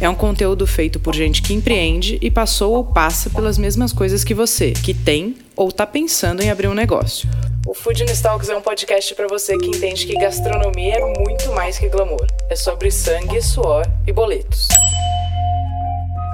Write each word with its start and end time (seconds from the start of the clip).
É 0.00 0.08
um 0.08 0.14
conteúdo 0.14 0.64
feito 0.64 1.00
por 1.00 1.12
gente 1.12 1.42
que 1.42 1.52
empreende 1.52 2.18
e 2.22 2.30
passou 2.30 2.74
ou 2.74 2.84
passa 2.84 3.28
pelas 3.30 3.58
mesmas 3.58 3.92
coisas 3.92 4.22
que 4.22 4.32
você, 4.32 4.70
que 4.70 4.94
tem 4.94 5.36
ou 5.56 5.70
está 5.70 5.84
pensando 5.84 6.40
em 6.40 6.50
abrir 6.50 6.68
um 6.68 6.74
negócio. 6.74 7.28
O 7.66 7.74
Food 7.74 8.04
Talks 8.22 8.48
é 8.48 8.56
um 8.56 8.62
podcast 8.62 9.12
para 9.16 9.26
você 9.26 9.58
que 9.58 9.66
entende 9.66 10.06
que 10.06 10.14
gastronomia 10.14 10.94
é 10.94 11.18
muito 11.18 11.52
mais 11.52 11.78
que 11.78 11.88
glamour. 11.88 12.26
É 12.48 12.54
sobre 12.54 12.92
sangue, 12.92 13.42
suor 13.42 13.84
e 14.06 14.12
boletos. 14.12 14.68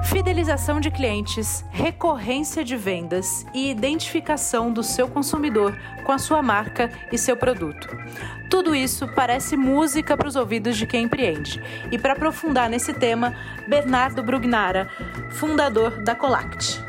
Fidelização 0.05 0.79
de 0.79 0.91
clientes, 0.91 1.65
recorrência 1.71 2.63
de 2.63 2.77
vendas 2.77 3.45
e 3.53 3.71
identificação 3.71 4.71
do 4.71 4.83
seu 4.83 5.07
consumidor 5.07 5.75
com 6.05 6.11
a 6.11 6.19
sua 6.19 6.43
marca 6.43 6.91
e 7.11 7.17
seu 7.17 7.35
produto. 7.35 7.87
Tudo 8.49 8.75
isso 8.75 9.07
parece 9.15 9.57
música 9.57 10.15
para 10.15 10.27
os 10.27 10.35
ouvidos 10.35 10.77
de 10.77 10.85
quem 10.85 11.05
empreende. 11.05 11.61
E 11.91 11.97
para 11.97 12.13
aprofundar 12.13 12.69
nesse 12.69 12.93
tema, 12.93 13.35
Bernardo 13.67 14.21
Brugnara, 14.21 14.89
fundador 15.31 16.03
da 16.03 16.13
Colact. 16.13 16.79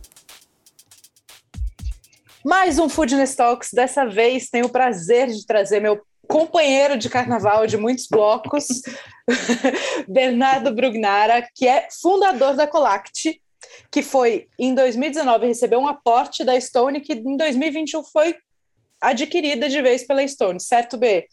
Mais 2.44 2.80
um 2.80 2.90
Foodness 2.90 3.36
Talks. 3.36 3.70
Dessa 3.72 4.08
vez 4.08 4.50
tenho 4.50 4.66
o 4.66 4.70
prazer 4.70 5.28
de 5.28 5.46
trazer 5.46 5.80
meu 5.80 6.02
companheiro 6.28 6.98
de 6.98 7.12
carnaval 7.12 7.68
de 7.68 7.78
muitos 7.78 8.08
blocos, 8.08 8.82
Bernardo 10.10 10.74
Brugnara, 10.74 11.48
que 11.54 11.68
é 11.68 11.88
fundador 12.02 12.56
da 12.56 12.66
Colact, 12.66 13.40
que 13.92 14.02
foi 14.02 14.48
em 14.58 14.74
2019 14.74 15.46
recebeu 15.46 15.80
um 15.80 15.88
aporte 15.88 16.44
da 16.44 16.60
Stone 16.60 17.02
que 17.02 17.14
em 17.14 17.38
2021 17.38 18.04
foi 18.06 18.36
adquirida 19.00 19.70
de 19.70 19.80
vez 19.80 20.08
pela 20.08 20.28
Stone, 20.28 20.60
certo, 20.60 20.98
B? 20.98 21.28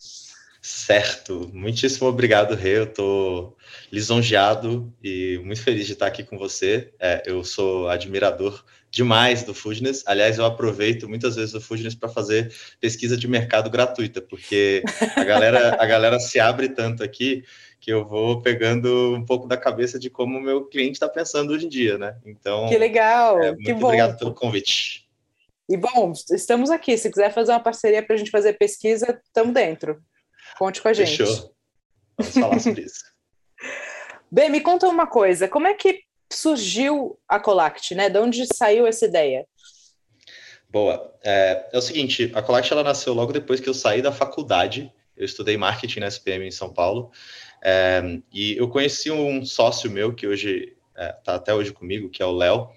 Certo, 0.69 1.51
muitíssimo 1.55 2.07
obrigado, 2.07 2.55
Rê. 2.55 2.77
Eu 2.77 2.85
estou 2.85 3.57
lisonjeado 3.91 4.93
e 5.03 5.41
muito 5.43 5.63
feliz 5.63 5.87
de 5.87 5.95
estar 5.95 6.07
aqui 6.07 6.23
com 6.23 6.37
você. 6.37 6.93
É, 7.01 7.23
eu 7.25 7.43
sou 7.43 7.89
admirador 7.89 8.63
demais 8.91 9.43
do 9.43 9.55
Foodness. 9.55 10.05
Aliás, 10.07 10.37
eu 10.37 10.45
aproveito 10.45 11.09
muitas 11.09 11.37
vezes 11.37 11.55
o 11.55 11.61
Foodness 11.61 11.95
para 11.95 12.11
fazer 12.11 12.53
pesquisa 12.79 13.17
de 13.17 13.27
mercado 13.27 13.71
gratuita, 13.71 14.21
porque 14.21 14.83
a 15.17 15.25
galera, 15.25 15.75
a 15.81 15.87
galera 15.87 16.21
se 16.21 16.39
abre 16.39 16.69
tanto 16.69 17.03
aqui 17.03 17.45
que 17.81 17.91
eu 17.91 18.07
vou 18.07 18.43
pegando 18.43 19.15
um 19.15 19.25
pouco 19.25 19.49
da 19.49 19.57
cabeça 19.57 19.99
de 19.99 20.11
como 20.11 20.37
o 20.37 20.43
meu 20.43 20.67
cliente 20.67 20.97
está 20.97 21.09
pensando 21.09 21.55
hoje 21.55 21.65
em 21.65 21.71
dia, 21.71 21.97
né? 21.97 22.19
Então, 22.27 22.69
que 22.69 22.77
legal, 22.77 23.43
é, 23.43 23.53
muito 23.53 23.65
que 23.65 23.73
obrigado 23.73 24.19
pelo 24.19 24.35
convite. 24.35 25.09
E 25.67 25.79
bom, 25.79 26.13
estamos 26.31 26.69
aqui. 26.69 26.99
Se 26.99 27.09
quiser 27.09 27.33
fazer 27.33 27.53
uma 27.53 27.61
parceria 27.61 28.03
para 28.03 28.15
a 28.15 28.19
gente 28.19 28.31
fazer 28.31 28.53
pesquisa, 28.59 29.19
estamos 29.27 29.55
dentro. 29.55 29.99
Conte 30.57 30.81
com 30.81 30.89
a 30.89 30.93
gente. 30.93 31.17
Fechou. 31.17 31.55
Vamos 32.17 32.35
falar 32.35 32.59
sobre 32.61 32.83
isso. 32.83 33.05
Bem, 34.31 34.51
me 34.51 34.61
conta 34.61 34.87
uma 34.89 35.07
coisa. 35.07 35.49
Como 35.49 35.67
é 35.67 35.75
que 35.75 36.03
surgiu 36.33 37.19
a 37.29 37.41
Colact, 37.41 37.95
né? 37.95 38.09
De 38.09 38.19
onde 38.19 38.47
saiu 38.47 38.87
essa 38.87 39.07
ideia? 39.07 39.47
Boa. 40.69 41.15
É, 41.25 41.69
é 41.73 41.79
o 41.79 41.83
seguinte, 41.83 42.31
a 42.35 42.43
Colact 42.43 42.73
ela 42.73 42.85
nasceu 42.85 43.15
logo 43.15 43.33
depois 43.33 43.61
que 43.61 43.69
eu 43.69 43.75
saí 43.75 44.03
da 44.03 44.13
faculdade. 44.13 44.93
Eu 45.17 45.25
estudei 45.25 45.57
marketing 45.57 46.01
na 46.01 46.09
SPM 46.09 46.47
em 46.47 46.51
São 46.51 46.73
Paulo. 46.73 47.11
É, 47.63 48.03
e 48.33 48.57
eu 48.57 48.69
conheci 48.69 49.11
um 49.11 49.45
sócio 49.45 49.91
meu 49.91 50.15
que 50.15 50.27
hoje 50.27 50.77
está 50.91 51.03
é, 51.03 51.13
tá 51.13 51.35
até 51.37 51.55
hoje 51.55 51.73
comigo, 51.73 52.11
que 52.11 52.23
é 52.23 52.27
o 52.27 52.33
Léo. 52.33 52.69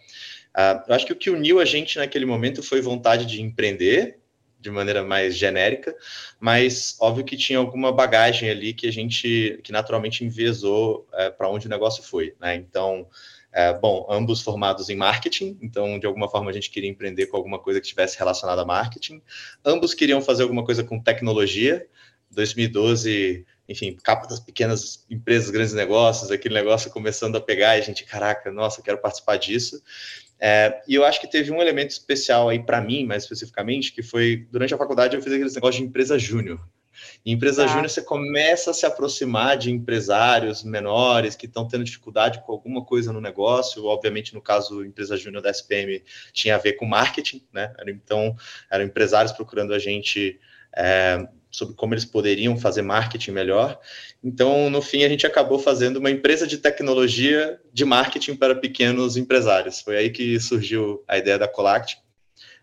Uh, 0.56 0.84
eu 0.88 0.96
acho 0.96 1.06
que 1.06 1.14
o 1.14 1.16
que 1.16 1.30
uniu 1.30 1.60
a 1.60 1.66
gente 1.66 1.98
naquele 1.98 2.26
momento 2.26 2.62
foi 2.62 2.82
vontade 2.82 3.26
de 3.26 3.42
empreender 3.42 4.20
de 4.62 4.70
maneira 4.70 5.04
mais 5.04 5.36
genérica, 5.36 5.96
mas 6.40 6.96
óbvio 7.00 7.26
que 7.26 7.36
tinha 7.36 7.60
alguma 7.60 7.92
bagagem 7.92 8.50
ali 8.50 8.74
que 8.74 8.88
a 8.88 8.92
gente, 8.92 9.60
que 9.64 9.72
naturalmente 9.72 10.24
enviesou 10.24 11.08
é, 11.14 11.30
para 11.30 11.50
onde 11.50 11.68
o 11.68 11.70
negócio 11.70 12.04
foi, 12.04 12.36
né? 12.40 12.56
Então, 12.56 13.08
é, 13.52 13.74
bom, 13.74 14.08
ambos 14.10 14.42
formados 14.42 14.90
em 14.90 14.96
marketing, 14.96 15.58
então 15.62 16.00
de 16.00 16.06
alguma 16.06 16.30
forma 16.30 16.50
a 16.50 16.54
gente 16.54 16.70
queria 16.70 16.90
empreender 16.90 17.26
com 17.28 17.36
alguma 17.36 17.60
coisa 17.60 17.82
que 17.82 17.86
estivesse 17.86 18.18
relacionada 18.18 18.62
a 18.62 18.66
marketing. 18.66 19.22
Ambos 19.66 19.94
queriam 19.94 20.22
fazer 20.22 20.44
alguma 20.44 20.64
coisa 20.64 20.84
com 20.84 21.00
tecnologia. 21.00 21.86
2012, 22.32 23.46
enfim, 23.72 23.98
capa 24.04 24.28
das 24.28 24.40
pequenas 24.40 25.06
empresas, 25.10 25.50
grandes 25.50 25.74
negócios, 25.74 26.30
aquele 26.30 26.54
negócio 26.54 26.92
começando 26.92 27.38
a 27.38 27.42
pegar 27.42 27.78
e 27.78 27.80
a 27.80 27.84
gente, 27.84 28.04
caraca, 28.04 28.52
nossa, 28.52 28.82
quero 28.82 28.98
participar 28.98 29.38
disso. 29.38 29.82
É, 30.40 30.82
e 30.88 30.96
eu 30.96 31.06
acho 31.06 31.22
que 31.22 31.28
teve 31.28 31.52
um 31.52 31.62
elemento 31.62 31.92
especial 31.92 32.50
aí 32.50 32.60
para 32.60 32.82
mim, 32.82 33.06
mais 33.06 33.24
especificamente, 33.24 33.94
que 33.94 34.02
foi 34.02 34.48
durante 34.52 34.74
a 34.74 34.78
faculdade 34.78 35.16
eu 35.16 35.22
fiz 35.22 35.32
aqueles 35.32 35.56
negócios 35.56 35.82
de 35.82 35.88
empresa 35.88 36.20
júnior. 36.20 36.60
Em 37.26 37.34
empresa 37.34 37.64
ah. 37.64 37.68
júnior 37.68 37.90
você 37.90 38.02
começa 38.02 38.72
a 38.72 38.74
se 38.74 38.86
aproximar 38.86 39.58
de 39.58 39.72
empresários 39.72 40.64
menores 40.64 41.36
que 41.36 41.46
estão 41.46 41.68
tendo 41.68 41.84
dificuldade 41.84 42.42
com 42.44 42.52
alguma 42.52 42.84
coisa 42.84 43.14
no 43.14 43.22
negócio. 43.22 43.86
Obviamente, 43.86 44.34
no 44.34 44.42
caso, 44.42 44.84
empresa 44.84 45.16
júnior 45.16 45.42
da 45.42 45.52
SPM 45.52 46.04
tinha 46.34 46.56
a 46.56 46.60
ver 46.60 46.74
com 46.74 46.86
marketing, 46.86 47.46
né? 47.54 47.74
Então, 47.88 48.36
eram 48.70 48.84
empresários 48.84 49.32
procurando 49.32 49.74
a 49.74 49.80
gente 49.80 50.40
é, 50.76 51.28
sobre 51.52 51.76
como 51.76 51.94
eles 51.94 52.06
poderiam 52.06 52.58
fazer 52.58 52.82
marketing 52.82 53.32
melhor. 53.32 53.80
Então, 54.24 54.70
no 54.70 54.82
fim, 54.82 55.04
a 55.04 55.10
gente 55.10 55.28
acabou 55.28 55.60
fazendo 55.60 55.98
uma 55.98 56.10
empresa 56.10 56.48
de 56.48 56.58
tecnologia 56.58 57.60
de 57.74 57.84
marketing 57.84 58.36
para 58.36 58.56
pequenos 58.56 59.18
empresários. 59.18 59.82
Foi 59.82 59.98
aí 59.98 60.10
que 60.10 60.40
surgiu 60.40 61.04
a 61.08 61.18
ideia 61.18 61.38
da 61.38 61.48
Colact. 61.48 61.98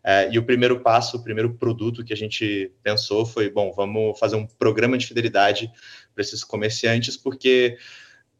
É, 0.03 0.31
e 0.33 0.39
o 0.39 0.43
primeiro 0.43 0.81
passo, 0.81 1.19
o 1.19 1.23
primeiro 1.23 1.53
produto 1.55 2.05
que 2.05 2.13
a 2.13 2.17
gente 2.17 2.73
pensou 2.83 3.27
foi: 3.27 3.51
bom, 3.51 3.73
vamos 3.73 4.19
fazer 4.19 4.37
um 4.37 4.47
programa 4.47 4.97
de 4.97 5.07
fidelidade 5.07 5.71
para 6.15 6.23
esses 6.23 6.43
comerciantes, 6.43 7.17
porque 7.17 7.77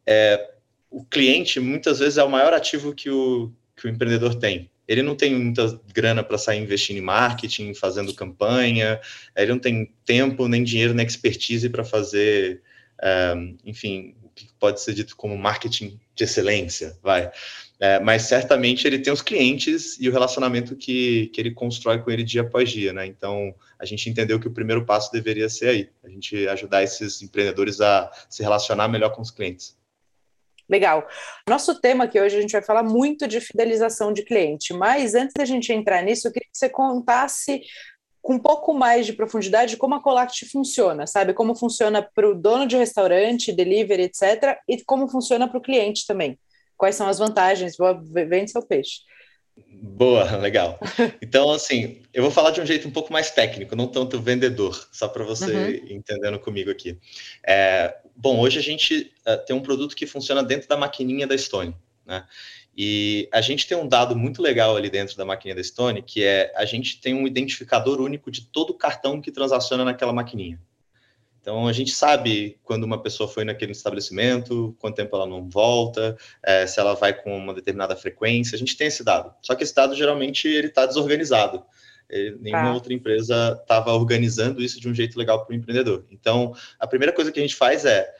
é, 0.05 0.49
o 0.89 1.05
cliente 1.05 1.59
muitas 1.59 1.99
vezes 1.99 2.17
é 2.17 2.23
o 2.23 2.29
maior 2.29 2.53
ativo 2.53 2.95
que 2.95 3.09
o, 3.09 3.51
que 3.75 3.85
o 3.85 3.89
empreendedor 3.89 4.35
tem 4.35 4.71
ele 4.89 5.03
não 5.03 5.15
tem 5.15 5.35
muita 5.35 5.79
grana 5.93 6.23
para 6.23 6.39
sair 6.39 6.59
investindo 6.59 6.97
em 6.97 7.01
marketing, 7.01 7.75
fazendo 7.75 8.11
campanha, 8.11 8.99
ele 9.37 9.51
não 9.51 9.59
tem 9.59 9.93
tempo, 10.03 10.47
nem 10.47 10.63
dinheiro, 10.63 10.95
nem 10.95 11.05
expertise 11.05 11.69
para 11.69 11.83
fazer, 11.83 12.63
um, 13.37 13.55
enfim, 13.63 14.15
o 14.23 14.29
que 14.29 14.47
pode 14.59 14.81
ser 14.81 14.95
dito 14.95 15.15
como 15.15 15.37
marketing 15.37 15.99
de 16.15 16.23
excelência, 16.23 16.97
vai. 17.03 17.31
É, 17.79 17.99
mas 17.99 18.23
certamente 18.23 18.87
ele 18.87 18.97
tem 18.97 19.13
os 19.13 19.21
clientes 19.21 19.95
e 19.99 20.09
o 20.09 20.11
relacionamento 20.11 20.75
que, 20.75 21.27
que 21.27 21.39
ele 21.39 21.51
constrói 21.51 21.99
com 21.99 22.09
ele 22.09 22.23
dia 22.23 22.41
após 22.41 22.71
dia, 22.71 22.91
né? 22.91 23.05
Então 23.05 23.53
a 23.77 23.85
gente 23.85 24.09
entendeu 24.09 24.39
que 24.39 24.47
o 24.47 24.51
primeiro 24.51 24.83
passo 24.85 25.11
deveria 25.11 25.47
ser 25.49 25.67
aí, 25.67 25.89
a 26.03 26.09
gente 26.09 26.47
ajudar 26.47 26.81
esses 26.81 27.21
empreendedores 27.21 27.79
a 27.79 28.11
se 28.27 28.41
relacionar 28.41 28.87
melhor 28.87 29.11
com 29.11 29.21
os 29.21 29.29
clientes. 29.29 29.78
Legal. 30.69 31.07
Nosso 31.47 31.81
tema 31.81 32.03
aqui 32.03 32.21
hoje 32.21 32.37
a 32.37 32.41
gente 32.41 32.51
vai 32.51 32.61
falar 32.61 32.83
muito 32.83 33.27
de 33.27 33.41
fidelização 33.41 34.13
de 34.13 34.23
cliente, 34.23 34.71
mas 34.73 35.15
antes 35.15 35.33
da 35.35 35.43
gente 35.43 35.73
entrar 35.73 36.03
nisso, 36.03 36.27
eu 36.27 36.31
queria 36.31 36.47
que 36.51 36.57
você 36.57 36.69
contasse 36.69 37.61
com 38.21 38.35
um 38.35 38.39
pouco 38.39 38.73
mais 38.73 39.05
de 39.05 39.13
profundidade 39.13 39.77
como 39.77 39.95
a 39.95 40.03
Colact 40.03 40.45
funciona, 40.49 41.07
sabe? 41.07 41.33
Como 41.33 41.55
funciona 41.55 42.01
para 42.01 42.29
o 42.29 42.35
dono 42.35 42.67
de 42.67 42.77
restaurante, 42.77 43.51
delivery, 43.51 44.03
etc., 44.03 44.57
e 44.67 44.83
como 44.83 45.09
funciona 45.09 45.47
para 45.47 45.57
o 45.57 45.61
cliente 45.61 46.05
também. 46.05 46.37
Quais 46.77 46.95
são 46.95 47.07
as 47.07 47.17
vantagens? 47.17 47.75
Vende 48.27 48.51
seu 48.51 48.61
peixe. 48.61 48.99
Boa, 49.81 50.37
legal. 50.37 50.79
Então, 51.21 51.51
assim, 51.51 52.01
eu 52.13 52.21
vou 52.21 52.31
falar 52.31 52.51
de 52.51 52.61
um 52.61 52.65
jeito 52.65 52.87
um 52.87 52.91
pouco 52.91 53.11
mais 53.11 53.31
técnico, 53.31 53.75
não 53.75 53.87
tanto 53.87 54.21
vendedor, 54.21 54.87
só 54.91 55.07
para 55.07 55.23
você 55.23 55.51
uhum. 55.51 55.87
entendendo 55.89 56.39
comigo 56.39 56.69
aqui. 56.69 56.97
É, 57.45 57.95
bom, 58.19 58.39
hoje 58.39 58.59
a 58.59 58.61
gente 58.61 59.11
uh, 59.25 59.43
tem 59.45 59.55
um 59.55 59.61
produto 59.61 59.95
que 59.95 60.05
funciona 60.05 60.43
dentro 60.43 60.67
da 60.67 60.75
maquininha 60.75 61.25
da 61.25 61.37
Stone, 61.37 61.73
né? 62.05 62.25
E 62.77 63.27
a 63.33 63.41
gente 63.41 63.67
tem 63.67 63.77
um 63.77 63.87
dado 63.87 64.15
muito 64.15 64.41
legal 64.41 64.77
ali 64.77 64.89
dentro 64.89 65.17
da 65.17 65.25
maquininha 65.25 65.55
da 65.55 65.63
Stone, 65.63 66.01
que 66.01 66.23
é 66.23 66.53
a 66.55 66.65
gente 66.65 67.01
tem 67.01 67.13
um 67.13 67.25
identificador 67.25 67.99
único 67.99 68.29
de 68.29 68.41
todo 68.41 68.69
o 68.71 68.73
cartão 68.73 69.19
que 69.21 69.31
transaciona 69.31 69.83
naquela 69.83 70.13
maquininha. 70.13 70.59
Então, 71.41 71.67
a 71.67 71.73
gente 71.73 71.91
sabe 71.91 72.59
quando 72.63 72.83
uma 72.83 73.01
pessoa 73.01 73.27
foi 73.27 73.43
naquele 73.43 73.71
estabelecimento, 73.71 74.75
quanto 74.79 74.95
tempo 74.95 75.15
ela 75.15 75.25
não 75.25 75.49
volta, 75.49 76.17
é, 76.43 76.67
se 76.67 76.79
ela 76.79 76.93
vai 76.93 77.13
com 77.13 77.35
uma 77.35 77.53
determinada 77.53 77.95
frequência, 77.95 78.55
a 78.55 78.59
gente 78.59 78.77
tem 78.77 78.87
esse 78.87 79.03
dado. 79.03 79.33
Só 79.41 79.55
que 79.55 79.63
esse 79.63 79.73
dado, 79.73 79.95
geralmente, 79.95 80.47
ele 80.47 80.67
está 80.67 80.85
desorganizado. 80.85 81.65
Nenhuma 82.39 82.69
ah. 82.69 82.73
outra 82.73 82.93
empresa 82.93 83.57
estava 83.61 83.93
organizando 83.93 84.61
isso 84.61 84.79
de 84.79 84.89
um 84.89 84.93
jeito 84.93 85.17
legal 85.17 85.45
para 85.45 85.53
o 85.53 85.55
empreendedor. 85.55 86.05
Então, 86.09 86.55
a 86.79 86.87
primeira 86.87 87.13
coisa 87.13 87.31
que 87.31 87.39
a 87.39 87.41
gente 87.41 87.55
faz 87.55 87.85
é, 87.85 88.11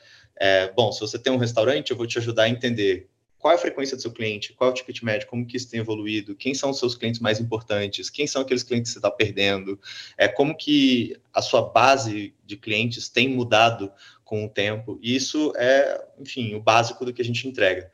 É, 0.42 0.72
bom, 0.72 0.90
se 0.90 1.00
você 1.00 1.18
tem 1.18 1.30
um 1.30 1.36
restaurante, 1.36 1.90
eu 1.90 1.96
vou 1.96 2.06
te 2.06 2.18
ajudar 2.18 2.44
a 2.44 2.48
entender 2.48 3.10
qual 3.38 3.52
é 3.52 3.56
a 3.56 3.58
frequência 3.58 3.96
do 3.96 4.02
seu 4.02 4.10
cliente, 4.10 4.52
qual 4.52 4.68
é 4.68 4.72
o 4.72 4.74
ticket 4.74 5.02
médio, 5.02 5.26
como 5.28 5.46
que 5.46 5.56
isso 5.56 5.70
tem 5.70 5.80
evoluído, 5.80 6.34
quem 6.34 6.54
são 6.54 6.70
os 6.70 6.78
seus 6.78 6.94
clientes 6.94 7.20
mais 7.20 7.40
importantes, 7.40 8.10
quem 8.10 8.26
são 8.26 8.42
aqueles 8.42 8.62
clientes 8.62 8.90
que 8.90 8.94
você 8.94 8.98
está 8.98 9.10
perdendo, 9.10 9.78
é, 10.16 10.28
como 10.28 10.56
que 10.56 11.16
a 11.32 11.42
sua 11.42 11.62
base 11.62 12.34
de 12.44 12.56
clientes 12.56 13.08
tem 13.08 13.28
mudado 13.28 13.90
com 14.24 14.44
o 14.44 14.48
tempo. 14.48 14.98
E 15.02 15.14
isso 15.14 15.52
é, 15.56 16.02
enfim, 16.18 16.54
o 16.54 16.60
básico 16.60 17.04
do 17.04 17.12
que 17.12 17.22
a 17.22 17.24
gente 17.24 17.48
entrega. 17.48 17.90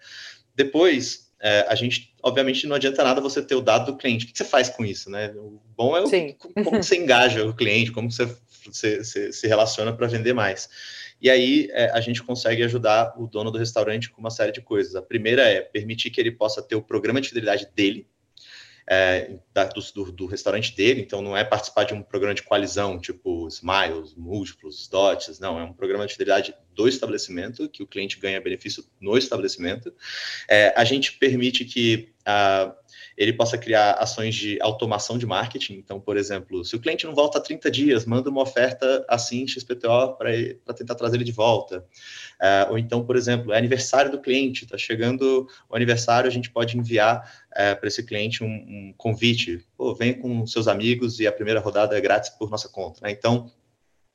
Depois, 0.54 1.25
é, 1.40 1.66
a 1.68 1.74
gente, 1.74 2.14
obviamente, 2.22 2.66
não 2.66 2.76
adianta 2.76 3.04
nada 3.04 3.20
você 3.20 3.42
ter 3.42 3.54
o 3.54 3.60
dado 3.60 3.92
do 3.92 3.98
cliente. 3.98 4.24
O 4.24 4.28
que 4.28 4.36
você 4.36 4.44
faz 4.44 4.68
com 4.68 4.84
isso, 4.84 5.10
né? 5.10 5.32
O 5.36 5.60
bom 5.76 5.96
é 5.96 6.02
o, 6.02 6.08
como 6.64 6.82
você 6.82 6.96
engaja 6.96 7.44
o 7.44 7.54
cliente, 7.54 7.92
como 7.92 8.10
você, 8.10 8.26
você, 8.64 9.04
você 9.04 9.32
se 9.32 9.46
relaciona 9.46 9.92
para 9.92 10.06
vender 10.06 10.32
mais. 10.32 10.68
E 11.20 11.30
aí 11.30 11.68
é, 11.72 11.90
a 11.90 12.00
gente 12.00 12.22
consegue 12.22 12.62
ajudar 12.62 13.14
o 13.18 13.26
dono 13.26 13.50
do 13.50 13.58
restaurante 13.58 14.10
com 14.10 14.20
uma 14.20 14.30
série 14.30 14.52
de 14.52 14.60
coisas. 14.60 14.94
A 14.94 15.02
primeira 15.02 15.42
é 15.42 15.60
permitir 15.60 16.10
que 16.10 16.20
ele 16.20 16.30
possa 16.30 16.62
ter 16.62 16.74
o 16.74 16.82
programa 16.82 17.20
de 17.20 17.28
fidelidade 17.28 17.68
dele, 17.74 18.06
é, 18.88 19.38
da, 19.52 19.64
do, 19.64 20.12
do, 20.12 20.26
restaurante 20.26 20.74
dele, 20.74 21.00
então 21.00 21.20
não 21.20 21.36
é 21.36 21.44
participar 21.44 21.84
de 21.84 21.92
um 21.92 22.02
programa 22.02 22.34
de 22.34 22.42
coalizão, 22.42 23.00
tipo 23.00 23.48
Smiles, 23.48 24.14
Múltiplos, 24.14 24.86
Dots, 24.86 25.40
não, 25.40 25.58
é 25.58 25.64
um 25.64 25.72
programa 25.72 26.06
de 26.06 26.12
fidelidade 26.12 26.54
do 26.72 26.86
estabelecimento, 26.86 27.68
que 27.68 27.82
o 27.82 27.86
cliente 27.86 28.18
ganha 28.18 28.40
benefício 28.40 28.84
no 29.00 29.18
estabelecimento. 29.18 29.92
É, 30.48 30.72
a 30.76 30.84
gente 30.84 31.12
permite 31.14 31.64
que 31.64 32.12
a 32.24 32.74
ele 33.16 33.32
possa 33.32 33.56
criar 33.56 33.92
ações 33.92 34.34
de 34.34 34.60
automação 34.60 35.16
de 35.16 35.24
marketing. 35.24 35.74
Então, 35.74 35.98
por 35.98 36.16
exemplo, 36.16 36.64
se 36.64 36.76
o 36.76 36.80
cliente 36.80 37.06
não 37.06 37.14
volta 37.14 37.38
há 37.38 37.40
30 37.40 37.70
dias, 37.70 38.04
manda 38.04 38.28
uma 38.28 38.42
oferta 38.42 39.04
assim 39.08 39.46
XPTO 39.46 40.16
para 40.18 40.74
tentar 40.74 40.94
trazer 40.94 41.16
ele 41.16 41.24
de 41.24 41.32
volta. 41.32 41.78
Uh, 42.40 42.72
ou 42.72 42.78
então, 42.78 43.04
por 43.04 43.16
exemplo, 43.16 43.52
é 43.52 43.58
aniversário 43.58 44.10
do 44.10 44.20
cliente, 44.20 44.64
está 44.64 44.76
chegando 44.76 45.48
o 45.68 45.74
aniversário, 45.74 46.28
a 46.28 46.32
gente 46.32 46.50
pode 46.50 46.76
enviar 46.76 47.46
uh, 47.52 47.78
para 47.78 47.88
esse 47.88 48.02
cliente 48.04 48.44
um, 48.44 48.48
um 48.48 48.94
convite. 48.96 49.64
Pô, 49.76 49.94
vem 49.94 50.12
com 50.12 50.46
seus 50.46 50.68
amigos 50.68 51.18
e 51.18 51.26
a 51.26 51.32
primeira 51.32 51.60
rodada 51.60 51.96
é 51.96 52.00
grátis 52.00 52.30
por 52.30 52.50
nossa 52.50 52.68
conta. 52.68 53.00
Né? 53.02 53.10
Então, 53.12 53.50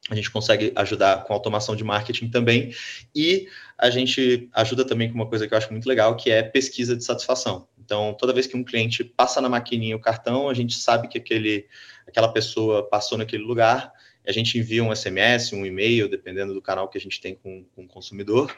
a 0.10 0.16
gente 0.16 0.32
consegue 0.32 0.72
ajudar 0.76 1.24
com 1.24 1.34
automação 1.34 1.76
de 1.76 1.84
marketing 1.84 2.30
também, 2.30 2.74
e 3.16 3.48
a 3.78 3.90
gente 3.90 4.50
ajuda 4.52 4.84
também 4.84 5.10
com 5.10 5.16
uma 5.16 5.28
coisa 5.28 5.48
que 5.48 5.54
eu 5.54 5.58
acho 5.58 5.72
muito 5.72 5.88
legal, 5.88 6.16
que 6.16 6.32
é 6.32 6.42
pesquisa 6.42 6.96
de 6.96 7.04
satisfação. 7.04 7.68
Então, 7.84 8.14
toda 8.14 8.34
vez 8.34 8.48
que 8.48 8.56
um 8.56 8.64
cliente 8.64 9.04
passa 9.04 9.42
na 9.42 9.50
maquininha 9.50 9.96
o 9.96 10.02
cartão, 10.02 10.50
a 10.50 10.54
gente 10.54 10.78
sabe 10.78 11.08
que 11.08 11.18
aquele, 11.18 11.68
aquela 12.08 12.32
pessoa 12.32 12.88
passou 12.88 13.18
naquele 13.18 13.44
lugar, 13.44 13.92
a 14.26 14.32
gente 14.32 14.58
envia 14.58 14.84
um 14.84 14.96
SMS, 14.96 15.54
um 15.54 15.66
e-mail, 15.66 16.08
dependendo 16.08 16.54
do 16.54 16.62
canal 16.62 16.88
que 16.88 16.98
a 16.98 17.02
gente 17.02 17.20
tem 17.20 17.36
com, 17.36 17.66
com 17.76 17.84
o 17.84 17.88
consumidor, 17.88 18.56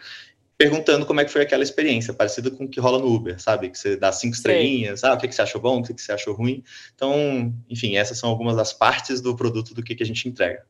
perguntando 0.58 1.06
como 1.06 1.20
é 1.20 1.26
que 1.26 1.32
foi 1.32 1.42
aquela 1.42 1.64
experiência, 1.64 2.14
parecida 2.14 2.52
com 2.52 2.66
o 2.66 2.70
que 2.70 2.80
rola 2.80 3.00
no 3.00 3.08
Uber, 3.08 3.42
sabe? 3.42 3.70
Que 3.70 3.78
você 3.78 3.96
dá 3.96 4.12
cinco 4.12 4.36
estrelinhas, 4.36 5.04
ah, 5.04 5.14
o 5.14 5.18
que, 5.18 5.28
que 5.28 5.36
você 5.36 5.42
achou 5.42 5.60
bom, 5.60 5.80
o 5.80 5.84
que, 5.84 5.94
que 5.94 6.02
você 6.02 6.12
achou 6.12 6.34
ruim. 6.34 6.64
Então, 6.94 7.54
enfim, 7.70 7.98
essas 7.98 8.18
são 8.18 8.30
algumas 8.30 8.56
das 8.56 8.74
partes 8.74 9.22
do 9.22 9.36
produto 9.36 9.74
do 9.74 9.84
que, 9.84 9.96
que 9.96 10.04
a 10.04 10.06
gente 10.06 10.28
entrega. 10.28 10.66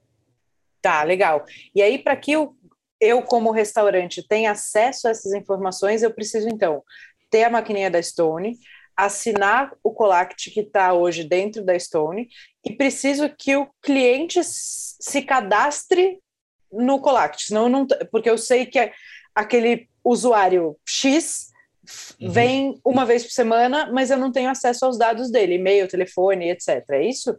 Tá, 0.81 1.03
legal. 1.03 1.45
E 1.73 1.81
aí, 1.81 1.97
para 1.97 2.15
que 2.15 2.31
eu, 2.31 2.55
eu, 2.99 3.21
como 3.21 3.51
restaurante, 3.51 4.25
tenha 4.27 4.51
acesso 4.51 5.07
a 5.07 5.11
essas 5.11 5.33
informações, 5.33 6.03
eu 6.03 6.11
preciso, 6.11 6.47
então, 6.47 6.83
ter 7.33 7.45
a 7.45 7.49
maquininha 7.49 7.89
da 7.89 7.99
Stone, 7.99 8.59
assinar 8.95 9.73
o 9.83 9.91
Colact 9.91 10.51
que 10.51 10.59
está 10.59 10.93
hoje 10.93 11.23
dentro 11.23 11.65
da 11.65 11.77
Stone 11.79 12.29
e 12.63 12.73
preciso 12.73 13.27
que 13.27 13.55
o 13.55 13.67
cliente 13.81 14.39
se 14.43 15.23
cadastre 15.23 16.19
no 16.71 16.99
Colact, 16.99 17.47
senão 17.47 17.67
não, 17.67 17.87
porque 18.11 18.29
eu 18.29 18.37
sei 18.37 18.67
que 18.67 18.91
aquele 19.33 19.89
usuário 20.03 20.77
X 20.85 21.47
uhum. 22.21 22.29
vem 22.29 22.81
uma 22.85 23.03
vez 23.03 23.23
por 23.23 23.31
semana, 23.31 23.91
mas 23.91 24.11
eu 24.11 24.17
não 24.17 24.31
tenho 24.31 24.51
acesso 24.51 24.85
aos 24.85 24.95
dados 24.95 25.31
dele, 25.31 25.55
e-mail, 25.55 25.87
telefone, 25.87 26.51
etc. 26.51 26.83
É 26.91 27.03
isso? 27.03 27.35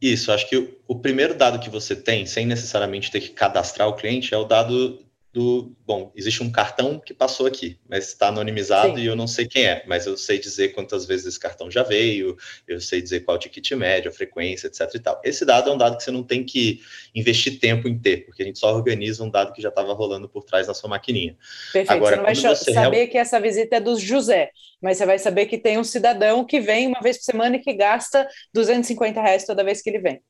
Isso, 0.00 0.32
acho 0.32 0.48
que 0.48 0.56
o, 0.56 0.76
o, 0.88 0.98
primeiro 0.98 1.36
dado 1.36 1.60
que 1.60 1.70
você 1.70 1.94
tem, 1.94 2.26
sem 2.26 2.46
necessariamente 2.46 3.12
ter 3.12 3.20
que 3.20 3.30
cadastrar 3.30 3.88
o 3.88 3.94
cliente, 3.94 4.34
é 4.34 4.36
o 4.36 4.44
dado 4.44 5.06
do. 5.34 5.74
Bom, 5.84 6.12
existe 6.14 6.44
um 6.44 6.50
cartão 6.50 7.00
que 7.00 7.12
passou 7.12 7.44
aqui, 7.44 7.76
mas 7.88 8.06
está 8.06 8.28
anonimizado 8.28 8.94
Sim. 8.94 9.02
e 9.02 9.06
eu 9.06 9.16
não 9.16 9.26
sei 9.26 9.48
quem 9.48 9.64
é, 9.64 9.82
mas 9.84 10.06
eu 10.06 10.16
sei 10.16 10.38
dizer 10.38 10.68
quantas 10.68 11.04
vezes 11.04 11.26
esse 11.26 11.40
cartão 11.40 11.68
já 11.68 11.82
veio, 11.82 12.36
eu 12.68 12.80
sei 12.80 13.02
dizer 13.02 13.20
qual 13.20 13.36
o 13.36 13.40
ticket 13.40 13.72
médio, 13.72 14.10
a 14.10 14.14
frequência, 14.14 14.68
etc. 14.68 14.88
e 14.94 15.00
tal. 15.00 15.20
Esse 15.24 15.44
dado 15.44 15.68
é 15.68 15.72
um 15.72 15.76
dado 15.76 15.96
que 15.96 16.04
você 16.04 16.12
não 16.12 16.22
tem 16.22 16.44
que 16.44 16.80
investir 17.12 17.58
tempo 17.58 17.88
em 17.88 17.98
ter, 17.98 18.24
porque 18.24 18.44
a 18.44 18.46
gente 18.46 18.60
só 18.60 18.72
organiza 18.72 19.24
um 19.24 19.28
dado 19.28 19.52
que 19.52 19.60
já 19.60 19.70
estava 19.70 19.92
rolando 19.92 20.28
por 20.28 20.44
trás 20.44 20.68
da 20.68 20.74
sua 20.74 20.88
maquininha. 20.88 21.36
Perfeito, 21.72 21.90
Agora, 21.90 22.14
você 22.14 22.16
não 22.16 22.24
vai 22.24 22.56
você 22.56 22.72
saber 22.72 22.96
real... 22.96 23.08
que 23.08 23.18
essa 23.18 23.40
visita 23.40 23.76
é 23.76 23.80
do 23.80 23.98
José, 23.98 24.50
mas 24.80 24.98
você 24.98 25.04
vai 25.04 25.18
saber 25.18 25.46
que 25.46 25.58
tem 25.58 25.78
um 25.78 25.84
cidadão 25.84 26.44
que 26.44 26.60
vem 26.60 26.86
uma 26.86 27.00
vez 27.00 27.18
por 27.18 27.24
semana 27.24 27.56
e 27.56 27.58
que 27.58 27.72
gasta 27.72 28.28
250 28.52 29.20
reais 29.20 29.44
toda 29.44 29.64
vez 29.64 29.82
que 29.82 29.90
ele 29.90 29.98
vem. 29.98 30.22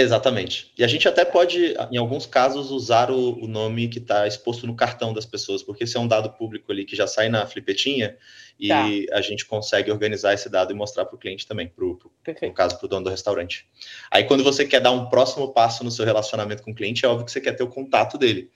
Exatamente. 0.00 0.72
E 0.78 0.82
a 0.82 0.86
gente 0.86 1.06
até 1.06 1.26
pode, 1.26 1.74
em 1.90 1.98
alguns 1.98 2.24
casos, 2.24 2.70
usar 2.70 3.10
o, 3.10 3.44
o 3.44 3.46
nome 3.46 3.86
que 3.86 3.98
está 3.98 4.26
exposto 4.26 4.66
no 4.66 4.74
cartão 4.74 5.12
das 5.12 5.26
pessoas, 5.26 5.62
porque 5.62 5.84
esse 5.84 5.96
é 5.96 6.00
um 6.00 6.08
dado 6.08 6.30
público 6.30 6.72
ali 6.72 6.86
que 6.86 6.96
já 6.96 7.06
sai 7.06 7.28
na 7.28 7.46
flipetinha 7.46 8.16
e 8.58 8.68
tá. 8.68 8.86
a 9.12 9.20
gente 9.20 9.44
consegue 9.44 9.90
organizar 9.90 10.32
esse 10.32 10.48
dado 10.48 10.72
e 10.72 10.74
mostrar 10.74 11.04
para 11.04 11.16
o 11.16 11.18
cliente 11.18 11.46
também, 11.46 11.68
pro, 11.68 11.98
pro, 11.98 12.10
no 12.42 12.54
caso, 12.54 12.78
para 12.78 12.86
o 12.86 12.88
dono 12.88 13.04
do 13.04 13.10
restaurante. 13.10 13.66
Aí, 14.10 14.24
quando 14.24 14.42
você 14.42 14.64
quer 14.64 14.80
dar 14.80 14.90
um 14.90 15.08
próximo 15.10 15.52
passo 15.52 15.84
no 15.84 15.90
seu 15.90 16.06
relacionamento 16.06 16.62
com 16.62 16.70
o 16.70 16.74
cliente, 16.74 17.04
é 17.04 17.08
óbvio 17.08 17.26
que 17.26 17.32
você 17.32 17.40
quer 17.40 17.52
ter 17.52 17.62
o 17.62 17.68
contato 17.68 18.16
dele. 18.16 18.50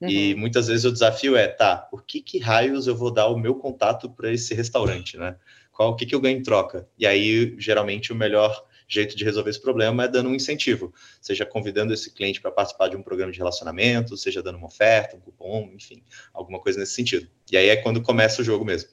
Uhum. 0.00 0.08
E 0.08 0.34
muitas 0.34 0.66
vezes 0.66 0.84
o 0.84 0.92
desafio 0.92 1.36
é, 1.36 1.46
tá, 1.46 1.76
por 1.76 2.04
que, 2.04 2.20
que 2.20 2.38
raios 2.38 2.88
eu 2.88 2.96
vou 2.96 3.12
dar 3.12 3.28
o 3.28 3.38
meu 3.38 3.54
contato 3.54 4.10
para 4.10 4.32
esse 4.32 4.52
restaurante, 4.52 5.16
né? 5.16 5.36
Qual, 5.72 5.90
o 5.90 5.96
que, 5.96 6.06
que 6.06 6.14
eu 6.14 6.20
ganho 6.20 6.38
em 6.38 6.42
troca? 6.42 6.88
E 6.98 7.06
aí, 7.06 7.54
geralmente, 7.56 8.12
o 8.12 8.16
melhor 8.16 8.64
jeito 8.88 9.16
de 9.16 9.24
resolver 9.24 9.50
esse 9.50 9.60
problema 9.60 10.04
é 10.04 10.08
dando 10.08 10.30
um 10.30 10.34
incentivo, 10.34 10.92
seja 11.20 11.44
convidando 11.44 11.92
esse 11.92 12.12
cliente 12.12 12.40
para 12.40 12.50
participar 12.50 12.88
de 12.88 12.96
um 12.96 13.02
programa 13.02 13.30
de 13.30 13.38
relacionamento, 13.38 14.16
seja 14.16 14.42
dando 14.42 14.56
uma 14.56 14.66
oferta, 14.66 15.16
um 15.16 15.20
cupom, 15.20 15.70
enfim, 15.74 16.02
alguma 16.32 16.58
coisa 16.58 16.80
nesse 16.80 16.94
sentido. 16.94 17.28
E 17.52 17.56
aí 17.56 17.68
é 17.68 17.76
quando 17.76 18.02
começa 18.02 18.40
o 18.40 18.44
jogo 18.44 18.64
mesmo. 18.64 18.88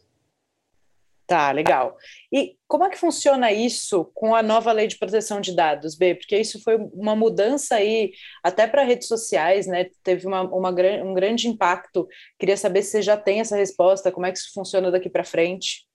Tá, 1.28 1.52
legal. 1.52 1.98
E 2.32 2.56
como 2.68 2.84
é 2.84 2.90
que 2.90 3.00
funciona 3.00 3.52
isso 3.52 4.06
com 4.14 4.36
a 4.36 4.44
nova 4.44 4.72
lei 4.72 4.86
de 4.86 4.98
proteção 4.98 5.42
de 5.42 5.56
dados, 5.56 5.96
B? 5.96 6.14
Porque 6.14 6.38
isso 6.38 6.62
foi 6.62 6.76
uma 6.94 7.16
mudança 7.16 7.76
aí, 7.76 8.12
até 8.44 8.68
para 8.68 8.84
redes 8.84 9.08
sociais, 9.08 9.66
né? 9.66 9.88
Teve 10.04 10.28
uma, 10.28 10.44
uma, 10.44 10.70
um 10.70 11.14
grande 11.16 11.48
impacto. 11.48 12.08
Queria 12.38 12.56
saber 12.56 12.84
se 12.84 12.92
você 12.92 13.02
já 13.02 13.18
tem 13.18 13.40
essa 13.40 13.56
resposta, 13.56 14.12
como 14.12 14.28
é 14.28 14.32
que 14.32 14.38
isso 14.38 14.54
funciona 14.54 14.92
daqui 14.92 15.10
para 15.10 15.24
frente. 15.24 15.88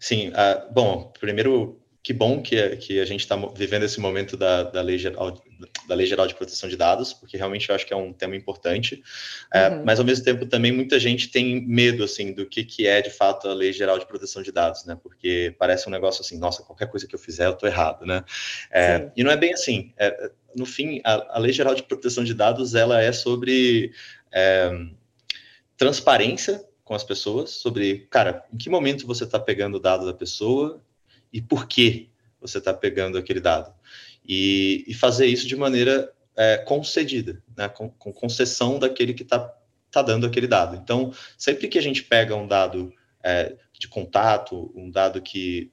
Sim, 0.00 0.30
uh, 0.30 0.72
bom, 0.72 1.12
primeiro 1.20 1.80
que 2.02 2.12
bom 2.12 2.42
que, 2.42 2.76
que 2.76 3.00
a 3.00 3.04
gente 3.04 3.20
está 3.20 3.36
vivendo 3.54 3.84
esse 3.84 4.00
momento 4.00 4.36
da, 4.36 4.64
da, 4.64 4.82
lei 4.82 4.98
geral, 4.98 5.40
da 5.86 5.94
Lei 5.94 6.04
Geral 6.04 6.26
de 6.26 6.34
Proteção 6.34 6.68
de 6.68 6.76
Dados, 6.76 7.12
porque 7.12 7.36
realmente 7.36 7.68
eu 7.68 7.74
acho 7.76 7.86
que 7.86 7.92
é 7.92 7.96
um 7.96 8.12
tema 8.12 8.34
importante. 8.34 9.00
É, 9.54 9.68
uhum. 9.68 9.84
mas, 9.84 10.00
ao 10.00 10.04
mesmo 10.04 10.24
tempo, 10.24 10.44
também 10.46 10.72
muita 10.72 10.98
gente 10.98 11.28
tem 11.28 11.64
medo, 11.64 12.02
assim, 12.02 12.32
do 12.32 12.44
que, 12.44 12.64
que 12.64 12.88
é, 12.88 13.00
de 13.00 13.10
fato, 13.10 13.48
a 13.48 13.54
Lei 13.54 13.72
Geral 13.72 14.00
de 14.00 14.06
Proteção 14.06 14.42
de 14.42 14.50
Dados, 14.50 14.84
né? 14.84 14.98
Porque 15.00 15.54
parece 15.58 15.88
um 15.88 15.92
negócio 15.92 16.22
assim, 16.22 16.36
nossa, 16.38 16.64
qualquer 16.64 16.88
coisa 16.88 17.06
que 17.06 17.14
eu 17.14 17.20
fizer, 17.20 17.46
eu 17.46 17.52
estou 17.52 17.68
errado, 17.68 18.04
né? 18.04 18.24
É, 18.72 19.08
e 19.16 19.22
não 19.22 19.30
é 19.30 19.36
bem 19.36 19.52
assim. 19.52 19.92
É, 19.96 20.30
no 20.56 20.66
fim, 20.66 21.00
a, 21.04 21.36
a, 21.36 21.38
Lei 21.38 21.52
Geral 21.52 21.74
de 21.74 21.84
Proteção 21.84 22.24
de 22.24 22.34
Dados, 22.34 22.74
ela 22.74 23.00
é 23.00 23.12
sobre 23.12 23.92
é, 24.32 24.72
transparência 25.76 26.64
com 26.82 26.94
as 26.94 27.04
pessoas, 27.04 27.50
sobre, 27.50 28.08
cara, 28.10 28.44
em 28.52 28.56
que 28.56 28.68
momento 28.68 29.06
você 29.06 29.22
está 29.22 29.38
pegando 29.38 29.76
o 29.76 29.80
dado 29.80 30.04
da 30.04 30.12
pessoa, 30.12 30.82
e 31.32 31.40
por 31.40 31.66
que 31.66 32.10
você 32.40 32.58
está 32.58 32.74
pegando 32.74 33.16
aquele 33.16 33.40
dado. 33.40 33.72
E, 34.26 34.84
e, 34.86 34.94
fazer 34.94 35.26
isso 35.26 35.46
de 35.46 35.56
maneira 35.56 36.12
é, 36.36 36.58
concedida, 36.58 37.42
né, 37.56 37.68
com, 37.68 37.88
com, 37.88 38.12
concessão 38.12 38.78
daquele 38.78 39.14
que 39.14 39.22
está 39.22 39.52
tá 39.90 40.02
dando 40.02 40.26
aquele 40.26 40.46
dado. 40.46 40.76
Então, 40.76 41.12
sempre 41.36 41.68
que 41.68 41.78
a 41.78 41.82
gente 41.82 42.02
pega 42.02 42.34
um 42.34 42.46
dado 42.46 42.92
é, 43.22 43.56
de 43.78 43.88
contato, 43.88 44.72
um 44.74 44.90
dado 44.90 45.20
que 45.20 45.72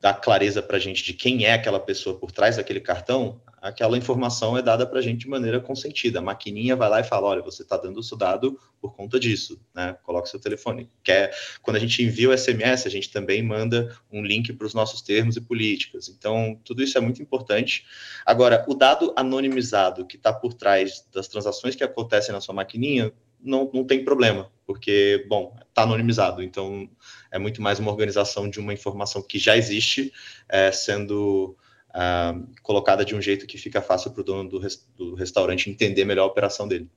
dá 0.00 0.12
clareza 0.12 0.62
para 0.62 0.76
a 0.76 0.80
gente 0.80 1.02
de 1.02 1.14
quem 1.14 1.44
é 1.44 1.54
aquela 1.54 1.80
pessoa 1.80 2.18
por 2.18 2.30
trás 2.30 2.56
daquele 2.56 2.80
cartão, 2.80 3.40
aquela 3.64 3.96
informação 3.96 4.58
é 4.58 4.60
dada 4.60 4.86
para 4.86 4.98
a 4.98 5.02
gente 5.02 5.20
de 5.20 5.28
maneira 5.28 5.58
consentida. 5.58 6.18
A 6.18 6.22
maquininha 6.22 6.76
vai 6.76 6.86
lá 6.90 7.00
e 7.00 7.04
fala, 7.04 7.28
olha, 7.28 7.40
você 7.40 7.62
está 7.62 7.78
dando 7.78 7.98
o 7.98 8.02
seu 8.02 8.14
dado 8.14 8.60
por 8.78 8.94
conta 8.94 9.18
disso, 9.18 9.58
né? 9.74 9.96
Coloca 10.02 10.26
seu 10.26 10.38
telefone. 10.38 10.90
Quer, 11.02 11.34
quando 11.62 11.78
a 11.78 11.80
gente 11.80 12.02
envia 12.02 12.28
o 12.28 12.36
SMS, 12.36 12.86
a 12.86 12.90
gente 12.90 13.10
também 13.10 13.42
manda 13.42 13.96
um 14.12 14.22
link 14.22 14.52
para 14.52 14.66
os 14.66 14.74
nossos 14.74 15.00
termos 15.00 15.38
e 15.38 15.40
políticas. 15.40 16.10
Então, 16.10 16.60
tudo 16.62 16.82
isso 16.82 16.98
é 16.98 17.00
muito 17.00 17.22
importante. 17.22 17.86
Agora, 18.26 18.66
o 18.68 18.74
dado 18.74 19.14
anonimizado 19.16 20.04
que 20.04 20.16
está 20.16 20.30
por 20.30 20.52
trás 20.52 21.02
das 21.10 21.26
transações 21.26 21.74
que 21.74 21.82
acontecem 21.82 22.34
na 22.34 22.42
sua 22.42 22.54
maquininha, 22.54 23.14
não, 23.40 23.70
não 23.72 23.82
tem 23.82 24.04
problema, 24.04 24.50
porque, 24.66 25.24
bom, 25.26 25.56
está 25.68 25.82
anonimizado, 25.82 26.42
então 26.42 26.88
é 27.30 27.38
muito 27.38 27.60
mais 27.60 27.78
uma 27.78 27.90
organização 27.90 28.48
de 28.48 28.58
uma 28.58 28.72
informação 28.72 29.22
que 29.22 29.38
já 29.38 29.54
existe, 29.54 30.10
é, 30.48 30.72
sendo 30.72 31.54
uh, 31.94 32.46
colocada 32.62 33.04
de 33.04 33.14
um 33.14 33.22
jeito 33.22 33.46
que 33.46 33.56
fica 33.56 33.80
fácil 33.80 34.10
para 34.10 34.20
o 34.20 34.24
dono 34.24 34.48
do, 34.48 34.58
res, 34.58 34.86
do 34.96 35.14
restaurante 35.14 35.70
entender 35.70 36.04
melhor 36.04 36.24
a 36.24 36.26
operação 36.26 36.66
dele. 36.66 36.88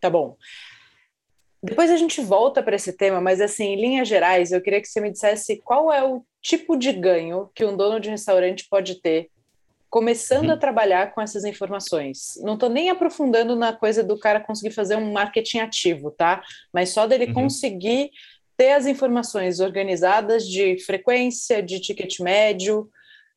Tá 0.00 0.10
bom. 0.10 0.36
Depois 1.62 1.90
a 1.90 1.96
gente 1.96 2.20
volta 2.20 2.62
para 2.62 2.76
esse 2.76 2.92
tema, 2.92 3.20
mas 3.20 3.40
assim, 3.40 3.64
em 3.64 3.80
linhas 3.80 4.06
gerais, 4.06 4.52
eu 4.52 4.60
queria 4.60 4.80
que 4.80 4.86
você 4.86 5.00
me 5.00 5.10
dissesse 5.10 5.56
qual 5.64 5.92
é 5.92 6.04
o 6.04 6.22
tipo 6.40 6.76
de 6.76 6.92
ganho 6.92 7.50
que 7.54 7.64
um 7.64 7.76
dono 7.76 7.98
de 7.98 8.10
restaurante 8.10 8.68
pode 8.68 9.00
ter 9.00 9.30
começando 9.88 10.48
uhum. 10.48 10.54
a 10.54 10.56
trabalhar 10.58 11.14
com 11.14 11.20
essas 11.20 11.44
informações. 11.44 12.34
Não 12.42 12.54
estou 12.54 12.68
nem 12.68 12.90
aprofundando 12.90 13.56
na 13.56 13.72
coisa 13.72 14.04
do 14.04 14.18
cara 14.18 14.40
conseguir 14.40 14.74
fazer 14.74 14.96
um 14.96 15.12
marketing 15.12 15.58
ativo, 15.58 16.10
tá? 16.10 16.42
Mas 16.72 16.90
só 16.90 17.06
dele 17.06 17.26
uhum. 17.26 17.32
conseguir 17.34 18.10
ter 18.56 18.72
as 18.72 18.86
informações 18.86 19.58
organizadas 19.60 20.46
de 20.46 20.78
frequência, 20.84 21.62
de 21.62 21.80
ticket 21.80 22.20
médio. 22.20 22.90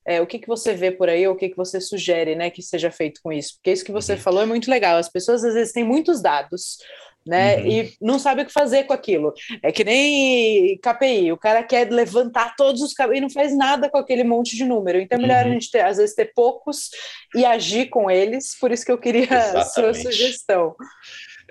É, 0.09 0.19
o 0.19 0.25
que, 0.25 0.39
que 0.39 0.47
você 0.47 0.73
vê 0.73 0.89
por 0.89 1.07
aí, 1.07 1.27
ou 1.27 1.35
o 1.35 1.37
que, 1.37 1.49
que 1.49 1.55
você 1.55 1.79
sugere 1.79 2.35
né, 2.35 2.49
que 2.49 2.63
seja 2.63 2.89
feito 2.89 3.21
com 3.21 3.31
isso? 3.31 3.53
Porque 3.55 3.71
isso 3.71 3.85
que 3.85 3.91
você 3.91 4.13
uhum. 4.13 4.19
falou 4.19 4.41
é 4.41 4.45
muito 4.47 4.67
legal. 4.67 4.97
As 4.97 5.07
pessoas 5.07 5.43
às 5.43 5.53
vezes 5.53 5.71
têm 5.71 5.83
muitos 5.83 6.19
dados, 6.19 6.77
né? 7.23 7.57
Uhum. 7.57 7.67
E 7.67 7.93
não 8.01 8.17
sabe 8.17 8.41
o 8.41 8.45
que 8.47 8.51
fazer 8.51 8.85
com 8.85 8.93
aquilo. 8.93 9.31
É 9.61 9.71
que 9.71 9.83
nem 9.83 10.79
KPI, 10.79 11.31
o 11.31 11.37
cara 11.37 11.61
quer 11.61 11.91
levantar 11.91 12.55
todos 12.55 12.81
os 12.81 12.91
e 13.13 13.21
não 13.21 13.29
faz 13.29 13.55
nada 13.55 13.87
com 13.87 13.99
aquele 13.99 14.23
monte 14.23 14.55
de 14.55 14.65
número. 14.65 14.99
Então 14.99 15.19
é 15.19 15.21
melhor 15.21 15.45
uhum. 15.45 15.51
a 15.51 15.53
gente 15.53 15.69
ter, 15.69 15.81
às 15.81 15.97
vezes, 15.97 16.15
ter 16.15 16.33
poucos 16.33 16.89
e 17.35 17.45
agir 17.45 17.89
com 17.89 18.09
eles. 18.09 18.57
Por 18.59 18.71
isso 18.71 18.83
que 18.83 18.91
eu 18.91 18.97
queria 18.97 19.25
Exatamente. 19.25 19.57
a 19.57 19.63
sua 19.65 19.93
sugestão. 19.93 20.75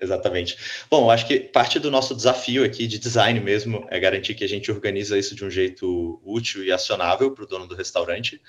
Exatamente. 0.00 0.56
Bom, 0.88 1.10
acho 1.10 1.26
que 1.26 1.40
parte 1.40 1.78
do 1.78 1.90
nosso 1.90 2.14
desafio 2.14 2.64
aqui 2.64 2.86
de 2.86 2.98
design 2.98 3.40
mesmo 3.40 3.86
é 3.90 3.98
garantir 3.98 4.34
que 4.34 4.44
a 4.44 4.48
gente 4.48 4.70
organiza 4.70 5.18
isso 5.18 5.34
de 5.34 5.44
um 5.44 5.50
jeito 5.50 6.20
útil 6.24 6.64
e 6.64 6.70
acionável 6.70 7.32
para 7.32 7.44
o 7.44 7.46
dono 7.46 7.66
do 7.66 7.74
restaurante. 7.74 8.40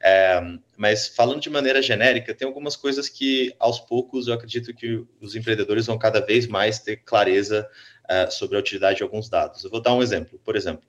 É, 0.00 0.40
mas 0.76 1.08
falando 1.08 1.40
de 1.40 1.48
maneira 1.48 1.80
genérica, 1.80 2.34
tem 2.34 2.46
algumas 2.46 2.74
coisas 2.74 3.08
que 3.08 3.54
aos 3.58 3.78
poucos 3.78 4.26
eu 4.26 4.34
acredito 4.34 4.74
que 4.74 5.04
os 5.20 5.36
empreendedores 5.36 5.86
vão 5.86 5.98
cada 5.98 6.20
vez 6.20 6.46
mais 6.46 6.80
ter 6.80 6.96
clareza 6.96 7.68
é, 8.08 8.28
sobre 8.28 8.56
a 8.56 8.60
utilidade 8.60 8.98
de 8.98 9.02
alguns 9.02 9.28
dados. 9.28 9.62
Eu 9.62 9.70
vou 9.70 9.80
dar 9.80 9.94
um 9.94 10.02
exemplo. 10.02 10.40
Por 10.44 10.56
exemplo, 10.56 10.82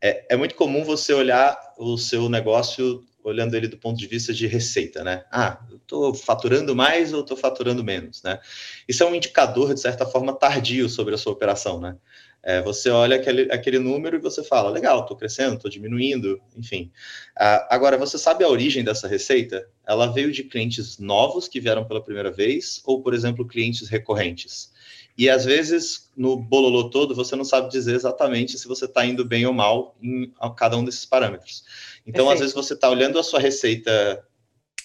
é, 0.00 0.26
é 0.30 0.36
muito 0.36 0.54
comum 0.54 0.82
você 0.82 1.12
olhar 1.12 1.56
o 1.78 1.96
seu 1.98 2.28
negócio 2.28 3.04
olhando 3.24 3.54
ele 3.54 3.68
do 3.68 3.76
ponto 3.76 3.98
de 3.98 4.06
vista 4.06 4.32
de 4.32 4.46
receita, 4.46 5.04
né? 5.04 5.24
Ah, 5.30 5.60
eu 5.70 5.76
estou 5.76 6.14
faturando 6.14 6.74
mais 6.74 7.12
ou 7.12 7.20
estou 7.20 7.36
faturando 7.36 7.84
menos, 7.84 8.22
né? 8.22 8.40
Isso 8.88 9.02
é 9.02 9.06
um 9.06 9.14
indicador, 9.14 9.74
de 9.74 9.80
certa 9.80 10.06
forma, 10.06 10.32
tardio 10.32 10.88
sobre 10.88 11.14
a 11.14 11.18
sua 11.18 11.32
operação, 11.32 11.80
né? 11.80 11.96
É, 12.44 12.60
você 12.60 12.90
olha 12.90 13.16
aquele, 13.16 13.42
aquele 13.52 13.78
número 13.78 14.16
e 14.16 14.20
você 14.20 14.42
fala, 14.42 14.68
legal, 14.68 15.02
estou 15.02 15.16
crescendo, 15.16 15.54
estou 15.54 15.70
diminuindo, 15.70 16.40
enfim. 16.56 16.90
Ah, 17.36 17.68
agora, 17.70 17.96
você 17.96 18.18
sabe 18.18 18.42
a 18.42 18.48
origem 18.48 18.82
dessa 18.82 19.06
receita? 19.06 19.64
Ela 19.86 20.08
veio 20.08 20.32
de 20.32 20.42
clientes 20.42 20.98
novos 20.98 21.46
que 21.46 21.60
vieram 21.60 21.84
pela 21.84 22.02
primeira 22.02 22.32
vez 22.32 22.82
ou, 22.84 23.00
por 23.00 23.14
exemplo, 23.14 23.46
clientes 23.46 23.88
recorrentes? 23.88 24.72
E 25.16 25.28
às 25.28 25.44
vezes, 25.44 26.10
no 26.16 26.36
bololô 26.36 26.88
todo, 26.88 27.14
você 27.14 27.36
não 27.36 27.44
sabe 27.44 27.70
dizer 27.70 27.94
exatamente 27.94 28.58
se 28.58 28.66
você 28.66 28.86
está 28.86 29.04
indo 29.04 29.24
bem 29.24 29.44
ou 29.46 29.52
mal 29.52 29.94
em 30.02 30.32
cada 30.56 30.76
um 30.76 30.84
desses 30.84 31.04
parâmetros. 31.04 31.64
Então, 32.06 32.26
Perfeito. 32.26 32.32
às 32.32 32.40
vezes, 32.40 32.54
você 32.54 32.74
está 32.74 32.88
olhando 32.88 33.18
a 33.18 33.22
sua 33.22 33.40
receita 33.40 34.24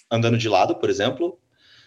andando 0.09 0.37
de 0.37 0.47
lado, 0.47 0.75
por 0.75 0.89
exemplo, 0.89 1.39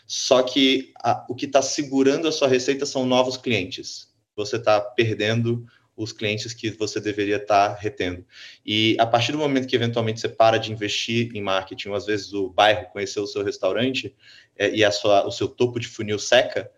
só 0.06 0.42
que 0.42 0.92
a, 1.02 1.24
o 1.28 1.34
que 1.34 1.46
está 1.46 1.62
segurando 1.62 2.28
a 2.28 2.32
sua 2.32 2.48
receita 2.48 2.84
são 2.84 3.06
novos 3.06 3.36
clientes. 3.36 4.08
Você 4.36 4.56
está 4.56 4.80
perdendo 4.80 5.64
os 5.96 6.12
clientes 6.12 6.54
que 6.54 6.70
você 6.70 7.00
deveria 7.00 7.36
estar 7.36 7.70
tá 7.70 7.80
retendo. 7.80 8.24
E 8.64 8.96
a 8.98 9.06
partir 9.06 9.32
do 9.32 9.38
momento 9.38 9.68
que 9.68 9.76
eventualmente 9.76 10.20
você 10.20 10.28
para 10.28 10.58
de 10.58 10.72
investir 10.72 11.30
em 11.34 11.42
marketing, 11.42 11.90
ou 11.90 11.94
às 11.94 12.06
vezes 12.06 12.32
o 12.32 12.48
bairro 12.48 12.86
conheceu 12.90 13.22
o 13.22 13.26
seu 13.26 13.44
restaurante 13.44 14.14
é, 14.56 14.70
e 14.74 14.84
a 14.84 14.90
sua, 14.90 15.26
o 15.26 15.30
seu 15.30 15.46
topo 15.46 15.78
de 15.78 15.86
funil 15.86 16.18
seca, 16.18 16.70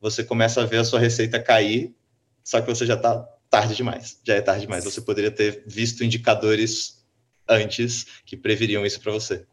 você 0.00 0.22
começa 0.22 0.62
a 0.62 0.64
ver 0.64 0.78
a 0.78 0.84
sua 0.84 1.00
receita 1.00 1.42
cair, 1.42 1.94
só 2.44 2.60
que 2.60 2.68
você 2.68 2.86
já 2.86 2.94
está 2.94 3.18
tarde 3.50 3.74
demais. 3.74 4.20
Já 4.24 4.34
é 4.34 4.40
tarde 4.40 4.62
demais. 4.62 4.84
Você 4.84 5.00
poderia 5.00 5.30
ter 5.30 5.64
visto 5.66 6.04
indicadores 6.04 6.97
antes 7.48 8.06
que 8.24 8.36
previriam 8.36 8.84
isso 8.84 9.00
para 9.00 9.12
você. 9.12 9.44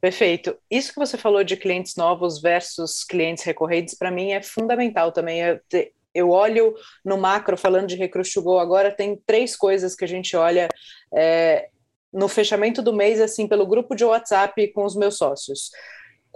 Perfeito. 0.00 0.56
Isso 0.70 0.92
que 0.92 0.98
você 0.98 1.16
falou 1.16 1.42
de 1.42 1.56
clientes 1.56 1.96
novos 1.96 2.40
versus 2.40 3.02
clientes 3.02 3.44
recorrentes, 3.44 3.94
para 3.94 4.10
mim 4.10 4.32
é 4.32 4.42
fundamental 4.42 5.10
também. 5.10 5.40
Eu, 5.40 5.60
te, 5.68 5.92
eu, 6.14 6.30
olho 6.30 6.74
no 7.04 7.16
macro, 7.16 7.56
falando 7.56 7.88
de 7.88 7.96
Recruit 7.96 8.32
to 8.32 8.42
Go 8.42 8.58
agora, 8.58 8.90
tem 8.90 9.20
três 9.26 9.56
coisas 9.56 9.94
que 9.94 10.04
a 10.04 10.08
gente 10.08 10.36
olha 10.36 10.68
é, 11.14 11.68
no 12.12 12.28
fechamento 12.28 12.82
do 12.82 12.92
mês, 12.92 13.20
assim, 13.20 13.48
pelo 13.48 13.66
grupo 13.66 13.94
de 13.94 14.04
WhatsApp 14.04 14.68
com 14.72 14.84
os 14.84 14.94
meus 14.94 15.16
sócios 15.16 15.70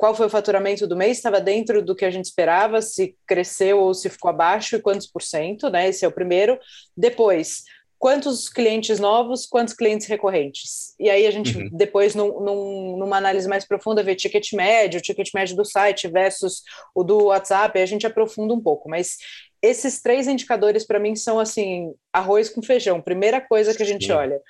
qual 0.01 0.15
foi 0.15 0.27
o 0.27 0.31
faturamento 0.31 0.87
do 0.87 0.97
mês, 0.97 1.19
estava 1.19 1.43
dentro 1.43 1.85
do 1.85 1.95
que 1.95 2.07
a 2.07 2.11
gente 2.11 2.25
esperava, 2.25 2.81
se 2.81 3.15
cresceu 3.27 3.79
ou 3.79 3.93
se 3.93 4.09
ficou 4.09 4.31
abaixo 4.31 4.75
e 4.75 4.81
quantos 4.81 5.07
por 5.07 5.21
cento, 5.21 5.69
né? 5.69 5.91
Esse 5.91 6.07
é 6.07 6.09
o 6.09 6.13
primeiro. 6.13 6.59
Depois, 6.97 7.65
quantos 8.01 8.49
clientes 8.49 8.99
novos, 8.99 9.45
quantos 9.45 9.75
clientes 9.75 10.07
recorrentes. 10.07 10.95
E 10.99 11.11
aí 11.11 11.27
a 11.27 11.31
gente, 11.31 11.57
uhum. 11.57 11.69
depois, 11.71 12.15
num, 12.15 12.41
num, 12.41 12.97
numa 12.97 13.19
análise 13.19 13.47
mais 13.47 13.67
profunda, 13.67 14.03
vê 14.03 14.15
ticket 14.17 14.55
médio, 14.55 15.03
ticket 15.03 15.29
médio 15.35 15.55
do 15.55 15.67
site 15.67 16.09
versus 16.09 16.63
o 16.95 17.05
do 17.05 17.25
WhatsApp, 17.25 17.77
aí 17.77 17.85
a 17.85 17.87
gente 17.87 18.07
aprofunda 18.07 18.55
um 18.55 18.61
pouco. 18.61 18.89
Mas 18.89 19.19
esses 19.61 20.01
três 20.01 20.27
indicadores, 20.27 20.87
para 20.87 20.99
mim, 20.99 21.15
são 21.15 21.39
assim, 21.39 21.93
arroz 22.11 22.49
com 22.49 22.63
feijão, 22.63 23.03
primeira 23.03 23.39
coisa 23.39 23.75
que 23.75 23.83
a 23.83 23.87
gente 23.87 24.07
Sim. 24.07 24.13
olha. 24.13 24.41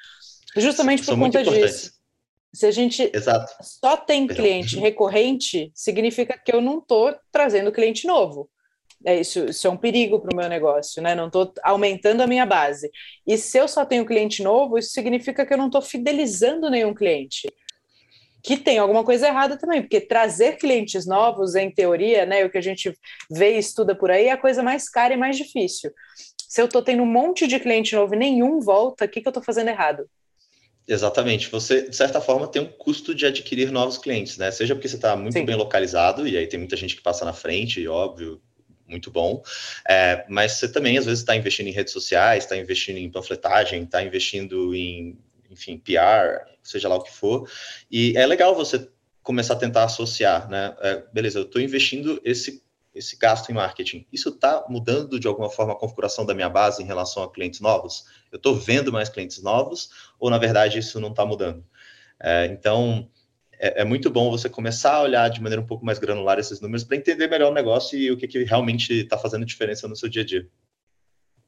Justamente 0.57 1.05
por 1.05 1.19
conta 1.19 1.43
disso. 1.43 1.93
Se 2.55 2.67
a 2.67 2.71
gente 2.71 3.11
Exato. 3.13 3.53
só 3.61 3.97
tem 3.97 4.29
cliente 4.29 4.79
recorrente, 4.79 5.73
significa 5.75 6.39
que 6.39 6.53
eu 6.53 6.61
não 6.61 6.79
estou 6.79 7.17
trazendo 7.33 7.73
cliente 7.73 8.07
novo. 8.07 8.49
É 9.05 9.19
isso, 9.19 9.47
isso 9.47 9.67
é 9.67 9.71
um 9.71 9.77
perigo 9.77 10.21
para 10.21 10.35
o 10.35 10.37
meu 10.37 10.49
negócio, 10.49 11.03
né? 11.03 11.15
Não 11.15 11.29
estou 11.29 11.53
aumentando 11.63 12.23
a 12.23 12.27
minha 12.27 12.45
base. 12.45 12.91
E 13.27 13.39
se 13.39 13.57
eu 13.57 13.67
só 13.67 13.85
tenho 13.85 14.05
cliente 14.05 14.43
novo, 14.43 14.77
isso 14.77 14.91
significa 14.91 15.47
que 15.47 15.55
eu 15.55 15.59
não 15.59 15.67
estou 15.67 15.81
fidelizando 15.81 16.69
nenhum 16.69 16.93
cliente. 16.93 17.49
Que 18.43 18.57
tem 18.57 18.79
alguma 18.79 19.03
coisa 19.03 19.29
errada 19.29 19.57
também, 19.57 19.81
porque 19.81 20.01
trazer 20.01 20.57
clientes 20.57 21.07
novos, 21.07 21.55
em 21.55 21.71
teoria, 21.71 22.27
né? 22.27 22.45
O 22.45 22.51
que 22.51 22.59
a 22.59 22.63
gente 22.63 22.95
vê 23.31 23.57
e 23.57 23.59
estuda 23.59 23.95
por 23.95 24.11
aí 24.11 24.27
é 24.27 24.33
a 24.33 24.37
coisa 24.37 24.63
mais 24.63 24.89
cara 24.89 25.15
e 25.15 25.17
mais 25.17 25.37
difícil. 25.37 25.91
Se 26.47 26.61
eu 26.61 26.67
estou 26.67 26.83
tendo 26.83 27.03
um 27.03 27.07
monte 27.07 27.47
de 27.47 27.59
cliente 27.59 27.95
novo 27.95 28.15
e 28.15 28.19
nenhum 28.19 28.61
volta, 28.61 29.07
o 29.07 29.09
que, 29.09 29.21
que 29.21 29.29
eu 29.29 29.31
estou 29.31 29.43
fazendo 29.43 29.69
errado? 29.69 30.09
Exatamente. 30.87 31.49
Você, 31.49 31.89
de 31.89 31.95
certa 31.95 32.21
forma, 32.21 32.49
tem 32.49 32.61
um 32.61 32.67
custo 32.67 33.15
de 33.15 33.25
adquirir 33.25 33.71
novos 33.71 33.97
clientes, 33.97 34.37
né? 34.37 34.51
Seja 34.51 34.75
porque 34.75 34.89
você 34.89 34.97
está 34.97 35.15
muito 35.17 35.35
Sim. 35.35 35.45
bem 35.45 35.55
localizado, 35.55 36.27
e 36.27 36.37
aí 36.37 36.47
tem 36.47 36.59
muita 36.59 36.77
gente 36.77 36.97
que 36.97 37.03
passa 37.03 37.25
na 37.25 37.33
frente, 37.33 37.87
óbvio, 37.87 38.43
muito 38.91 39.11
bom. 39.11 39.43
É, 39.89 40.25
mas 40.29 40.53
você 40.53 40.69
também, 40.71 40.99
às 40.99 41.07
vezes, 41.07 41.21
está 41.21 41.37
investindo 41.37 41.69
em 41.69 41.73
redes 41.73 41.93
sociais, 41.93 42.45
está 42.45 42.57
investindo 42.57 42.97
em 42.99 43.11
panfletagem, 43.11 43.85
está 43.85 44.03
investindo 44.03 44.75
em, 44.75 45.19
enfim, 45.51 45.79
PR, 45.79 46.51
seja 46.63 46.89
lá 46.89 46.97
o 46.97 47.03
que 47.03 47.13
for. 47.13 47.49
E 47.91 48.17
é 48.17 48.27
legal 48.27 48.55
você 48.55 48.89
começar 49.23 49.55
a 49.55 49.59
tentar 49.59 49.85
associar, 49.85 50.49
né? 50.51 50.75
É, 50.81 51.05
beleza, 51.13 51.39
eu 51.39 51.45
estou 51.45 51.63
investindo 51.63 52.21
esse 52.25 52.63
esse 52.93 53.17
gasto 53.17 53.51
em 53.51 53.55
marketing, 53.55 54.05
isso 54.13 54.31
está 54.31 54.65
mudando 54.69 55.21
de 55.21 55.29
alguma 55.29 55.49
forma 55.49 55.73
a 55.73 55.77
configuração 55.77 56.27
da 56.27 56.35
minha 56.35 56.49
base 56.49 56.83
em 56.83 56.87
relação 56.87 57.23
a 57.23 57.31
clientes 57.31 57.61
novos? 57.61 58.05
Eu 58.33 58.37
estou 58.37 58.55
vendo 58.57 58.93
mais 58.93 59.09
clientes 59.09 59.41
novos 59.43 59.91
ou, 60.19 60.29
na 60.29 60.39
verdade, 60.39 60.79
isso 60.79 60.99
não 60.99 61.11
está 61.11 61.25
mudando? 61.25 61.65
É, 62.19 62.47
então, 62.47 63.09
é, 63.61 63.83
é, 63.83 63.85
muito 63.85 64.11
bom 64.11 64.31
você 64.31 64.49
começar 64.49 64.95
a 64.95 65.03
olhar 65.03 65.29
de 65.29 65.41
maneira 65.43 65.61
um 65.61 65.67
pouco 65.67 65.85
mais 65.85 65.99
granular 65.99 66.39
esses 66.39 66.61
números 66.63 66.83
para 66.83 66.97
entender 66.97 67.29
melhor 67.29 67.53
o 67.53 67.55
negócio 67.55 67.99
e 67.99 68.11
o 68.11 68.17
que, 68.17 68.27
que 68.27 68.43
realmente 68.43 68.93
está 68.95 69.19
fazendo 69.19 69.45
diferença 69.45 69.87
no 69.87 69.95
seu 69.95 70.09
dia 70.09 70.23
a 70.23 70.25
dia. 70.25 70.49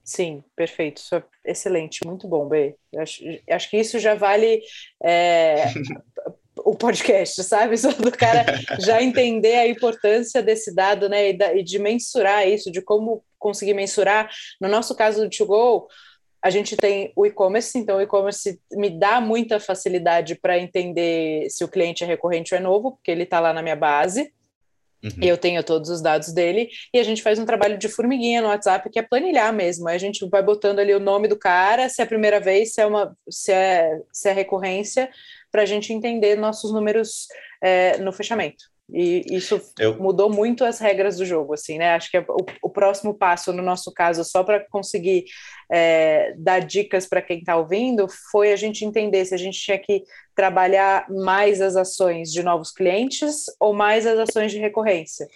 Sim, 0.04 0.44
perfeito. 0.54 1.00
É 1.44 1.52
excelente, 1.52 2.04
muito 2.04 2.28
bom, 2.28 2.46
B. 2.46 2.76
Acho, 2.98 3.22
acho 3.48 3.70
que 3.70 3.78
isso 3.78 3.98
já 3.98 4.14
vale 4.14 4.60
é, 5.02 5.64
o 6.58 6.74
podcast, 6.74 7.42
sabe? 7.44 7.78
Só 7.78 7.92
do 7.92 8.12
cara 8.12 8.44
já 8.78 9.02
entender 9.02 9.54
a 9.54 9.66
importância 9.66 10.42
desse 10.42 10.74
dado, 10.74 11.08
né? 11.08 11.30
E, 11.30 11.32
da, 11.32 11.54
e, 11.54 11.62
de 11.62 11.78
mensurar 11.78 12.46
isso, 12.46 12.70
de 12.70 12.82
como 12.82 13.24
conseguir 13.38 13.74
mensurar. 13.74 14.28
No 14.60 14.68
nosso 14.68 14.94
caso 14.94 15.22
do 15.22 15.30
To 15.30 15.88
a 16.42 16.50
gente 16.50 16.76
tem 16.76 17.12
o 17.14 17.24
e-commerce, 17.24 17.78
então 17.78 17.98
o 17.98 18.02
e-commerce 18.02 18.60
me 18.72 18.90
dá 18.90 19.20
muita 19.20 19.60
facilidade 19.60 20.34
para 20.34 20.58
entender 20.58 21.48
se 21.48 21.62
o 21.62 21.68
cliente 21.68 22.02
é 22.02 22.06
recorrente 22.06 22.52
ou 22.52 22.58
é 22.58 22.62
novo, 22.62 22.92
porque 22.92 23.10
ele 23.10 23.22
está 23.22 23.38
lá 23.38 23.52
na 23.52 23.62
minha 23.62 23.76
base. 23.76 24.32
Uhum. 25.04 25.10
E 25.20 25.28
eu 25.28 25.36
tenho 25.36 25.62
todos 25.64 25.88
os 25.90 26.00
dados 26.00 26.32
dele, 26.32 26.68
e 26.92 26.98
a 26.98 27.02
gente 27.02 27.22
faz 27.22 27.38
um 27.38 27.44
trabalho 27.44 27.76
de 27.76 27.88
formiguinha 27.88 28.40
no 28.40 28.48
WhatsApp, 28.48 28.88
que 28.90 28.98
é 28.98 29.02
planilhar 29.02 29.52
mesmo. 29.52 29.88
a 29.88 29.98
gente 29.98 30.28
vai 30.28 30.42
botando 30.42 30.78
ali 30.78 30.94
o 30.94 31.00
nome 31.00 31.28
do 31.28 31.36
cara, 31.36 31.88
se 31.88 32.00
é 32.00 32.04
a 32.04 32.08
primeira 32.08 32.40
vez, 32.40 32.72
se 32.72 32.80
é 32.80 32.86
uma 32.86 33.16
se 33.28 33.52
é, 33.52 34.00
se 34.12 34.28
é 34.28 34.32
recorrência, 34.32 35.10
para 35.50 35.62
a 35.62 35.66
gente 35.66 35.92
entender 35.92 36.36
nossos 36.36 36.72
números 36.72 37.26
é, 37.60 37.98
no 37.98 38.12
fechamento. 38.12 38.71
E 38.90 39.24
isso 39.34 39.60
eu... 39.78 39.96
mudou 39.98 40.30
muito 40.30 40.64
as 40.64 40.78
regras 40.78 41.16
do 41.16 41.24
jogo, 41.24 41.54
assim, 41.54 41.78
né? 41.78 41.94
Acho 41.94 42.10
que 42.10 42.16
é 42.18 42.20
o, 42.28 42.44
o 42.62 42.70
próximo 42.70 43.14
passo, 43.14 43.52
no 43.52 43.62
nosso 43.62 43.92
caso, 43.92 44.22
só 44.24 44.44
para 44.44 44.66
conseguir 44.68 45.24
é, 45.70 46.34
dar 46.36 46.60
dicas 46.60 47.06
para 47.06 47.22
quem 47.22 47.38
está 47.38 47.56
ouvindo, 47.56 48.06
foi 48.30 48.52
a 48.52 48.56
gente 48.56 48.84
entender 48.84 49.24
se 49.24 49.34
a 49.34 49.38
gente 49.38 49.58
tinha 49.58 49.78
que 49.78 50.02
trabalhar 50.34 51.06
mais 51.08 51.60
as 51.60 51.76
ações 51.76 52.30
de 52.30 52.42
novos 52.42 52.70
clientes 52.70 53.44
ou 53.58 53.72
mais 53.72 54.06
as 54.06 54.18
ações 54.18 54.52
de 54.52 54.58
recorrência. 54.58 55.26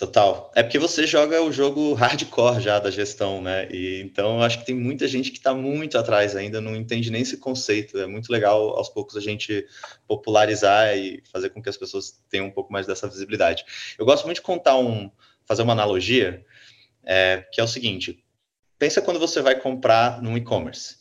Total. 0.00 0.50
É 0.54 0.62
porque 0.62 0.78
você 0.78 1.06
joga 1.06 1.42
o 1.42 1.52
jogo 1.52 1.92
hardcore 1.92 2.58
já 2.58 2.78
da 2.78 2.90
gestão, 2.90 3.42
né? 3.42 3.68
E 3.70 4.00
então 4.00 4.36
eu 4.36 4.42
acho 4.42 4.58
que 4.60 4.64
tem 4.64 4.74
muita 4.74 5.06
gente 5.06 5.30
que 5.30 5.36
está 5.36 5.52
muito 5.52 5.98
atrás 5.98 6.34
ainda, 6.34 6.58
não 6.58 6.74
entende 6.74 7.10
nem 7.10 7.20
esse 7.20 7.36
conceito. 7.36 7.98
É 7.98 8.06
muito 8.06 8.32
legal 8.32 8.70
aos 8.78 8.88
poucos 8.88 9.14
a 9.14 9.20
gente 9.20 9.66
popularizar 10.08 10.96
e 10.96 11.22
fazer 11.30 11.50
com 11.50 11.62
que 11.62 11.68
as 11.68 11.76
pessoas 11.76 12.18
tenham 12.30 12.46
um 12.46 12.50
pouco 12.50 12.72
mais 12.72 12.86
dessa 12.86 13.06
visibilidade. 13.06 13.62
Eu 13.98 14.06
gosto 14.06 14.24
muito 14.24 14.36
de 14.36 14.40
contar 14.40 14.78
um, 14.78 15.10
fazer 15.44 15.60
uma 15.60 15.74
analogia, 15.74 16.46
é, 17.04 17.44
que 17.52 17.60
é 17.60 17.64
o 17.64 17.68
seguinte: 17.68 18.24
pensa 18.78 19.02
quando 19.02 19.20
você 19.20 19.42
vai 19.42 19.60
comprar 19.60 20.22
no 20.22 20.34
e-commerce. 20.34 20.96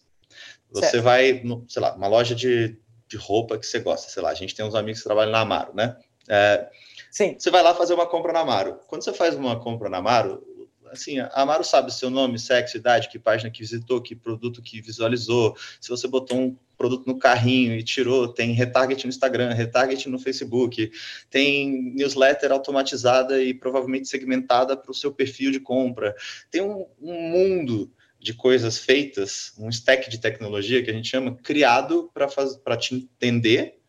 Você 0.72 0.82
certo. 0.82 1.04
vai, 1.04 1.42
no, 1.42 1.64
sei 1.70 1.82
lá, 1.82 1.96
uma 1.96 2.10
loja 2.10 2.36
de, 2.36 2.78
de 3.08 3.16
roupa 3.16 3.58
que 3.58 3.66
você 3.66 3.80
gosta, 3.80 4.10
sei 4.10 4.22
lá, 4.22 4.32
a 4.32 4.36
gente 4.36 4.54
tem 4.54 4.66
uns 4.66 4.76
amigos 4.76 5.00
que 5.00 5.06
trabalham 5.06 5.32
na 5.32 5.40
Amaro, 5.40 5.74
né? 5.74 5.96
É, 6.28 6.68
Sim. 7.12 7.36
Você 7.38 7.50
vai 7.50 7.64
lá 7.64 7.74
fazer 7.74 7.94
uma 7.94 8.06
compra 8.06 8.32
na 8.32 8.42
Amaro. 8.42 8.80
Quando 8.88 9.04
você 9.04 9.14
faz 9.14 9.36
uma 9.36 9.60
compra 9.60 9.90
na 9.90 9.98
Amaro, 9.98 10.44
assim, 10.92 11.20
a 11.20 11.30
Amaro 11.34 11.64
sabe 11.64 11.94
seu 11.94 12.10
nome, 12.10 12.40
sexo, 12.40 12.78
idade, 12.78 13.10
que 13.10 13.20
página 13.20 13.50
que 13.50 13.60
visitou, 13.60 14.02
que 14.02 14.16
produto 14.16 14.62
que 14.62 14.82
visualizou. 14.82 15.56
Se 15.80 15.90
você 15.90 16.08
botou 16.08 16.38
um 16.38 16.58
produto 16.78 17.06
no 17.06 17.18
carrinho 17.18 17.76
e 17.76 17.84
tirou, 17.84 18.28
tem 18.28 18.54
retarget 18.54 19.06
no 19.06 19.10
Instagram, 19.10 19.54
retarget 19.54 20.08
no 20.08 20.20
Facebook, 20.20 20.92
tem 21.30 21.94
newsletter 21.94 22.52
automatizada 22.52 23.42
e 23.42 23.54
provavelmente 23.54 24.08
segmentada 24.08 24.78
para 24.78 24.92
o 24.92 24.96
seu 24.96 25.12
perfil 25.12 25.52
de 25.52 25.60
compra. 25.60 26.16
Tem 26.50 26.62
um, 26.62 26.86
um 27.02 27.14
mundo 27.14 27.92
de 28.20 28.34
coisas 28.34 28.78
feitas, 28.78 29.54
um 29.58 29.70
stack 29.70 30.10
de 30.10 30.20
tecnologia 30.20 30.84
que 30.84 30.90
a 30.90 30.94
gente 30.94 31.08
chama, 31.08 31.36
criado 31.36 32.12
para 32.14 32.78
te 32.78 32.96
entender 32.96 33.80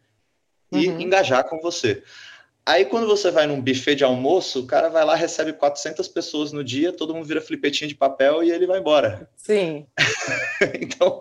e 0.73 0.89
uhum. 0.89 1.01
engajar 1.01 1.49
com 1.49 1.61
você. 1.61 2.03
Aí 2.65 2.85
quando 2.85 3.07
você 3.07 3.31
vai 3.31 3.47
num 3.47 3.61
buffet 3.61 3.97
de 3.97 4.05
almoço, 4.05 4.61
o 4.61 4.67
cara 4.67 4.89
vai 4.89 5.05
lá, 5.05 5.15
recebe 5.15 5.53
400 5.53 6.07
pessoas 6.09 6.53
no 6.53 6.63
dia, 6.63 6.93
todo 6.93 7.15
mundo 7.15 7.27
vira 7.27 7.41
flipetinho 7.41 7.89
de 7.89 7.95
papel 7.95 8.43
e 8.43 8.51
ele 8.51 8.67
vai 8.67 8.79
embora. 8.79 9.29
Sim. 9.37 9.87
então, 10.81 11.21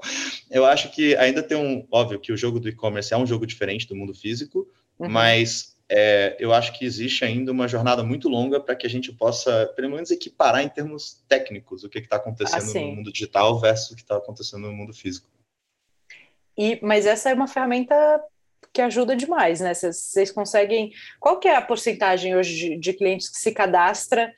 eu 0.52 0.66
acho 0.66 0.92
que 0.92 1.16
ainda 1.16 1.42
tem 1.42 1.58
um... 1.58 1.88
Óbvio 1.90 2.20
que 2.20 2.32
o 2.32 2.38
jogo 2.38 2.60
do 2.60 2.70
e-commerce 2.70 3.14
é 3.14 3.18
um 3.18 3.26
jogo 3.26 3.48
diferente 3.48 3.88
do 3.88 3.96
mundo 3.96 4.14
físico, 4.14 4.68
uhum. 5.00 5.10
mas 5.10 5.78
é, 5.90 6.38
eu 6.40 6.54
acho 6.54 6.78
que 6.78 6.86
existe 6.86 7.26
ainda 7.26 7.52
uma 7.52 7.68
jornada 7.68 8.04
muito 8.04 8.30
longa 8.30 8.60
para 8.60 8.76
que 8.76 8.86
a 8.86 8.90
gente 8.90 9.12
possa, 9.12 9.66
pelo 9.76 9.90
menos, 9.90 10.12
equiparar 10.12 10.62
em 10.62 10.70
termos 10.70 11.24
técnicos 11.28 11.84
o 11.84 11.90
que 11.90 11.98
está 11.98 12.18
acontecendo 12.18 12.78
ah, 12.78 12.82
no 12.82 12.96
mundo 12.98 13.12
digital 13.12 13.60
versus 13.60 13.92
o 13.92 13.96
que 13.96 14.04
está 14.04 14.18
acontecendo 14.18 14.68
no 14.68 14.74
mundo 14.74 14.94
físico. 14.94 15.28
E, 16.56 16.78
mas 16.84 17.08
essa 17.08 17.32
é 17.32 17.34
uma 17.34 17.48
ferramenta 17.48 18.22
que 18.74 18.82
ajuda 18.82 19.16
demais, 19.16 19.60
né? 19.60 19.74
Vocês 19.74 20.32
conseguem. 20.32 20.92
Qual 21.20 21.40
que 21.40 21.48
é 21.48 21.56
a 21.56 21.62
porcentagem 21.62 22.36
hoje 22.36 22.56
de, 22.56 22.78
de 22.78 22.94
clientes 22.94 23.30
que 23.30 23.40
se 23.40 23.52
cadastra 23.52 24.34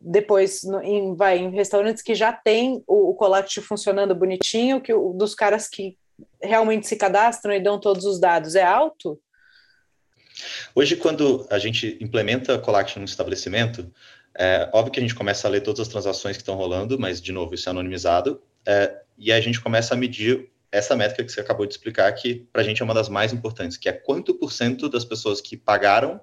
depois 0.00 0.62
no, 0.62 0.80
em, 0.82 1.14
vai 1.14 1.38
em 1.38 1.50
restaurantes 1.50 2.02
que 2.02 2.14
já 2.14 2.32
tem 2.32 2.82
o, 2.86 3.10
o 3.10 3.62
funcionando 3.62 4.14
bonitinho, 4.14 4.80
que 4.80 4.92
o, 4.92 5.12
dos 5.12 5.34
caras 5.34 5.68
que 5.68 5.96
realmente 6.40 6.86
se 6.86 6.96
cadastram 6.96 7.52
e 7.52 7.60
dão 7.60 7.80
todos 7.80 8.04
os 8.04 8.20
dados 8.20 8.54
é 8.54 8.62
alto? 8.62 9.20
Hoje, 10.74 10.96
quando 10.96 11.46
a 11.50 11.58
gente 11.58 11.98
implementa 12.00 12.58
Collect 12.58 12.98
no 12.98 13.04
estabelecimento, 13.04 13.92
é 14.34 14.68
óbvio 14.72 14.92
que 14.92 14.98
a 15.00 15.02
gente 15.02 15.14
começa 15.14 15.46
a 15.46 15.50
ler 15.50 15.60
todas 15.60 15.80
as 15.80 15.88
transações 15.88 16.36
que 16.36 16.42
estão 16.42 16.54
rolando, 16.54 16.98
mas, 16.98 17.20
de 17.20 17.32
novo, 17.32 17.54
isso 17.54 17.68
é 17.68 17.70
anonimizado, 17.70 18.40
é, 18.66 19.02
e 19.18 19.30
a 19.30 19.40
gente 19.40 19.60
começa 19.60 19.94
a 19.94 19.96
medir 19.96 20.50
essa 20.72 20.96
métrica 20.96 21.22
que 21.22 21.30
você 21.30 21.40
acabou 21.40 21.66
de 21.66 21.74
explicar, 21.74 22.10
que 22.12 22.46
para 22.50 22.62
a 22.62 22.64
gente 22.64 22.80
é 22.80 22.84
uma 22.84 22.94
das 22.94 23.08
mais 23.08 23.32
importantes, 23.32 23.76
que 23.76 23.88
é 23.88 23.92
quanto 23.92 24.34
por 24.34 24.50
cento 24.50 24.88
das 24.88 25.04
pessoas 25.04 25.40
que 25.40 25.56
pagaram 25.56 26.20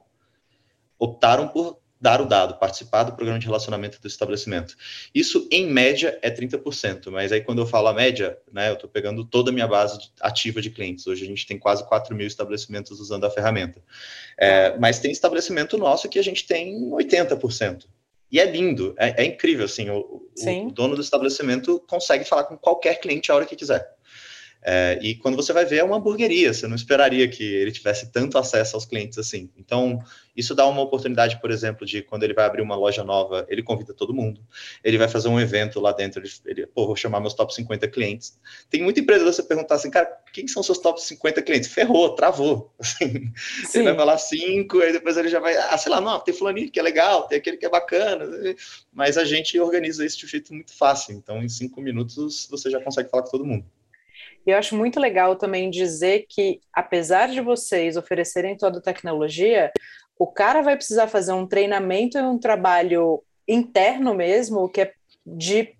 optaram 0.98 1.48
por 1.48 1.80
dar 2.02 2.22
o 2.22 2.26
dado, 2.26 2.58
participar 2.58 3.04
do 3.04 3.14
programa 3.14 3.40
de 3.40 3.46
relacionamento 3.46 4.02
do 4.02 4.08
estabelecimento. 4.08 4.76
Isso, 5.14 5.48
em 5.52 5.68
média, 5.68 6.18
é 6.22 6.32
30%, 6.32 7.12
mas 7.12 7.32
aí 7.32 7.42
quando 7.42 7.60
eu 7.60 7.66
falo 7.66 7.88
a 7.90 7.94
média, 7.94 8.38
né, 8.52 8.70
eu 8.70 8.74
estou 8.74 8.90
pegando 8.90 9.26
toda 9.26 9.52
a 9.52 9.54
minha 9.54 9.68
base 9.68 10.10
ativa 10.22 10.62
de 10.62 10.70
clientes. 10.70 11.06
Hoje 11.06 11.24
a 11.24 11.28
gente 11.28 11.46
tem 11.46 11.60
quase 11.60 11.86
4 11.88 12.16
mil 12.16 12.26
estabelecimentos 12.26 13.00
usando 13.00 13.26
a 13.26 13.30
ferramenta. 13.30 13.82
É, 14.38 14.78
mas 14.78 15.00
tem 15.00 15.12
estabelecimento 15.12 15.78
nosso 15.78 16.08
que 16.08 16.20
a 16.20 16.24
gente 16.24 16.48
tem 16.48 16.90
80%. 16.90 17.86
E 18.32 18.40
é 18.40 18.50
lindo, 18.50 18.94
é, 18.98 19.24
é 19.24 19.26
incrível, 19.26 19.66
assim, 19.66 19.90
o, 19.90 20.22
o, 20.38 20.72
dono 20.72 20.96
do 20.96 21.02
estabelecimento 21.02 21.84
consegue 21.88 22.24
falar 22.24 22.44
com 22.44 22.56
qualquer 22.56 23.00
cliente 23.00 23.32
a 23.32 23.36
hora 23.36 23.46
que 23.46 23.56
quiser. 23.56 23.99
É, 24.62 25.00
e 25.02 25.16
quando 25.16 25.36
você 25.36 25.54
vai 25.54 25.66
ver, 25.66 25.78
é 25.78 25.84
uma 25.84 25.98
hamburgueria, 25.98 26.54
você 26.54 26.68
não 26.68 26.76
esperaria 26.76 27.28
que 27.30 27.44
ele 27.44 27.72
tivesse 27.72 28.12
tanto 28.12 28.38
acesso 28.38 28.76
aos 28.76 28.86
clientes 28.86 29.18
assim. 29.18 29.50
Então, 29.58 30.04
isso 30.36 30.54
dá 30.54 30.68
uma 30.68 30.82
oportunidade, 30.82 31.40
por 31.40 31.50
exemplo, 31.50 31.86
de 31.86 32.02
quando 32.02 32.24
ele 32.24 32.34
vai 32.34 32.46
abrir 32.46 32.62
uma 32.62 32.76
loja 32.76 33.04
nova, 33.04 33.46
ele 33.50 33.64
convida 33.64 33.94
todo 33.94 34.14
mundo, 34.14 34.42
ele 34.84 34.98
vai 34.98 35.08
fazer 35.08 35.30
um 35.30 35.40
evento 35.40 35.80
lá 35.80 35.92
dentro, 35.94 36.22
ele, 36.22 36.30
ele 36.46 36.68
pô, 36.68 36.86
vou 36.86 36.96
chamar 36.96 37.22
meus 37.22 37.34
top 37.34 37.54
50 37.54 37.88
clientes. 37.88 38.38
Tem 38.70 38.82
muita 38.82 39.00
empresa 39.00 39.24
você 39.26 39.44
perguntar 39.44 39.76
assim, 39.76 39.90
cara, 39.90 40.10
quem 40.34 40.48
são 40.48 40.62
seus 40.62 40.78
top 40.78 41.02
50 41.02 41.42
clientes? 41.42 41.70
Ferrou, 41.70 42.16
travou. 42.16 42.74
Assim, 42.80 43.32
ele 43.76 43.84
vai 43.84 43.96
falar 43.96 44.18
cinco, 44.18 44.80
aí 44.80 44.92
depois 44.92 45.16
ele 45.18 45.30
já 45.30 45.40
vai, 45.40 45.56
ah, 45.56 45.78
sei 45.78 45.92
lá, 45.92 46.02
não, 46.02 46.20
tem 46.20 46.34
fulaninho 46.34 46.72
que 46.72 46.80
é 46.80 46.84
legal, 46.84 47.28
tem 47.28 47.38
aquele 47.38 47.58
que 47.58 47.66
é 47.66 47.70
bacana, 47.70 48.26
mas 48.92 49.18
a 49.18 49.24
gente 49.24 49.60
organiza 49.60 50.06
isso 50.06 50.18
de 50.20 50.26
um 50.26 50.30
jeito 50.30 50.54
muito 50.54 50.74
fácil. 50.74 51.14
Então, 51.14 51.42
em 51.42 51.50
cinco 51.50 51.82
minutos, 51.82 52.48
você 52.50 52.70
já 52.70 52.80
consegue 52.82 53.10
falar 53.10 53.24
com 53.24 53.32
todo 53.32 53.46
mundo. 53.46 53.66
E 54.50 54.52
eu 54.52 54.58
acho 54.58 54.76
muito 54.76 55.00
legal 55.00 55.36
também 55.36 55.70
dizer 55.70 56.26
que, 56.28 56.60
apesar 56.74 57.30
de 57.30 57.40
vocês 57.40 57.96
oferecerem 57.96 58.58
toda 58.58 58.80
a 58.80 58.82
tecnologia, 58.82 59.72
o 60.18 60.26
cara 60.26 60.64
vai 60.64 60.76
precisar 60.76 61.06
fazer 61.06 61.34
um 61.34 61.46
treinamento 61.46 62.18
e 62.18 62.22
um 62.22 62.40
trabalho 62.40 63.24
interno 63.48 64.16
mesmo, 64.16 64.68
que 64.68 64.82
é 64.82 64.94
de 65.24 65.76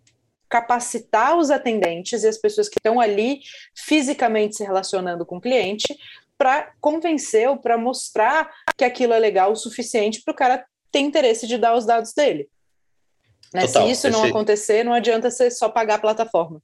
capacitar 0.48 1.36
os 1.36 1.50
atendentes 1.50 2.24
e 2.24 2.28
as 2.28 2.38
pessoas 2.38 2.70
que 2.70 2.78
estão 2.78 3.00
ali 3.00 3.40
fisicamente 3.74 4.58
se 4.58 4.64
relacionando 4.64 5.26
com 5.26 5.38
o 5.38 5.42
cliente 5.42 5.98
para 6.38 6.72
convencer 6.80 7.50
ou 7.50 7.58
para 7.58 7.76
mostrar 7.76 8.54
que 8.78 8.86
aquilo 8.86 9.14
é 9.14 9.20
legal 9.20 9.52
o 9.52 9.56
suficiente 9.56 10.22
para 10.22 10.32
o 10.32 10.38
cara 10.38 10.66
ter 10.92 11.00
interesse 11.00 11.48
de 11.48 11.58
dar 11.58 11.76
os 11.76 11.88
dados 11.88 12.14
dele. 12.14 12.48
Né? 13.52 13.66
Total, 13.66 13.88
Se 13.88 13.92
isso 13.92 14.08
esse... 14.08 14.16
não 14.16 14.24
acontecer, 14.26 14.84
não 14.84 14.94
adianta 14.94 15.32
você 15.32 15.50
só 15.50 15.70
pagar 15.70 15.96
a 15.96 16.00
plataforma 16.00 16.62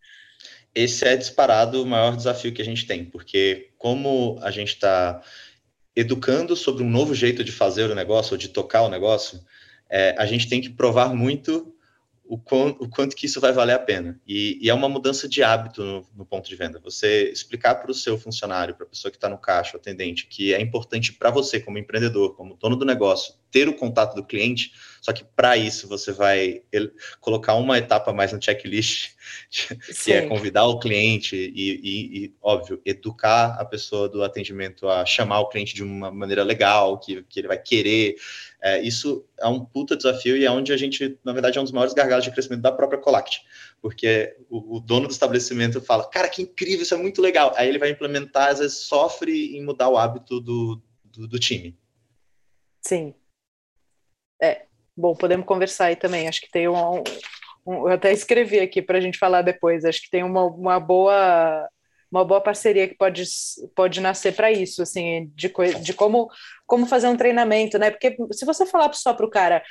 esse 0.75 1.05
é 1.07 1.15
disparado 1.15 1.81
o 1.81 1.85
maior 1.85 2.15
desafio 2.15 2.53
que 2.53 2.61
a 2.61 2.65
gente 2.65 2.85
tem, 2.85 3.05
porque 3.05 3.69
como 3.77 4.37
a 4.41 4.51
gente 4.51 4.73
está 4.73 5.21
educando 5.95 6.55
sobre 6.55 6.83
um 6.83 6.89
novo 6.89 7.15
jeito 7.15 7.43
de 7.43 7.51
fazer 7.51 7.89
o 7.89 7.95
negócio 7.95 8.33
ou 8.33 8.37
de 8.37 8.49
tocar 8.49 8.81
o 8.81 8.89
negócio, 8.89 9.39
é, 9.89 10.13
a 10.17 10.25
gente 10.25 10.49
tem 10.49 10.59
que 10.59 10.69
provar 10.69 11.15
muito 11.15 11.74
o, 12.27 12.37
quanto, 12.37 12.83
o 12.83 12.89
quanto 12.89 13.15
que 13.15 13.25
isso 13.25 13.39
vai 13.39 13.51
valer 13.51 13.73
a 13.73 13.79
pena. 13.79 14.19
E, 14.27 14.57
e 14.61 14.69
é 14.69 14.73
uma 14.73 14.89
mudança 14.89 15.27
de 15.27 15.43
hábito 15.43 15.83
no, 15.83 16.07
no, 16.15 16.25
ponto 16.25 16.49
de 16.49 16.55
venda. 16.55 16.79
Você 16.79 17.29
explicar 17.31 17.75
para 17.75 17.91
o 17.91 17.93
seu 17.93 18.17
funcionário, 18.17 18.75
para 18.75 18.85
a 18.85 18.89
pessoa 18.89 19.11
que 19.11 19.17
está 19.17 19.29
no 19.29 19.37
caixa, 19.37 19.77
o 19.77 19.79
atendente, 19.79 20.27
que 20.27 20.53
é 20.53 20.61
importante 20.61 21.13
para 21.13 21.29
você, 21.29 21.59
como 21.59 21.77
empreendedor, 21.77 22.35
como 22.35 22.55
dono 22.55 22.75
do 22.75 22.85
negócio, 22.85 23.33
ter 23.51 23.69
o 23.69 23.73
contato 23.73 24.15
do 24.15 24.23
cliente, 24.25 24.73
só 25.01 25.13
que 25.13 25.23
para 25.23 25.55
isso 25.55 25.87
você 25.87 26.11
vai 26.11 26.63
colocar 27.21 27.53
uma 27.53 27.77
etapa 27.77 28.11
mais 28.11 28.33
no 28.33 28.41
checklist, 28.41 29.11
que 29.49 29.93
Sim. 29.93 30.11
é 30.11 30.21
convidar 30.23 30.65
o 30.65 30.79
cliente 30.79 31.35
e, 31.35 31.79
e, 31.83 32.25
e, 32.25 32.33
óbvio, 32.41 32.81
educar 32.83 33.55
a 33.59 33.63
pessoa 33.63 34.09
do 34.09 34.23
atendimento 34.23 34.89
a 34.89 35.05
chamar 35.05 35.39
o 35.39 35.49
cliente 35.49 35.73
de 35.73 35.83
uma 35.83 36.11
maneira 36.11 36.43
legal, 36.43 36.99
que, 36.99 37.23
que 37.29 37.39
ele 37.39 37.47
vai 37.47 37.57
querer. 37.57 38.15
É, 38.65 38.81
isso 38.81 39.23
é 39.39 39.47
um 39.47 39.63
puta 39.63 39.95
desafio 39.95 40.35
e 40.35 40.43
é 40.43 40.49
onde 40.49 40.73
a 40.73 40.77
gente, 40.77 41.19
na 41.23 41.31
verdade, 41.33 41.57
é 41.57 41.61
um 41.61 41.63
dos 41.63 41.73
maiores 41.73 41.93
gargalos 41.93 42.25
de 42.25 42.31
crescimento 42.31 42.61
da 42.61 42.71
própria 42.71 42.99
Colact, 42.99 43.43
porque 43.79 44.35
o, 44.49 44.77
o 44.77 44.79
dono 44.79 45.07
do 45.07 45.11
estabelecimento 45.11 45.79
fala, 45.79 46.09
cara, 46.09 46.27
que 46.27 46.41
incrível, 46.41 46.81
isso 46.81 46.95
é 46.95 46.97
muito 46.97 47.21
legal. 47.21 47.53
Aí 47.55 47.69
ele 47.69 47.77
vai 47.77 47.91
implementar, 47.91 48.49
às 48.49 48.59
vezes 48.59 48.79
sofre 48.79 49.55
em 49.55 49.63
mudar 49.63 49.89
o 49.89 49.97
hábito 49.97 50.39
do, 50.39 50.81
do, 51.03 51.27
do 51.27 51.37
time. 51.39 51.77
Sim. 52.81 53.13
É, 54.41 54.65
Bom, 54.97 55.13
podemos 55.13 55.45
conversar 55.45 55.85
aí 55.85 55.95
também. 55.95 56.27
Acho 56.27 56.41
que 56.41 56.49
tem 56.49 56.69
um. 56.69 57.03
um 57.65 57.87
eu 57.87 57.89
até 57.89 58.13
escrevi 58.13 58.59
aqui 58.59 58.81
para 58.81 58.97
a 58.97 59.01
gente 59.01 59.17
falar 59.17 59.41
depois. 59.41 59.83
Acho 59.83 60.01
que 60.01 60.09
tem 60.09 60.23
uma, 60.23 60.45
uma 60.45 60.79
boa 60.79 61.69
uma 62.11 62.23
boa 62.23 62.41
parceria 62.41 62.87
que 62.87 62.95
pode, 62.95 63.23
pode 63.75 63.99
nascer 64.01 64.33
para 64.35 64.51
isso, 64.51 64.81
assim, 64.81 65.31
de, 65.35 65.51
de 65.81 65.93
como, 65.93 66.29
como 66.65 66.85
fazer 66.85 67.07
um 67.07 67.17
treinamento, 67.17 67.77
né? 67.77 67.91
Porque 67.91 68.15
se 68.31 68.45
você 68.45 68.65
falar 68.65 68.93
só 68.93 69.13
para 69.13 69.25
o 69.25 69.29
cara, 69.29 69.63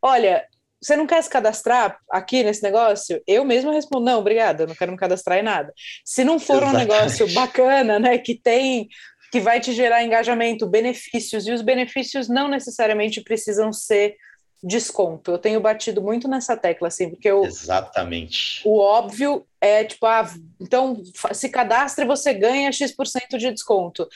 olha, 0.00 0.44
você 0.82 0.96
não 0.96 1.06
quer 1.06 1.22
se 1.22 1.30
cadastrar 1.30 1.96
aqui 2.10 2.42
nesse 2.42 2.62
negócio? 2.62 3.22
Eu 3.26 3.44
mesmo 3.44 3.70
respondo, 3.70 4.04
não, 4.04 4.18
obrigada, 4.18 4.66
não 4.66 4.74
quero 4.74 4.90
me 4.90 4.98
cadastrar 4.98 5.38
em 5.38 5.42
nada. 5.42 5.72
Se 6.04 6.24
não 6.24 6.40
for 6.40 6.62
Exatamente. 6.62 6.76
um 6.76 6.78
negócio 6.78 7.32
bacana, 7.32 7.98
né, 8.00 8.18
que 8.18 8.34
tem, 8.34 8.88
que 9.30 9.38
vai 9.38 9.60
te 9.60 9.72
gerar 9.72 10.02
engajamento, 10.02 10.68
benefícios, 10.68 11.46
e 11.46 11.52
os 11.52 11.62
benefícios 11.62 12.28
não 12.28 12.48
necessariamente 12.48 13.20
precisam 13.22 13.72
ser 13.72 14.16
desconto. 14.62 15.32
Eu 15.32 15.38
tenho 15.38 15.60
batido 15.60 16.00
muito 16.00 16.28
nessa 16.28 16.56
tecla, 16.56 16.88
assim, 16.88 17.10
porque 17.10 17.30
o, 17.30 17.44
Exatamente. 17.44 18.62
o 18.64 18.78
óbvio 18.78 19.44
é 19.60 19.84
tipo, 19.84 20.06
ah, 20.06 20.30
então 20.60 21.02
se 21.32 21.48
cadastre 21.48 22.04
você 22.04 22.32
ganha 22.32 22.70
X% 22.70 23.38
de 23.38 23.50
desconto. 23.50 24.08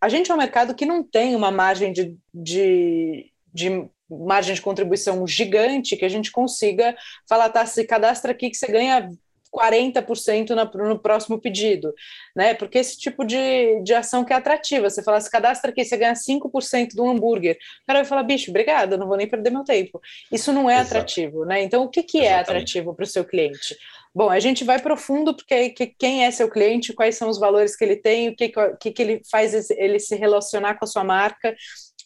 A 0.00 0.08
gente 0.08 0.30
é 0.30 0.34
um 0.34 0.38
mercado 0.38 0.74
que 0.74 0.84
não 0.84 1.02
tem 1.02 1.36
uma 1.36 1.50
margem 1.50 1.92
de, 1.92 2.16
de, 2.32 3.30
de 3.52 3.88
margem 4.10 4.54
de 4.54 4.60
contribuição 4.60 5.26
gigante 5.26 5.96
que 5.96 6.04
a 6.04 6.08
gente 6.08 6.30
consiga 6.30 6.96
falar, 7.28 7.48
tá, 7.48 7.64
se 7.64 7.84
cadastra 7.84 8.32
aqui 8.32 8.50
que 8.50 8.56
você 8.56 8.66
ganha 8.66 9.08
40% 9.54 10.50
na, 10.50 10.64
no 10.64 10.98
próximo 10.98 11.38
pedido, 11.38 11.94
né? 12.34 12.54
Porque 12.54 12.78
esse 12.78 12.98
tipo 12.98 13.24
de, 13.24 13.80
de 13.82 13.94
ação 13.94 14.24
que 14.24 14.32
é 14.32 14.36
atrativa, 14.36 14.90
você 14.90 15.02
fala, 15.02 15.20
se 15.20 15.30
cadastra 15.30 15.70
aqui, 15.70 15.84
você 15.84 15.96
ganha 15.96 16.14
5% 16.14 16.94
do 16.94 17.08
hambúrguer, 17.08 17.56
o 17.82 17.86
cara 17.86 18.00
vai 18.00 18.04
falar, 18.04 18.22
bicho, 18.24 18.50
obrigado, 18.50 18.98
não 18.98 19.06
vou 19.06 19.16
nem 19.16 19.28
perder 19.28 19.50
meu 19.50 19.64
tempo. 19.64 20.00
Isso 20.32 20.52
não 20.52 20.68
é 20.68 20.74
Exato. 20.74 20.88
atrativo, 20.88 21.44
né? 21.44 21.62
Então, 21.62 21.84
o 21.84 21.88
que, 21.88 22.02
que 22.02 22.18
é 22.20 22.34
atrativo 22.38 22.94
para 22.94 23.04
o 23.04 23.06
seu 23.06 23.24
cliente? 23.24 23.76
Bom, 24.14 24.30
a 24.30 24.38
gente 24.38 24.62
vai 24.62 24.80
profundo 24.80 25.34
porque 25.34 25.70
que, 25.70 25.86
quem 25.86 26.24
é 26.24 26.30
seu 26.30 26.48
cliente, 26.48 26.92
quais 26.92 27.16
são 27.16 27.28
os 27.28 27.38
valores 27.38 27.74
que 27.74 27.84
ele 27.84 27.96
tem, 27.96 28.28
o 28.28 28.36
que, 28.36 28.52
que, 28.80 28.92
que 28.92 29.02
ele 29.02 29.22
faz 29.28 29.70
ele 29.70 29.98
se 29.98 30.14
relacionar 30.14 30.74
com 30.74 30.84
a 30.84 30.88
sua 30.88 31.02
marca, 31.02 31.54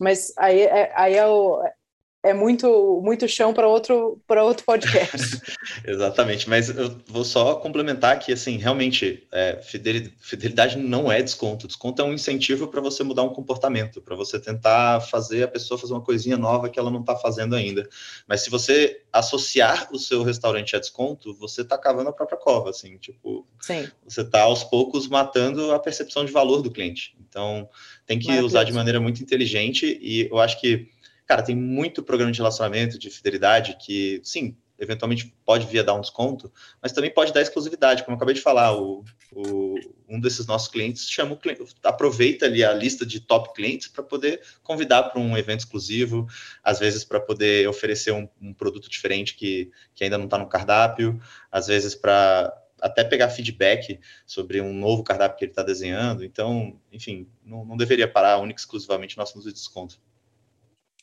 mas 0.00 0.32
aí, 0.38 0.62
é, 0.62 0.90
aí 0.94 1.16
é, 1.16 1.26
o, 1.26 1.60
é 2.22 2.34
muito 2.34 3.00
muito 3.02 3.28
chão 3.28 3.54
para 3.54 3.68
outro 3.68 4.20
para 4.26 4.42
outro 4.42 4.64
podcast. 4.64 5.40
Exatamente, 5.86 6.48
mas 6.48 6.68
eu 6.68 6.96
vou 7.06 7.24
só 7.24 7.54
complementar 7.56 8.18
que 8.18 8.32
assim 8.32 8.56
realmente 8.56 9.26
é, 9.30 9.60
fidelidade 9.62 10.76
não 10.76 11.10
é 11.10 11.22
desconto. 11.22 11.66
Desconto 11.66 12.02
é 12.02 12.04
um 12.04 12.12
incentivo 12.12 12.66
para 12.66 12.80
você 12.80 13.04
mudar 13.04 13.22
um 13.22 13.32
comportamento, 13.32 14.02
para 14.02 14.16
você 14.16 14.38
tentar 14.38 15.00
fazer 15.00 15.44
a 15.44 15.48
pessoa 15.48 15.78
fazer 15.78 15.92
uma 15.92 16.02
coisinha 16.02 16.36
nova 16.36 16.68
que 16.68 16.78
ela 16.78 16.90
não 16.90 17.00
está 17.00 17.14
fazendo 17.14 17.54
ainda. 17.54 17.88
Mas 18.26 18.42
se 18.42 18.50
você 18.50 19.02
associar 19.12 19.88
o 19.92 19.98
seu 19.98 20.22
restaurante 20.24 20.74
a 20.74 20.80
desconto, 20.80 21.34
você 21.34 21.62
está 21.62 21.78
cavando 21.78 22.10
a 22.10 22.12
própria 22.12 22.38
cova, 22.38 22.70
assim, 22.70 22.98
tipo, 22.98 23.46
Sim. 23.60 23.88
você 24.06 24.22
está 24.22 24.42
aos 24.42 24.64
poucos 24.64 25.06
matando 25.06 25.72
a 25.72 25.78
percepção 25.78 26.24
de 26.24 26.32
valor 26.32 26.62
do 26.62 26.70
cliente. 26.70 27.16
Então 27.28 27.68
tem 28.06 28.18
que 28.18 28.32
usar 28.40 28.64
de 28.64 28.72
maneira 28.72 28.98
muito 28.98 29.22
inteligente 29.22 29.98
e 30.00 30.28
eu 30.30 30.38
acho 30.38 30.60
que 30.60 30.88
cara, 31.28 31.42
tem 31.42 31.54
muito 31.54 32.02
programa 32.02 32.32
de 32.32 32.38
relacionamento, 32.38 32.98
de 32.98 33.10
fidelidade, 33.10 33.76
que, 33.78 34.18
sim, 34.24 34.56
eventualmente 34.78 35.34
pode 35.44 35.66
vir 35.66 35.80
a 35.80 35.82
dar 35.82 35.92
um 35.92 36.00
desconto, 36.00 36.50
mas 36.80 36.90
também 36.92 37.12
pode 37.12 37.34
dar 37.34 37.42
exclusividade, 37.42 38.02
como 38.02 38.14
eu 38.14 38.16
acabei 38.16 38.34
de 38.34 38.40
falar, 38.40 38.74
o, 38.74 39.04
o 39.32 39.74
um 40.08 40.18
desses 40.18 40.46
nossos 40.46 40.68
clientes 40.68 41.10
chama 41.10 41.36
cliente, 41.36 41.62
aproveita 41.82 42.46
ali 42.46 42.64
a 42.64 42.72
lista 42.72 43.04
de 43.04 43.20
top 43.20 43.52
clientes 43.52 43.88
para 43.88 44.02
poder 44.02 44.40
convidar 44.62 45.02
para 45.02 45.20
um 45.20 45.36
evento 45.36 45.60
exclusivo, 45.60 46.26
às 46.64 46.78
vezes 46.78 47.04
para 47.04 47.20
poder 47.20 47.68
oferecer 47.68 48.12
um, 48.12 48.26
um, 48.40 48.54
produto 48.54 48.88
diferente 48.88 49.34
que, 49.34 49.70
que 49.94 50.04
ainda 50.04 50.16
não 50.16 50.24
está 50.24 50.38
no 50.38 50.48
cardápio, 50.48 51.20
às 51.52 51.66
vezes 51.66 51.94
para 51.94 52.56
até 52.80 53.04
pegar 53.04 53.28
feedback 53.28 54.00
sobre 54.24 54.62
um 54.62 54.72
novo 54.72 55.02
cardápio 55.02 55.36
que 55.36 55.44
ele 55.44 55.52
está 55.52 55.64
desenhando. 55.64 56.24
Então, 56.24 56.80
enfim, 56.90 57.28
não, 57.44 57.64
não 57.66 57.76
deveria 57.76 58.08
parar 58.08 58.38
única 58.38 58.60
exclusivamente 58.60 59.18
nosso 59.18 59.42
desconto. 59.52 60.00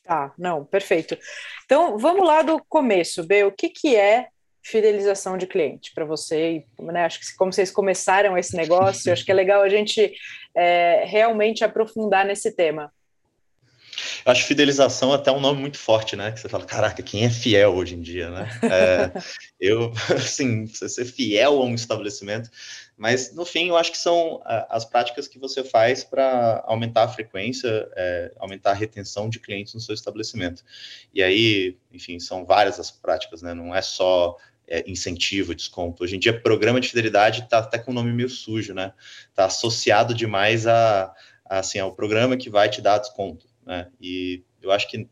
Tá, 0.06 0.32
não, 0.38 0.64
perfeito. 0.64 1.18
Então, 1.64 1.98
vamos 1.98 2.24
lá 2.24 2.42
do 2.42 2.62
começo, 2.68 3.24
B. 3.24 3.44
O 3.44 3.50
que, 3.50 3.68
que 3.68 3.96
é 3.96 4.28
fidelização 4.62 5.36
de 5.36 5.46
cliente 5.46 5.92
para 5.92 6.04
você? 6.04 6.64
Né? 6.78 7.04
Acho 7.04 7.20
que 7.20 7.36
como 7.36 7.52
vocês 7.52 7.72
começaram 7.72 8.38
esse 8.38 8.56
negócio, 8.56 9.12
acho 9.12 9.24
que 9.24 9.32
é 9.32 9.34
legal 9.34 9.62
a 9.62 9.68
gente 9.68 10.14
é, 10.54 11.04
realmente 11.06 11.64
aprofundar 11.64 12.24
nesse 12.24 12.52
tema. 12.52 12.92
Eu 14.24 14.32
acho 14.32 14.44
fidelização 14.44 15.12
até 15.12 15.32
um 15.32 15.40
nome 15.40 15.60
muito 15.60 15.78
forte, 15.78 16.16
né? 16.16 16.30
Que 16.30 16.40
você 16.40 16.48
fala, 16.48 16.64
caraca, 16.64 17.02
quem 17.02 17.24
é 17.24 17.30
fiel 17.30 17.74
hoje 17.74 17.94
em 17.94 18.00
dia, 18.00 18.28
né? 18.30 18.48
É, 18.62 19.12
eu, 19.58 19.92
assim, 20.14 20.66
você 20.66 20.88
ser 20.88 21.04
fiel 21.04 21.54
a 21.54 21.64
um 21.64 21.74
estabelecimento, 21.74 22.50
mas 22.96 23.34
no 23.34 23.44
fim 23.44 23.68
eu 23.68 23.76
acho 23.76 23.92
que 23.92 23.98
são 23.98 24.40
as 24.44 24.84
práticas 24.84 25.28
que 25.28 25.38
você 25.38 25.62
faz 25.62 26.02
para 26.02 26.62
aumentar 26.66 27.04
a 27.04 27.08
frequência, 27.08 27.88
é, 27.94 28.32
aumentar 28.38 28.70
a 28.70 28.74
retenção 28.74 29.28
de 29.28 29.38
clientes 29.38 29.74
no 29.74 29.80
seu 29.80 29.94
estabelecimento. 29.94 30.64
E 31.12 31.22
aí, 31.22 31.76
enfim, 31.92 32.18
são 32.18 32.46
várias 32.46 32.80
as 32.80 32.90
práticas, 32.90 33.42
né? 33.42 33.52
Não 33.52 33.74
é 33.74 33.82
só 33.82 34.36
é, 34.66 34.82
incentivo, 34.90 35.54
desconto. 35.54 36.02
Hoje 36.02 36.16
em 36.16 36.18
dia, 36.18 36.40
programa 36.40 36.80
de 36.80 36.88
fidelidade 36.88 37.42
está 37.42 37.58
até 37.58 37.78
com 37.78 37.90
o 37.90 37.94
nome 37.94 38.12
meio 38.12 38.30
sujo, 38.30 38.72
né? 38.72 38.92
Está 39.28 39.44
associado 39.44 40.14
demais 40.14 40.66
a, 40.66 41.12
a, 41.44 41.58
assim, 41.58 41.78
ao 41.78 41.94
programa 41.94 42.36
que 42.36 42.48
vai 42.48 42.68
te 42.68 42.80
dar 42.80 42.98
desconto. 42.98 43.46
Né? 43.64 43.88
E 44.00 44.42
eu 44.62 44.70
acho 44.72 44.88
que, 44.88 45.08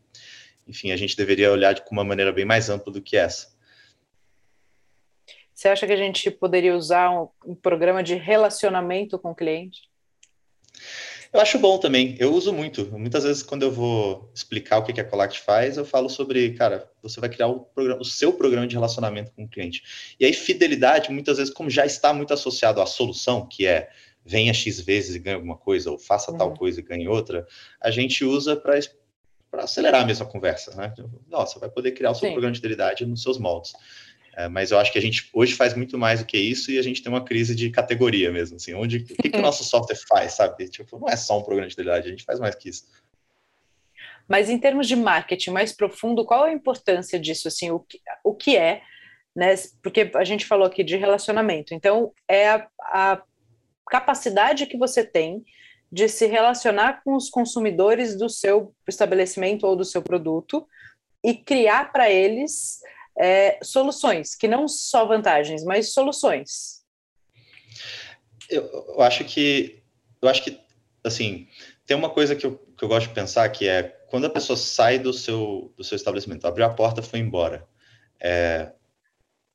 enfim, 0.67 0.91
a 0.91 0.97
gente 0.97 1.15
deveria 1.15 1.51
olhar 1.51 1.73
de 1.73 1.83
uma 1.91 2.03
maneira 2.03 2.33
bem 2.33 2.45
mais 2.45 2.69
ampla 2.69 2.91
do 2.91 3.01
que 3.01 3.15
essa. 3.15 3.54
Você 5.65 5.69
acha 5.69 5.87
que 5.87 5.93
a 5.93 5.97
gente 5.97 6.29
poderia 6.29 6.77
usar 6.77 7.09
um, 7.09 7.27
um 7.43 7.55
programa 7.55 8.03
de 8.03 8.13
relacionamento 8.13 9.17
com 9.17 9.31
o 9.31 9.35
cliente? 9.35 9.89
Eu 11.33 11.39
acho 11.41 11.57
bom 11.57 11.79
também. 11.79 12.15
Eu 12.19 12.35
uso 12.35 12.53
muito. 12.53 12.85
Muitas 12.91 13.23
vezes, 13.23 13.41
quando 13.41 13.63
eu 13.63 13.71
vou 13.71 14.31
explicar 14.31 14.77
o 14.77 14.83
que 14.83 15.01
a 15.01 15.03
Colact 15.03 15.39
faz, 15.41 15.75
eu 15.75 15.83
falo 15.83 16.07
sobre, 16.07 16.53
cara, 16.53 16.87
você 17.01 17.19
vai 17.19 17.29
criar 17.29 17.47
o, 17.47 17.61
programa, 17.61 17.99
o 17.99 18.05
seu 18.05 18.31
programa 18.31 18.67
de 18.67 18.75
relacionamento 18.75 19.31
com 19.31 19.45
o 19.45 19.49
cliente. 19.49 19.81
E 20.19 20.25
aí, 20.27 20.33
fidelidade, 20.33 21.11
muitas 21.11 21.37
vezes, 21.37 21.51
como 21.51 21.67
já 21.67 21.83
está 21.83 22.13
muito 22.13 22.31
associado 22.31 22.79
à 22.79 22.85
solução, 22.85 23.47
que 23.47 23.65
é 23.65 23.89
venha 24.23 24.53
X 24.53 24.79
vezes 24.79 25.15
e 25.15 25.19
ganhe 25.19 25.37
alguma 25.37 25.57
coisa, 25.57 25.89
ou 25.89 25.97
faça 25.97 26.29
uhum. 26.29 26.37
tal 26.37 26.53
coisa 26.53 26.79
e 26.79 26.83
ganhe 26.83 27.07
outra, 27.07 27.47
a 27.81 27.89
gente 27.89 28.23
usa 28.23 28.55
para 28.55 28.77
acelerar 29.63 30.03
a 30.03 30.05
mesma 30.05 30.27
conversa, 30.27 30.75
né? 30.75 30.93
Nossa, 31.27 31.57
vai 31.57 31.69
poder 31.69 31.93
criar 31.93 32.11
o 32.11 32.13
seu 32.13 32.27
Sim. 32.27 32.33
programa 32.33 32.51
de 32.53 32.59
fidelidade 32.59 33.03
nos 33.03 33.23
seus 33.23 33.39
moldes. 33.39 33.73
É, 34.35 34.49
mas 34.49 34.71
eu 34.71 34.77
acho 34.77 34.91
que 34.91 34.99
a 34.99 35.01
gente 35.01 35.29
hoje 35.33 35.53
faz 35.53 35.73
muito 35.73 35.97
mais 35.97 36.19
do 36.19 36.25
que 36.25 36.37
isso 36.37 36.69
e 36.69 36.77
a 36.77 36.81
gente 36.81 37.01
tem 37.01 37.11
uma 37.11 37.23
crise 37.23 37.55
de 37.55 37.69
categoria 37.69 38.31
mesmo, 38.31 38.57
assim, 38.57 38.73
onde 38.73 38.97
o 38.97 39.05
que, 39.05 39.29
que 39.29 39.37
o 39.37 39.41
nosso 39.41 39.63
software 39.63 39.97
faz, 40.09 40.33
sabe? 40.33 40.67
Tipo, 40.67 40.99
não 40.99 41.07
é 41.07 41.15
só 41.15 41.39
um 41.39 41.43
programa 41.43 41.69
de 41.69 41.75
fidelidade, 41.75 42.07
a 42.07 42.11
gente 42.11 42.25
faz 42.25 42.39
mais 42.39 42.53
que 42.53 42.67
isso. 42.67 42.83
Mas 44.27 44.49
em 44.49 44.57
termos 44.57 44.87
de 44.87 44.95
marketing 44.95 45.51
mais 45.51 45.71
profundo, 45.71 46.25
qual 46.25 46.43
a 46.43 46.51
importância 46.51 47.17
disso, 47.17 47.47
assim, 47.47 47.71
o 47.71 47.79
que, 47.79 48.01
o 48.23 48.33
que 48.33 48.57
é, 48.57 48.81
né? 49.33 49.55
Porque 49.81 50.11
a 50.15 50.23
gente 50.25 50.45
falou 50.45 50.67
aqui 50.67 50.83
de 50.83 50.97
relacionamento, 50.97 51.73
então 51.73 52.11
é 52.27 52.49
a, 52.49 52.67
a 52.79 53.21
capacidade 53.89 54.65
que 54.65 54.77
você 54.77 55.03
tem 55.03 55.45
de 55.89 56.09
se 56.09 56.25
relacionar 56.25 57.03
com 57.03 57.15
os 57.15 57.29
consumidores 57.29 58.17
do 58.17 58.27
seu 58.27 58.73
estabelecimento 58.85 59.65
ou 59.65 59.77
do 59.77 59.85
seu 59.85 60.01
produto 60.01 60.67
e 61.23 61.33
criar 61.33 61.93
para 61.93 62.09
eles 62.09 62.81
é, 63.17 63.59
soluções, 63.63 64.35
que 64.35 64.47
não 64.47 64.67
só 64.67 65.05
vantagens, 65.05 65.63
mas 65.63 65.93
soluções. 65.93 66.83
Eu, 68.49 68.63
eu, 68.89 69.01
acho 69.01 69.23
que 69.25 69.81
eu 70.21 70.29
acho 70.29 70.43
que 70.43 70.59
assim 71.03 71.47
tem 71.85 71.95
uma 71.95 72.09
coisa 72.09 72.35
que 72.35 72.45
eu, 72.45 72.57
que 72.77 72.83
eu 72.83 72.87
gosto 72.87 73.07
de 73.07 73.13
pensar 73.13 73.47
que 73.49 73.67
é 73.67 73.83
quando 74.09 74.25
a 74.25 74.29
pessoa 74.29 74.57
sai 74.57 74.99
do 74.99 75.13
seu 75.13 75.73
do 75.75 75.83
seu 75.83 75.95
estabelecimento, 75.95 76.45
abriu 76.45 76.65
a 76.65 76.69
porta, 76.69 77.01
foi 77.01 77.19
embora. 77.19 77.67
É, 78.19 78.71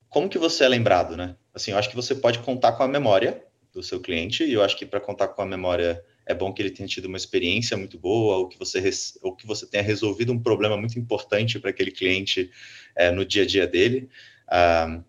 como 0.09 0.29
que 0.29 0.39
você 0.39 0.65
é 0.65 0.69
lembrado, 0.69 1.17
né? 1.17 1.37
Assim, 1.55 1.71
eu 1.71 1.79
acho 1.79 1.89
que 1.89 1.97
você 1.97 2.15
pode 2.15 2.41
contar 2.41 2.73
com 2.73 2.83
a 2.83 2.89
memória 2.89 3.45
do 3.73 3.83
seu 3.83 4.01
cliente, 4.01 4.45
e 4.45 4.53
eu 4.53 4.63
acho 4.63 4.77
que 4.77 4.85
para 4.85 5.01
contar 5.01 5.29
com 5.29 5.43
a 5.43 5.47
memória 5.47 6.05
é 6.27 6.35
bom 6.35 6.53
que 6.53 6.63
ele 6.63 6.71
tenha 6.71 6.89
tido 6.89 7.07
uma 7.07 7.17
experiência 7.17 7.77
muito 7.77 7.99
boa, 7.99 8.37
ou 8.37 8.49
que 8.49 8.59
você, 8.59 8.91
ou 9.23 9.35
que 9.35 9.47
você 9.47 9.67
tenha 9.67 9.83
resolvido 9.83 10.33
um 10.33 10.39
problema 10.39 10.77
muito 10.77 10.99
importante 10.99 11.59
para 11.59 11.71
aquele 11.71 11.91
cliente 11.91 12.51
é, 12.95 13.11
no 13.11 13.25
dia 13.25 13.43
a 13.43 13.47
dia 13.47 13.67
dele. 13.67 14.09
Uh, 14.47 15.05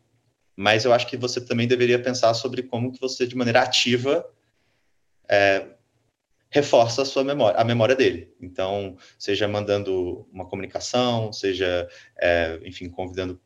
mas 0.55 0.85
eu 0.85 0.93
acho 0.93 1.07
que 1.07 1.17
você 1.17 1.41
também 1.41 1.67
deveria 1.67 1.99
pensar 1.99 2.33
sobre 2.33 2.63
como 2.63 2.91
que 2.91 2.99
você, 2.99 3.25
de 3.25 3.35
maneira 3.35 3.61
ativa, 3.61 4.29
é, 5.27 5.65
reforça 6.49 7.01
a 7.01 7.05
sua 7.05 7.23
memória, 7.23 7.57
a 7.59 7.63
memória 7.63 7.95
dele. 7.95 8.33
Então, 8.39 8.97
seja 9.17 9.47
mandando 9.47 10.27
uma 10.31 10.45
comunicação, 10.45 11.31
seja, 11.31 11.89
é, 12.19 12.59
enfim, 12.63 12.89
convidando 12.89 13.39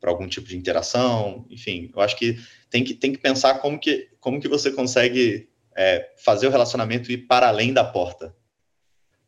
para 0.00 0.10
algum 0.10 0.28
tipo 0.28 0.46
de 0.46 0.56
interação, 0.56 1.44
enfim, 1.50 1.90
eu 1.94 2.00
acho 2.00 2.16
que 2.16 2.38
tem 2.70 2.84
que, 2.84 2.94
tem 2.94 3.12
que 3.12 3.18
pensar 3.18 3.58
como 3.58 3.78
que, 3.78 4.08
como 4.20 4.40
que 4.40 4.48
você 4.48 4.70
consegue 4.70 5.48
é, 5.76 6.12
fazer 6.16 6.46
o 6.46 6.50
relacionamento 6.50 7.10
ir 7.10 7.26
para 7.26 7.48
além 7.48 7.72
da 7.72 7.84
porta, 7.84 8.34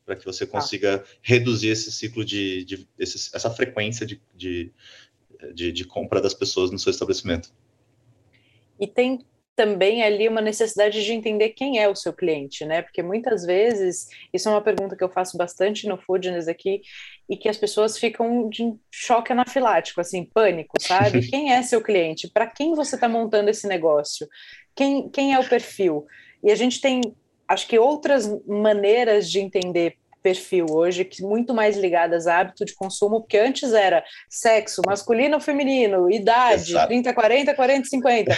para 0.04 0.16
que 0.16 0.24
você 0.24 0.46
tá. 0.46 0.52
consiga 0.52 1.04
ah. 1.04 1.16
reduzir 1.22 1.68
esse 1.68 1.90
ciclo 1.90 2.24
de, 2.24 2.64
de 2.64 2.88
esse, 2.98 3.35
essa 3.35 3.50
frequência 3.50 4.06
de, 4.06 4.20
de, 4.35 4.72
de, 5.54 5.72
de 5.72 5.85
compra 5.85 6.20
das 6.20 6.35
pessoas 6.35 6.70
no 6.70 6.78
seu 6.78 6.90
estabelecimento. 6.90 7.52
E 8.78 8.87
tem 8.87 9.24
também 9.56 10.02
ali 10.02 10.28
uma 10.28 10.42
necessidade 10.42 11.02
de 11.02 11.12
entender 11.12 11.48
quem 11.48 11.78
é 11.78 11.88
o 11.88 11.96
seu 11.96 12.12
cliente, 12.12 12.64
né? 12.66 12.82
Porque 12.82 13.02
muitas 13.02 13.44
vezes, 13.44 14.06
isso 14.32 14.48
é 14.48 14.52
uma 14.52 14.61
pergunta 14.61 14.94
que 14.94 15.02
eu 15.02 15.09
faço 15.09 15.38
bastante 15.38 15.88
no 15.88 15.96
Foodness 15.96 16.46
aqui, 16.46 16.82
e 17.28 17.38
que 17.38 17.48
as 17.48 17.56
pessoas 17.56 17.98
ficam 17.98 18.50
de 18.50 18.74
choque 18.90 19.32
anafilático, 19.32 20.00
assim, 20.00 20.24
pânico, 20.24 20.80
sabe? 20.80 21.26
quem 21.30 21.54
é 21.54 21.62
seu 21.62 21.80
cliente? 21.80 22.28
Para 22.28 22.46
quem 22.46 22.74
você 22.74 22.96
está 22.96 23.09
montando 23.09 23.48
esse 23.48 23.66
negócio? 23.66 24.28
Quem, 24.74 25.09
quem 25.09 25.32
é 25.32 25.40
o 25.40 25.48
perfil? 25.48 26.06
E 26.42 26.51
a 26.51 26.55
gente 26.55 26.81
tem, 26.81 27.01
acho 27.49 27.66
que, 27.66 27.79
outras 27.79 28.27
maneiras 28.46 29.31
de 29.31 29.40
entender 29.40 29.96
perfil 30.22 30.66
hoje, 30.70 31.05
que 31.05 31.22
muito 31.22 31.55
mais 31.55 31.77
ligadas 31.77 32.27
a 32.27 32.40
hábito 32.40 32.64
de 32.64 32.75
consumo, 32.75 33.20
porque 33.20 33.38
antes 33.38 33.72
era 33.72 34.03
sexo, 34.29 34.83
masculino 34.85 35.37
ou 35.37 35.40
feminino, 35.40 36.11
idade, 36.11 36.72
Exato. 36.72 36.88
30, 36.88 37.14
40, 37.14 37.55
40, 37.55 37.88
50. 37.88 38.37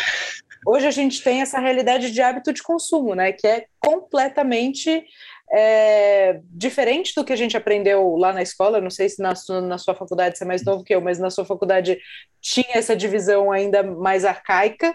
Hoje 0.67 0.87
a 0.87 0.91
gente 0.91 1.23
tem 1.23 1.41
essa 1.41 1.59
realidade 1.59 2.11
de 2.11 2.21
hábito 2.21 2.53
de 2.53 2.63
consumo, 2.63 3.15
né? 3.15 3.33
Que 3.33 3.47
é 3.47 3.65
completamente 3.79 5.03
é, 5.51 6.41
diferente 6.51 7.15
do 7.15 7.25
que 7.25 7.33
a 7.33 7.37
gente 7.37 7.57
aprendeu 7.57 8.17
lá 8.17 8.33
na 8.33 8.43
escola, 8.43 8.81
não 8.81 8.91
sei 8.91 9.09
se 9.09 9.23
na 9.23 9.35
sua, 9.35 9.61
na 9.61 9.79
sua 9.79 9.95
faculdade 9.95 10.37
você 10.37 10.45
é 10.45 10.47
mais 10.47 10.63
novo 10.63 10.85
que 10.85 10.95
eu, 10.95 11.01
mas 11.01 11.19
na 11.19 11.31
sua 11.31 11.45
faculdade 11.45 11.99
tinha 12.41 12.75
essa 12.75 12.95
divisão 12.95 13.51
ainda 13.51 13.83
mais 13.83 14.25
arcaica. 14.25 14.95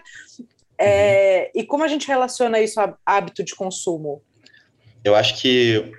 É, 0.78 1.50
uhum. 1.54 1.60
E 1.62 1.64
como 1.64 1.84
a 1.84 1.88
gente 1.88 2.06
relaciona 2.06 2.60
isso 2.60 2.80
a 2.80 2.96
hábito 3.04 3.44
de 3.44 3.54
consumo? 3.54 4.22
Eu 5.04 5.14
acho 5.14 5.40
que 5.40 5.92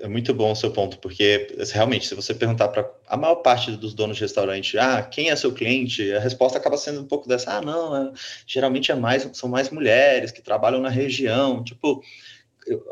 é 0.00 0.08
muito 0.08 0.32
bom 0.32 0.52
o 0.52 0.56
seu 0.56 0.70
ponto, 0.70 0.98
porque 0.98 1.56
realmente, 1.72 2.06
se 2.06 2.14
você 2.14 2.34
perguntar 2.34 2.68
para 2.68 2.90
a 3.06 3.16
maior 3.16 3.36
parte 3.36 3.72
dos 3.72 3.94
donos 3.94 4.16
de 4.16 4.22
restaurante, 4.22 4.78
ah, 4.78 5.02
quem 5.02 5.30
é 5.30 5.36
seu 5.36 5.52
cliente? 5.52 6.12
A 6.12 6.20
resposta 6.20 6.58
acaba 6.58 6.76
sendo 6.76 7.00
um 7.00 7.06
pouco 7.06 7.28
dessa, 7.28 7.58
ah, 7.58 7.60
não, 7.60 7.96
é, 7.96 8.12
geralmente 8.46 8.90
é 8.90 8.94
mais, 8.94 9.28
são 9.34 9.48
mais 9.48 9.70
mulheres 9.70 10.30
que 10.30 10.42
trabalham 10.42 10.80
na 10.80 10.88
região. 10.88 11.62
Tipo, 11.62 12.02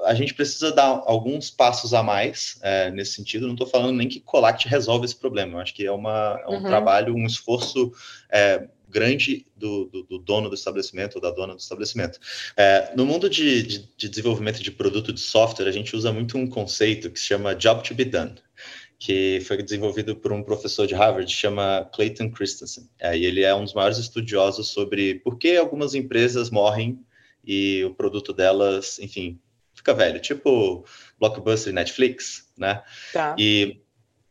a 0.05 0.15
gente 0.15 0.35
precisa 0.35 0.73
dar 0.73 1.03
alguns 1.07 1.51
passos 1.51 1.95
a 1.95 2.03
mais 2.03 2.59
é, 2.63 2.91
nesse 2.91 3.13
sentido. 3.13 3.47
Não 3.47 3.55
estou 3.55 3.67
falando 3.67 3.97
nem 3.97 4.09
que 4.09 4.21
Colact 4.21 4.69
resolve 4.69 5.05
esse 5.05 5.17
problema. 5.17 5.55
Eu 5.55 5.61
acho 5.61 5.75
que 5.75 5.87
é, 5.87 5.93
uma, 5.93 6.41
é 6.43 6.49
um 6.49 6.57
uhum. 6.57 6.63
trabalho, 6.65 7.15
um 7.15 7.27
esforço 7.27 7.93
é, 8.31 8.67
grande 8.89 9.47
do, 9.57 9.87
do, 9.87 10.03
do, 10.03 10.19
dono 10.19 10.49
do 10.49 10.55
estabelecimento 10.55 11.17
ou 11.17 11.21
da 11.21 11.31
dona 11.31 11.55
do 11.55 11.61
estabelecimento. 11.61 12.19
É, 12.57 12.93
no 12.97 13.05
mundo 13.05 13.29
de, 13.29 13.63
de, 13.63 13.89
de, 13.97 14.09
desenvolvimento 14.09 14.63
de 14.63 14.71
produto 14.71 15.13
de 15.13 15.21
software, 15.21 15.69
a 15.69 15.73
gente 15.73 15.95
usa 15.95 16.13
muito 16.13 16.39
um 16.39 16.47
conceito 16.47 17.11
que 17.11 17.19
se 17.19 17.27
chama 17.27 17.55
job 17.55 17.87
to 17.87 17.95
be 17.95 18.05
done, 18.05 18.35
que 18.99 19.41
foi 19.47 19.63
desenvolvido 19.63 20.17
por 20.17 20.33
um 20.33 20.43
professor 20.43 20.87
de 20.87 20.95
Harvard, 20.95 21.33
chama 21.33 21.89
Clayton 21.93 22.31
Christensen. 22.31 22.89
É, 22.99 23.17
e 23.17 23.25
ele 23.25 23.43
é 23.43 23.55
um 23.55 23.65
dos 23.65 23.75
maiores 23.75 23.99
estudiosos 23.99 24.69
sobre 24.69 25.17
por 25.17 25.39
que 25.39 25.57
algumas 25.57 25.95
empresas 25.95 26.51
morrem 26.51 26.99
e 27.45 27.85
o 27.85 27.95
produto 27.95 28.33
delas, 28.33 28.99
enfim, 28.99 29.39
fica 29.75 29.95
velho, 29.95 30.21
tipo 30.21 30.85
Blockbuster 31.19 31.73
e 31.73 31.75
Netflix, 31.75 32.49
né? 32.57 32.83
Tá. 33.13 33.37
E 33.39 33.81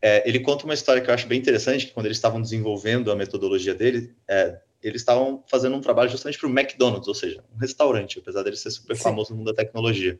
é, 0.01 0.27
ele 0.27 0.39
conta 0.39 0.65
uma 0.65 0.73
história 0.73 1.01
que 1.01 1.10
eu 1.10 1.13
acho 1.13 1.27
bem 1.27 1.39
interessante, 1.39 1.88
que 1.88 1.93
quando 1.93 2.05
eles 2.05 2.17
estavam 2.17 2.41
desenvolvendo 2.41 3.12
a 3.12 3.15
metodologia 3.15 3.73
dele, 3.73 4.13
é, 4.27 4.60
eles 4.81 5.01
estavam 5.01 5.43
fazendo 5.47 5.75
um 5.75 5.81
trabalho 5.81 6.10
justamente 6.10 6.38
para 6.38 6.47
o 6.47 6.51
McDonald's, 6.51 7.07
ou 7.07 7.15
seja, 7.15 7.43
um 7.53 7.57
restaurante, 7.57 8.19
apesar 8.19 8.43
dele 8.43 8.55
ser 8.55 8.71
super 8.71 8.95
Sim. 8.95 9.03
famoso 9.03 9.31
no 9.31 9.38
mundo 9.38 9.47
da 9.47 9.55
tecnologia. 9.55 10.19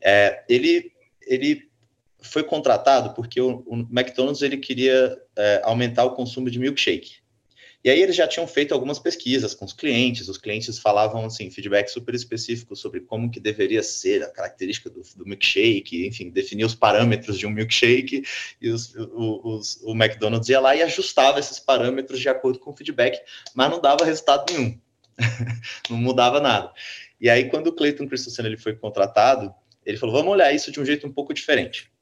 É, 0.00 0.44
ele, 0.48 0.92
ele 1.22 1.68
foi 2.20 2.42
contratado 2.42 3.14
porque 3.14 3.40
o, 3.40 3.62
o 3.66 3.76
McDonald's 3.90 4.42
ele 4.42 4.56
queria 4.56 5.16
é, 5.36 5.60
aumentar 5.64 6.04
o 6.04 6.14
consumo 6.14 6.50
de 6.50 6.58
milkshake. 6.58 7.23
E 7.84 7.90
aí 7.90 8.00
eles 8.00 8.16
já 8.16 8.26
tinham 8.26 8.46
feito 8.46 8.72
algumas 8.72 8.98
pesquisas 8.98 9.54
com 9.54 9.66
os 9.66 9.74
clientes, 9.74 10.26
os 10.26 10.38
clientes 10.38 10.78
falavam 10.78 11.26
assim, 11.26 11.50
feedback 11.50 11.88
super 11.88 12.14
específico 12.14 12.74
sobre 12.74 13.00
como 13.00 13.30
que 13.30 13.38
deveria 13.38 13.82
ser 13.82 14.22
a 14.22 14.30
característica 14.30 14.88
do, 14.88 15.02
do 15.14 15.26
milkshake, 15.26 16.06
enfim, 16.06 16.30
definir 16.30 16.64
os 16.64 16.74
parâmetros 16.74 17.38
de 17.38 17.46
um 17.46 17.50
milkshake, 17.50 18.24
e 18.58 18.70
os, 18.70 18.94
os, 18.96 19.82
o 19.82 19.92
McDonald's 19.92 20.48
ia 20.48 20.60
lá 20.60 20.74
e 20.74 20.82
ajustava 20.82 21.38
esses 21.38 21.60
parâmetros 21.60 22.20
de 22.20 22.28
acordo 22.30 22.58
com 22.58 22.70
o 22.70 22.76
feedback, 22.76 23.20
mas 23.54 23.70
não 23.70 23.82
dava 23.82 24.02
resultado 24.06 24.50
nenhum, 24.50 24.80
não 25.90 25.98
mudava 25.98 26.40
nada. 26.40 26.72
E 27.20 27.28
aí 27.28 27.50
quando 27.50 27.66
o 27.66 27.72
Clayton 27.72 28.08
Christensen 28.08 28.46
ele 28.46 28.56
foi 28.56 28.74
contratado, 28.74 29.54
ele 29.84 29.98
falou, 29.98 30.14
vamos 30.14 30.32
olhar 30.32 30.50
isso 30.54 30.72
de 30.72 30.80
um 30.80 30.86
jeito 30.86 31.06
um 31.06 31.12
pouco 31.12 31.34
diferente. 31.34 31.92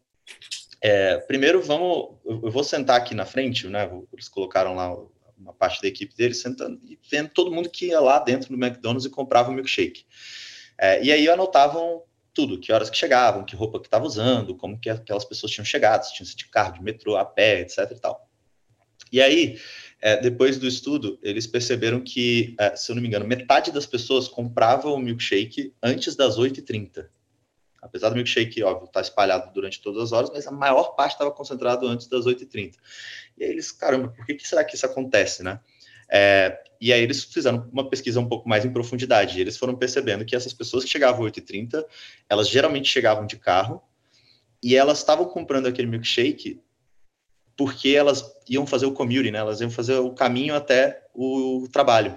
É, 0.81 1.17
primeiro, 1.19 1.61
vamos, 1.61 2.19
eu 2.25 2.51
vou 2.51 2.63
sentar 2.63 2.97
aqui 2.97 3.15
na 3.15 3.25
frente, 3.25 3.67
né? 3.69 3.91
Eles 4.13 4.29
colocaram 4.29 4.75
lá 4.75 4.97
uma 5.43 5.53
parte 5.53 5.83
da 5.83 5.89
equipe 5.89 6.17
dele 6.17 6.35
sentando 6.35 6.81
e 6.85 6.99
vendo 7.11 7.31
todo 7.31 7.53
mundo 7.53 7.69
que 7.69 7.87
ia 7.87 8.01
lá 8.01 8.19
dentro 8.19 8.49
do 8.49 8.65
McDonald's 8.65 9.05
e 9.05 9.11
comprava 9.11 9.51
um 9.51 9.55
milkshake. 9.55 10.05
É, 10.79 11.03
e 11.03 11.13
aí 11.13 11.29
anotavam 11.29 12.03
tudo, 12.33 12.59
que 12.59 12.73
horas 12.73 12.89
que 12.89 12.97
chegavam, 12.97 13.45
que 13.45 13.55
roupa 13.55 13.79
que 13.79 13.87
estava 13.87 14.07
usando, 14.07 14.57
como 14.57 14.79
que 14.79 14.89
aquelas 14.89 15.25
pessoas 15.25 15.53
tinham 15.53 15.65
chegado, 15.65 16.05
se 16.05 16.15
tinham 16.15 16.27
sido 16.27 16.39
de 16.39 16.49
carro, 16.49 16.75
de 16.75 16.83
metrô, 16.83 17.17
a 17.17 17.25
pé, 17.25 17.61
etc 17.61 17.91
e 17.91 18.01
tal. 18.01 18.29
E 19.11 19.21
aí, 19.21 19.59
é, 20.01 20.17
depois 20.17 20.59
do 20.59 20.67
estudo, 20.67 21.19
eles 21.23 21.47
perceberam 21.47 22.01
que, 22.01 22.57
é, 22.59 22.75
se 22.75 22.91
eu 22.91 22.95
não 22.95 23.03
me 23.03 23.09
engano, 23.09 23.27
metade 23.27 23.71
das 23.71 23.85
pessoas 23.85 24.27
compravam 24.27 24.95
o 24.95 24.99
milkshake 24.99 25.75
antes 25.83 26.17
das 26.17 26.39
8h30. 26.39 27.07
Apesar 27.83 28.11
do 28.11 28.15
milkshake, 28.15 28.63
óbvio, 28.63 28.85
estar 28.85 29.01
tá 29.01 29.01
espalhado 29.01 29.53
durante 29.53 29.83
todas 29.83 30.05
as 30.05 30.13
horas, 30.13 30.31
mas 30.33 30.47
a 30.47 30.53
maior 30.53 30.95
parte 30.95 31.13
estava 31.13 31.33
concentrado 31.33 31.89
antes 31.89 32.07
das 32.07 32.25
8h30. 32.25 32.77
E 33.37 33.45
aí 33.45 33.51
eles, 33.51 33.73
caramba, 33.73 34.09
por 34.09 34.25
que, 34.25 34.35
que 34.35 34.47
será 34.47 34.65
que 34.65 34.77
isso 34.77 34.87
acontece, 34.87 35.43
né? 35.43 35.59
É, 36.09 36.63
e 36.81 36.93
aí 36.93 37.03
eles 37.03 37.25
fizeram 37.25 37.69
uma 37.73 37.89
pesquisa 37.89 38.21
um 38.21 38.29
pouco 38.29 38.49
mais 38.49 38.65
em 38.65 38.73
profundidade. 38.73 39.41
Eles 39.41 39.57
foram 39.57 39.75
percebendo 39.75 40.25
que 40.25 40.37
essas 40.37 40.53
pessoas 40.53 40.85
que 40.85 40.91
chegavam 40.91 41.27
às 41.27 41.33
8h30, 41.33 41.85
elas 42.29 42.49
geralmente 42.49 42.89
chegavam 42.89 43.27
de 43.27 43.37
carro 43.37 43.83
e 44.63 44.77
elas 44.77 44.99
estavam 44.99 45.25
comprando 45.25 45.67
aquele 45.67 45.89
milkshake 45.89 46.63
porque 47.57 47.91
elas 47.91 48.25
iam 48.49 48.65
fazer 48.65 48.87
o 48.87 48.93
commute, 48.93 49.31
né? 49.31 49.39
Elas 49.39 49.61
iam 49.61 49.71
fazer 49.71 49.97
o 49.97 50.15
caminho 50.15 50.55
até 50.55 51.03
o 51.15 51.67
trabalho 51.73 52.17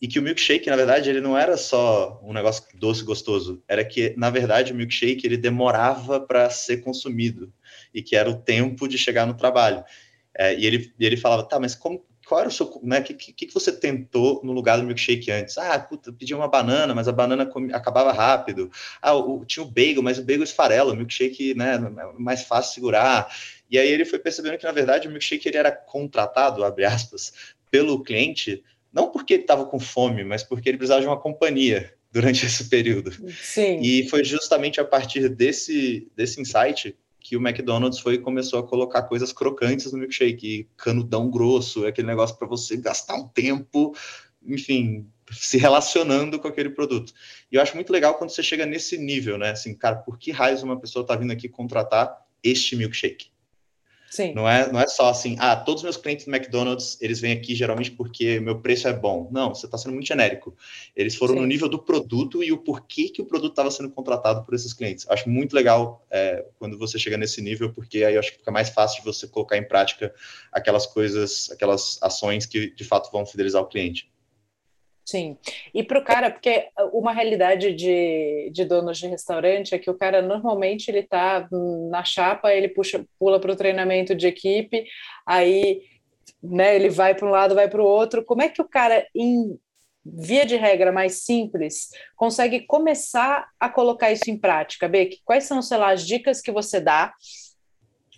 e 0.00 0.06
que 0.06 0.18
o 0.18 0.22
milkshake, 0.22 0.70
na 0.70 0.76
verdade, 0.76 1.10
ele 1.10 1.20
não 1.20 1.36
era 1.36 1.56
só 1.56 2.20
um 2.22 2.32
negócio 2.32 2.64
doce 2.74 3.02
gostoso, 3.04 3.62
era 3.66 3.84
que, 3.84 4.14
na 4.16 4.30
verdade, 4.30 4.72
o 4.72 4.76
milkshake 4.76 5.26
ele 5.26 5.36
demorava 5.36 6.20
para 6.20 6.48
ser 6.50 6.78
consumido 6.78 7.52
e 7.92 8.02
que 8.02 8.14
era 8.14 8.30
o 8.30 8.36
tempo 8.36 8.86
de 8.86 8.96
chegar 8.96 9.26
no 9.26 9.34
trabalho. 9.34 9.84
É, 10.34 10.54
e 10.54 10.64
ele, 10.64 10.92
ele 11.00 11.16
falava, 11.16 11.42
tá, 11.42 11.58
mas 11.58 11.74
como, 11.74 12.04
qual 12.28 12.40
era 12.40 12.48
o 12.48 12.52
seu, 12.52 12.78
né, 12.82 13.00
que, 13.00 13.12
que, 13.14 13.46
que 13.46 13.54
você 13.54 13.72
tentou 13.72 14.40
no 14.44 14.52
lugar 14.52 14.78
do 14.78 14.84
milkshake 14.84 15.32
antes? 15.32 15.58
Ah, 15.58 15.78
puta, 15.80 16.12
pedi 16.12 16.32
uma 16.34 16.46
banana, 16.46 16.94
mas 16.94 17.08
a 17.08 17.12
banana 17.12 17.44
com, 17.44 17.68
acabava 17.72 18.12
rápido. 18.12 18.70
Ah, 19.02 19.14
o, 19.14 19.44
tinha 19.44 19.64
o 19.64 19.68
bagel, 19.68 20.02
mas 20.02 20.18
o 20.18 20.22
bagel 20.22 20.44
esfarela, 20.44 20.92
o 20.92 20.96
milkshake, 20.96 21.54
né, 21.54 21.74
é 21.74 22.20
mais 22.20 22.42
fácil 22.42 22.74
segurar. 22.74 23.34
E 23.68 23.78
aí 23.78 23.88
ele 23.88 24.04
foi 24.04 24.18
percebendo 24.18 24.58
que, 24.58 24.64
na 24.64 24.72
verdade, 24.72 25.08
o 25.08 25.10
milkshake 25.10 25.48
ele 25.48 25.56
era 25.56 25.72
contratado, 25.72 26.62
abre 26.62 26.84
aspas, 26.84 27.32
pelo 27.70 28.02
cliente 28.02 28.62
não 28.92 29.10
porque 29.10 29.34
ele 29.34 29.42
estava 29.42 29.66
com 29.66 29.78
fome, 29.78 30.24
mas 30.24 30.42
porque 30.42 30.68
ele 30.68 30.78
precisava 30.78 31.00
de 31.00 31.06
uma 31.06 31.20
companhia 31.20 31.94
durante 32.12 32.46
esse 32.46 32.68
período. 32.68 33.12
Sim. 33.32 33.80
E 33.80 34.08
foi 34.08 34.24
justamente 34.24 34.80
a 34.80 34.84
partir 34.84 35.28
desse, 35.28 36.10
desse 36.16 36.40
insight 36.40 36.96
que 37.20 37.36
o 37.36 37.46
McDonald's 37.46 37.98
foi 37.98 38.14
e 38.14 38.18
começou 38.18 38.58
a 38.58 38.66
colocar 38.66 39.02
coisas 39.02 39.32
crocantes 39.32 39.92
no 39.92 39.98
milkshake, 39.98 40.68
canudão 40.76 41.30
grosso, 41.30 41.86
aquele 41.86 42.06
negócio 42.06 42.36
para 42.36 42.48
você 42.48 42.76
gastar 42.76 43.16
um 43.16 43.28
tempo, 43.28 43.94
enfim, 44.46 45.06
se 45.30 45.58
relacionando 45.58 46.38
com 46.38 46.48
aquele 46.48 46.70
produto. 46.70 47.12
E 47.50 47.56
eu 47.56 47.62
acho 47.62 47.74
muito 47.74 47.92
legal 47.92 48.14
quando 48.14 48.30
você 48.30 48.42
chega 48.42 48.64
nesse 48.64 48.96
nível, 48.96 49.36
né? 49.36 49.50
Assim, 49.50 49.74
cara, 49.74 49.96
por 49.96 50.18
que 50.18 50.30
raios 50.30 50.62
uma 50.62 50.80
pessoa 50.80 51.02
está 51.02 51.16
vindo 51.16 51.32
aqui 51.32 51.48
contratar 51.48 52.16
este 52.42 52.76
milkshake? 52.76 53.26
Sim. 54.10 54.32
Não 54.34 54.48
é, 54.48 54.70
não 54.72 54.80
é 54.80 54.86
só 54.86 55.10
assim, 55.10 55.36
ah, 55.38 55.54
todos 55.54 55.80
os 55.80 55.84
meus 55.84 55.96
clientes 55.96 56.24
do 56.24 56.34
McDonald's, 56.34 56.96
eles 57.00 57.20
vêm 57.20 57.32
aqui 57.32 57.54
geralmente 57.54 57.90
porque 57.90 58.40
meu 58.40 58.60
preço 58.60 58.88
é 58.88 58.92
bom. 58.92 59.28
Não, 59.30 59.54
você 59.54 59.66
está 59.66 59.76
sendo 59.76 59.92
muito 59.92 60.06
genérico. 60.06 60.56
Eles 60.96 61.14
foram 61.14 61.34
Sim. 61.34 61.40
no 61.40 61.46
nível 61.46 61.68
do 61.68 61.78
produto 61.78 62.42
e 62.42 62.50
o 62.50 62.58
porquê 62.58 63.08
que 63.08 63.20
o 63.20 63.26
produto 63.26 63.52
estava 63.52 63.70
sendo 63.70 63.90
contratado 63.90 64.44
por 64.44 64.54
esses 64.54 64.72
clientes. 64.72 65.06
Acho 65.08 65.28
muito 65.28 65.54
legal 65.54 66.04
é, 66.10 66.44
quando 66.58 66.78
você 66.78 66.98
chega 66.98 67.16
nesse 67.16 67.42
nível, 67.42 67.72
porque 67.72 68.02
aí 68.04 68.14
eu 68.14 68.20
acho 68.20 68.32
que 68.32 68.38
fica 68.38 68.50
mais 68.50 68.70
fácil 68.70 69.00
de 69.00 69.04
você 69.04 69.26
colocar 69.26 69.56
em 69.58 69.66
prática 69.66 70.14
aquelas 70.50 70.86
coisas, 70.86 71.50
aquelas 71.50 71.98
ações 72.02 72.46
que 72.46 72.74
de 72.74 72.84
fato 72.84 73.10
vão 73.12 73.26
fidelizar 73.26 73.62
o 73.62 73.66
cliente. 73.66 74.10
Sim. 75.08 75.38
E 75.72 75.82
para 75.82 75.98
o 75.98 76.04
cara, 76.04 76.30
porque 76.30 76.68
uma 76.92 77.14
realidade 77.14 77.72
de, 77.72 78.50
de 78.52 78.62
donos 78.66 78.98
de 78.98 79.06
restaurante 79.06 79.74
é 79.74 79.78
que 79.78 79.88
o 79.88 79.96
cara 79.96 80.20
normalmente 80.20 80.90
ele 80.90 80.98
está 80.98 81.48
na 81.90 82.04
chapa, 82.04 82.52
ele 82.52 82.68
puxa, 82.68 83.02
pula 83.18 83.40
para 83.40 83.50
o 83.50 83.56
treinamento 83.56 84.14
de 84.14 84.26
equipe, 84.26 84.84
aí 85.24 85.80
né, 86.42 86.76
ele 86.76 86.90
vai 86.90 87.14
para 87.14 87.26
um 87.26 87.30
lado, 87.30 87.54
vai 87.54 87.70
para 87.70 87.80
o 87.80 87.86
outro. 87.86 88.22
Como 88.22 88.42
é 88.42 88.50
que 88.50 88.60
o 88.60 88.68
cara, 88.68 89.06
em 89.14 89.58
via 90.04 90.44
de 90.44 90.56
regra 90.56 90.92
mais 90.92 91.24
simples, 91.24 91.88
consegue 92.14 92.66
começar 92.66 93.48
a 93.58 93.70
colocar 93.70 94.12
isso 94.12 94.30
em 94.30 94.36
prática? 94.36 94.86
Beck, 94.86 95.22
quais 95.24 95.44
são, 95.44 95.62
sei 95.62 95.78
lá, 95.78 95.92
as 95.92 96.06
dicas 96.06 96.42
que 96.42 96.52
você 96.52 96.82
dá? 96.82 97.14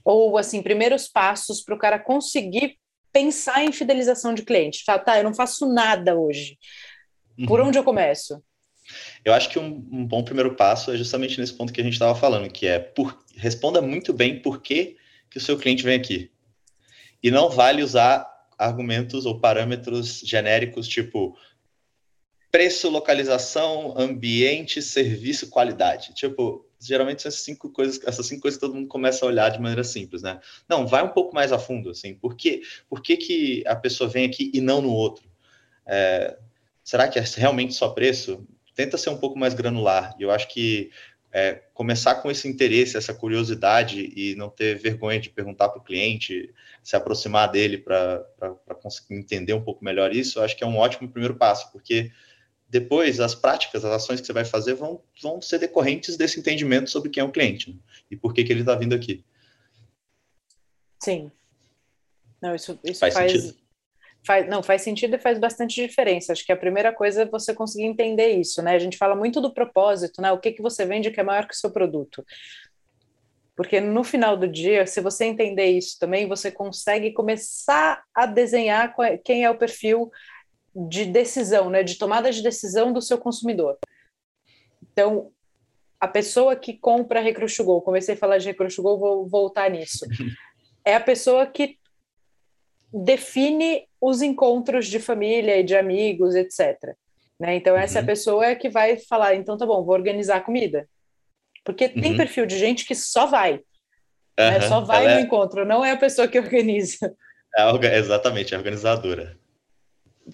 Ou, 0.04 0.36
assim, 0.36 0.60
primeiros 0.60 1.06
passos 1.06 1.62
para 1.62 1.74
o 1.76 1.78
cara 1.78 2.00
conseguir 2.00 2.79
pensar 3.12 3.64
em 3.64 3.72
fidelização 3.72 4.34
de 4.34 4.42
cliente. 4.42 4.84
Fala, 4.84 4.98
tá, 4.98 5.18
eu 5.18 5.24
não 5.24 5.34
faço 5.34 5.66
nada 5.72 6.16
hoje. 6.16 6.58
Por 7.46 7.60
uhum. 7.60 7.68
onde 7.68 7.78
eu 7.78 7.84
começo? 7.84 8.42
Eu 9.24 9.32
acho 9.32 9.48
que 9.48 9.58
um, 9.58 9.86
um, 9.92 10.04
bom 10.04 10.24
primeiro 10.24 10.54
passo 10.54 10.90
é 10.90 10.96
justamente 10.96 11.38
nesse 11.40 11.54
ponto 11.54 11.72
que 11.72 11.80
a 11.80 11.84
gente 11.84 11.92
estava 11.92 12.14
falando, 12.14 12.50
que 12.50 12.66
é 12.66 12.78
por, 12.78 13.24
responda 13.36 13.80
muito 13.80 14.12
bem 14.12 14.40
por 14.40 14.60
que, 14.60 14.96
que 15.30 15.38
o 15.38 15.40
seu 15.40 15.56
cliente 15.58 15.84
vem 15.84 15.96
aqui. 15.96 16.30
E 17.22 17.30
não 17.30 17.50
vale 17.50 17.82
usar 17.82 18.28
argumentos 18.58 19.26
ou 19.26 19.40
parâmetros 19.40 20.20
genéricos 20.20 20.88
tipo 20.88 21.36
preço, 22.50 22.90
localização, 22.90 23.94
ambiente, 23.96 24.82
serviço, 24.82 25.48
qualidade. 25.48 26.12
Tipo, 26.14 26.66
geralmente 26.80 27.26
essas 27.26 27.42
cinco 27.42 27.70
coisas, 27.70 28.00
essas 28.06 28.26
cinco 28.26 28.42
coisas 28.42 28.58
que 28.58 28.66
todo 28.66 28.74
mundo 28.74 28.88
começa 28.88 29.24
a 29.24 29.28
olhar 29.28 29.50
de 29.50 29.60
maneira 29.60 29.84
simples, 29.84 30.22
né? 30.22 30.40
Não, 30.68 30.86
vai 30.86 31.02
um 31.04 31.10
pouco 31.10 31.34
mais 31.34 31.52
a 31.52 31.58
fundo, 31.58 31.90
assim. 31.90 32.14
Por 32.14 32.34
que, 32.34 32.62
por 32.88 33.02
que, 33.02 33.16
que 33.16 33.62
a 33.66 33.76
pessoa 33.76 34.08
vem 34.08 34.26
aqui 34.26 34.50
e 34.54 34.60
não 34.60 34.80
no 34.80 34.90
outro? 34.90 35.28
É, 35.86 36.38
será 36.82 37.06
que 37.08 37.18
é 37.18 37.24
realmente 37.36 37.74
só 37.74 37.90
preço? 37.90 38.46
Tenta 38.74 38.96
ser 38.96 39.10
um 39.10 39.18
pouco 39.18 39.38
mais 39.38 39.52
granular. 39.52 40.16
E 40.18 40.22
eu 40.22 40.30
acho 40.30 40.48
que 40.48 40.90
é, 41.32 41.62
começar 41.74 42.16
com 42.16 42.30
esse 42.30 42.48
interesse, 42.48 42.96
essa 42.96 43.14
curiosidade 43.14 44.12
e 44.16 44.34
não 44.34 44.48
ter 44.48 44.78
vergonha 44.78 45.20
de 45.20 45.30
perguntar 45.30 45.68
para 45.68 45.80
o 45.80 45.84
cliente, 45.84 46.52
se 46.82 46.96
aproximar 46.96 47.50
dele 47.50 47.78
para 47.78 48.24
conseguir 48.82 49.14
entender 49.14 49.52
um 49.52 49.62
pouco 49.62 49.84
melhor 49.84 50.14
isso, 50.14 50.40
acho 50.40 50.56
que 50.56 50.64
é 50.64 50.66
um 50.66 50.76
ótimo 50.76 51.08
primeiro 51.08 51.36
passo, 51.36 51.70
porque 51.70 52.10
depois 52.70 53.18
as 53.18 53.34
práticas, 53.34 53.84
as 53.84 53.92
ações 53.92 54.20
que 54.20 54.26
você 54.26 54.32
vai 54.32 54.44
fazer 54.44 54.74
vão, 54.74 55.02
vão 55.20 55.42
ser 55.42 55.58
decorrentes 55.58 56.16
desse 56.16 56.38
entendimento 56.38 56.88
sobre 56.88 57.10
quem 57.10 57.20
é 57.20 57.24
o 57.24 57.32
cliente 57.32 57.70
né? 57.70 57.76
e 58.08 58.16
por 58.16 58.32
que, 58.32 58.44
que 58.44 58.52
ele 58.52 58.60
está 58.60 58.76
vindo 58.76 58.94
aqui. 58.94 59.24
Sim. 61.02 61.32
Não, 62.40 62.54
isso, 62.54 62.78
isso 62.84 63.00
faz, 63.00 63.12
faz, 63.12 63.54
faz, 64.24 64.48
não, 64.48 64.62
faz 64.62 64.82
sentido 64.82 65.16
e 65.16 65.18
faz 65.18 65.38
bastante 65.38 65.74
diferença. 65.74 66.32
Acho 66.32 66.46
que 66.46 66.52
a 66.52 66.56
primeira 66.56 66.92
coisa 66.92 67.22
é 67.22 67.26
você 67.26 67.52
conseguir 67.52 67.86
entender 67.86 68.30
isso, 68.30 68.62
né? 68.62 68.76
A 68.76 68.78
gente 68.78 68.96
fala 68.96 69.16
muito 69.16 69.40
do 69.40 69.52
propósito, 69.52 70.22
né? 70.22 70.30
O 70.30 70.38
que, 70.38 70.52
que 70.52 70.62
você 70.62 70.86
vende 70.86 71.10
que 71.10 71.18
é 71.18 71.24
maior 71.24 71.48
que 71.48 71.54
o 71.54 71.58
seu 71.58 71.70
produto. 71.70 72.24
Porque 73.56 73.80
no 73.80 74.04
final 74.04 74.36
do 74.36 74.48
dia, 74.48 74.86
se 74.86 75.00
você 75.00 75.24
entender 75.24 75.66
isso 75.66 75.98
também, 75.98 76.28
você 76.28 76.50
consegue 76.50 77.12
começar 77.12 78.02
a 78.14 78.24
desenhar 78.24 78.94
quem 79.24 79.44
é 79.44 79.50
o 79.50 79.58
perfil 79.58 80.10
de 80.74 81.04
decisão, 81.04 81.70
né? 81.70 81.82
De 81.82 81.96
tomada 81.96 82.30
de 82.30 82.42
decisão 82.42 82.92
do 82.92 83.02
seu 83.02 83.18
consumidor. 83.18 83.78
Então, 84.92 85.30
a 86.00 86.08
pessoa 86.08 86.56
que 86.56 86.74
compra 86.74 87.20
Recruit 87.20 87.62
Go, 87.62 87.82
comecei 87.82 88.14
a 88.14 88.18
falar 88.18 88.38
de 88.38 88.46
Recruit 88.46 88.76
Go, 88.80 88.98
vou 88.98 89.28
voltar 89.28 89.70
nisso. 89.70 90.06
É 90.82 90.94
a 90.94 91.00
pessoa 91.00 91.46
que 91.46 91.76
define 92.90 93.86
os 94.00 94.22
encontros 94.22 94.86
de 94.86 94.98
família 94.98 95.58
e 95.58 95.62
de 95.62 95.76
amigos, 95.76 96.34
etc. 96.34 96.96
Né? 97.38 97.56
Então, 97.56 97.76
essa 97.76 98.00
uhum. 98.00 98.06
pessoa 98.06 98.46
é 98.46 98.54
que 98.54 98.70
vai 98.70 98.96
falar: 98.96 99.34
então 99.34 99.58
tá 99.58 99.66
bom, 99.66 99.84
vou 99.84 99.94
organizar 99.94 100.36
a 100.36 100.40
comida. 100.40 100.88
Porque 101.64 101.84
uhum. 101.86 102.00
tem 102.00 102.16
perfil 102.16 102.46
de 102.46 102.58
gente 102.58 102.86
que 102.86 102.94
só 102.94 103.26
vai. 103.26 103.54
Uhum. 103.54 103.60
Né? 104.38 104.60
Só 104.62 104.80
vai 104.80 105.04
Ela 105.04 105.14
no 105.14 105.20
é... 105.20 105.22
encontro, 105.22 105.64
não 105.66 105.84
é 105.84 105.92
a 105.92 105.96
pessoa 105.96 106.26
que 106.26 106.38
organiza. 106.38 107.14
É, 107.56 107.98
exatamente, 107.98 108.54
é 108.54 108.56
organizadora. 108.56 109.36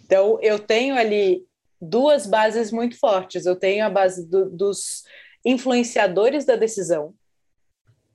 Então, 0.07 0.39
eu 0.41 0.59
tenho 0.61 0.95
ali 0.95 1.45
duas 1.81 2.27
bases 2.27 2.71
muito 2.71 2.97
fortes. 2.99 3.45
Eu 3.45 3.57
tenho 3.57 3.85
a 3.85 3.91
base 3.91 4.25
do, 4.29 4.49
dos 4.49 5.03
influenciadores 5.45 6.45
da 6.45 6.55
decisão, 6.55 7.13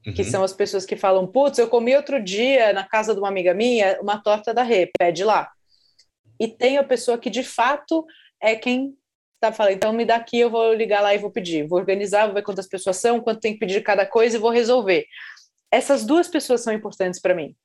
uhum. 0.07 0.13
que 0.13 0.23
são 0.23 0.41
as 0.41 0.53
pessoas 0.53 0.85
que 0.85 0.95
falam: 0.95 1.27
putz, 1.27 1.59
eu 1.59 1.67
comi 1.67 1.93
outro 1.95 2.23
dia 2.23 2.71
na 2.71 2.87
casa 2.87 3.13
de 3.13 3.19
uma 3.19 3.27
amiga 3.27 3.53
minha 3.53 3.99
uma 4.01 4.23
torta 4.23 4.53
da 4.53 4.63
Rê, 4.63 4.89
pede 4.97 5.23
lá. 5.23 5.51
E 6.39 6.47
tem 6.47 6.77
a 6.77 6.83
pessoa 6.83 7.17
que 7.17 7.29
de 7.29 7.43
fato 7.43 8.05
é 8.41 8.55
quem 8.55 8.97
está 9.35 9.51
falando, 9.51 9.73
então 9.73 9.91
me 9.91 10.05
dá 10.05 10.15
aqui, 10.15 10.39
eu 10.39 10.49
vou 10.49 10.73
ligar 10.73 11.01
lá 11.01 11.13
e 11.13 11.17
vou 11.17 11.29
pedir. 11.29 11.67
Vou 11.67 11.77
organizar, 11.77 12.25
vou 12.25 12.35
ver 12.35 12.43
quantas 12.43 12.67
pessoas 12.67 12.97
são, 12.97 13.19
quanto 13.19 13.41
tem 13.41 13.53
que 13.53 13.59
pedir 13.59 13.81
cada 13.81 14.05
coisa 14.05 14.37
e 14.37 14.39
vou 14.39 14.51
resolver. 14.51 15.05
Essas 15.69 16.05
duas 16.05 16.27
pessoas 16.27 16.61
são 16.61 16.73
importantes 16.73 17.19
para 17.19 17.35
mim. 17.35 17.55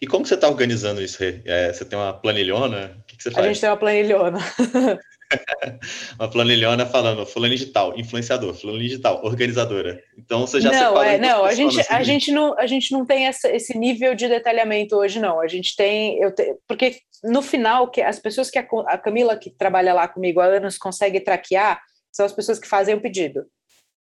E 0.00 0.06
como 0.06 0.26
você 0.26 0.34
está 0.34 0.48
organizando 0.48 1.02
isso? 1.02 1.18
É, 1.22 1.72
você 1.72 1.84
tem 1.84 1.98
uma 1.98 2.12
planilhona? 2.12 2.96
O 3.00 3.02
que, 3.04 3.16
que 3.16 3.22
você 3.22 3.30
faz? 3.30 3.44
A 3.44 3.48
gente 3.48 3.60
tem 3.60 3.70
uma 3.70 3.76
planilhona. 3.76 4.38
uma 6.18 6.30
planilhona 6.30 6.86
falando 6.86 7.26
fulano 7.26 7.54
digital, 7.54 7.98
influenciador, 7.98 8.54
fulano 8.54 8.78
digital, 8.78 9.24
organizadora. 9.24 10.02
Então 10.18 10.46
você 10.46 10.60
já 10.60 10.70
não, 10.70 11.02
é, 11.02 11.18
não, 11.18 11.44
a 11.44 11.54
gente, 11.54 11.80
a 11.90 12.02
gente 12.02 12.32
não, 12.32 12.58
a 12.58 12.66
gente 12.66 12.92
não 12.92 13.04
tem 13.04 13.26
essa, 13.26 13.50
esse 13.50 13.76
nível 13.76 14.14
de 14.14 14.28
detalhamento 14.28 14.96
hoje 14.96 15.18
não. 15.18 15.40
A 15.40 15.48
gente 15.48 15.74
tem, 15.74 16.20
eu 16.20 16.34
te, 16.34 16.56
porque 16.66 16.98
no 17.22 17.42
final 17.42 17.90
que 17.90 18.00
as 18.00 18.18
pessoas 18.18 18.50
que 18.50 18.58
a, 18.58 18.66
a 18.86 18.98
Camila 18.98 19.36
que 19.36 19.50
trabalha 19.50 19.94
lá 19.94 20.06
comigo 20.06 20.40
há 20.40 20.46
anos 20.46 20.76
consegue 20.76 21.20
traquear 21.20 21.80
são 22.12 22.24
as 22.24 22.32
pessoas 22.32 22.58
que 22.58 22.68
fazem 22.68 22.94
o 22.94 23.00
pedido. 23.00 23.46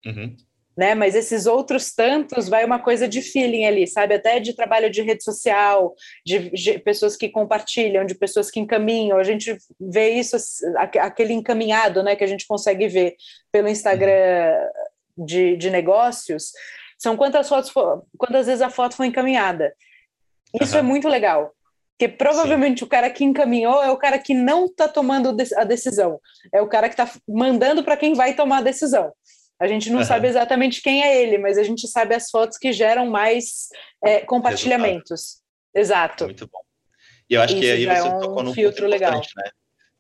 Uhum 0.07 0.37
né? 0.79 0.95
Mas 0.95 1.17
esses 1.17 1.47
outros 1.47 1.93
tantos 1.93 2.49
vai 2.49 2.65
uma 2.65 2.79
coisa 2.79 3.09
de 3.09 3.21
feeling 3.21 3.65
ali, 3.65 3.85
sabe? 3.85 4.15
Até 4.15 4.39
de 4.39 4.55
trabalho 4.55 4.89
de 4.89 5.03
rede 5.03 5.25
social, 5.25 5.93
de, 6.25 6.51
de 6.51 6.79
pessoas 6.79 7.17
que 7.17 7.29
compartilham, 7.29 8.07
de 8.07 8.15
pessoas 8.15 8.49
que 8.49 8.61
encaminham. 8.61 9.19
A 9.19 9.25
gente 9.25 9.59
vê 9.81 10.11
isso, 10.11 10.37
aquele 10.77 11.33
encaminhado, 11.33 12.01
né? 12.05 12.15
Que 12.15 12.23
a 12.23 12.29
gente 12.29 12.47
consegue 12.47 12.87
ver 12.87 13.17
pelo 13.51 13.69
Instagram 13.69 14.55
de, 15.17 15.57
de 15.57 15.69
negócios. 15.69 16.53
São 16.97 17.17
quantas 17.17 17.49
fotos, 17.49 17.73
quantas 18.17 18.47
vezes 18.47 18.63
a 18.63 18.71
foto 18.71 18.95
foi 18.95 19.09
encaminhada. 19.09 19.75
Isso 20.63 20.75
uhum. 20.75 20.79
é 20.79 20.83
muito 20.83 21.09
legal. 21.09 21.53
Porque 21.99 22.07
provavelmente 22.07 22.79
Sim. 22.79 22.85
o 22.85 22.89
cara 22.89 23.11
que 23.11 23.25
encaminhou 23.25 23.83
é 23.83 23.91
o 23.91 23.97
cara 23.97 24.17
que 24.17 24.33
não 24.33 24.67
está 24.67 24.87
tomando 24.87 25.37
a 25.57 25.65
decisão, 25.65 26.21
é 26.53 26.63
o 26.63 26.69
cara 26.69 26.89
que 26.89 26.95
está 26.95 27.11
mandando 27.29 27.83
para 27.83 27.97
quem 27.97 28.15
vai 28.15 28.35
tomar 28.35 28.59
a 28.59 28.63
decisão. 28.63 29.13
A 29.61 29.67
gente 29.67 29.91
não 29.91 29.99
uhum. 29.99 30.05
sabe 30.05 30.29
exatamente 30.29 30.81
quem 30.81 31.03
é 31.03 31.23
ele, 31.23 31.39
mas 31.39 31.59
a 31.59 31.63
gente 31.63 31.87
sabe 31.89 32.15
as 32.15 32.31
fotos 32.31 32.57
que 32.57 32.73
geram 32.73 33.07
mais 33.07 33.69
é, 34.05 34.21
compartilhamentos. 34.21 35.41
Exato. 35.75 36.25
Muito 36.25 36.47
bom. 36.47 36.61
E 37.29 37.35
eu 37.35 37.43
acho 37.43 37.55
Isso 37.55 37.63
que 37.63 37.71
aí 37.71 37.85
você 37.85 37.99
é 37.99 38.05
um 38.05 38.21
tocou 38.21 38.43
num 38.43 38.55
filtro 38.55 38.87
legal. 38.87 39.21
Né? 39.21 39.51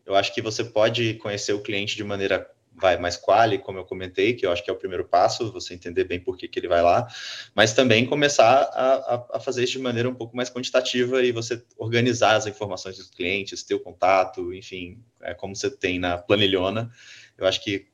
Eu 0.06 0.14
acho 0.14 0.32
que 0.32 0.40
você 0.40 0.64
pode 0.64 1.14
conhecer 1.14 1.52
o 1.52 1.62
cliente 1.62 1.96
de 1.96 2.04
maneira 2.04 2.48
vai 2.80 2.96
mais 2.96 3.16
quali, 3.16 3.58
como 3.58 3.78
eu 3.78 3.84
comentei, 3.84 4.34
que 4.34 4.46
eu 4.46 4.52
acho 4.52 4.62
que 4.62 4.70
é 4.70 4.72
o 4.72 4.76
primeiro 4.76 5.04
passo, 5.04 5.52
você 5.52 5.74
entender 5.74 6.04
bem 6.04 6.20
por 6.20 6.36
que, 6.36 6.48
que 6.48 6.58
ele 6.58 6.68
vai 6.68 6.80
lá, 6.80 7.06
mas 7.54 7.72
também 7.72 8.06
começar 8.06 8.62
a, 8.72 9.26
a, 9.32 9.40
fazer 9.40 9.64
isso 9.64 9.72
de 9.72 9.80
maneira 9.80 10.08
um 10.08 10.14
pouco 10.14 10.36
mais 10.36 10.48
quantitativa 10.48 11.22
e 11.22 11.32
você 11.32 11.62
organizar 11.76 12.36
as 12.36 12.46
informações 12.46 12.96
dos 12.96 13.10
clientes, 13.10 13.62
ter 13.62 13.74
o 13.74 13.80
contato, 13.80 14.54
enfim, 14.54 15.02
é, 15.20 15.34
como 15.34 15.54
você 15.54 15.70
tem 15.70 15.98
na 15.98 16.18
planilhona. 16.18 16.90
Eu 17.36 17.46
acho 17.46 17.62
que 17.62 17.86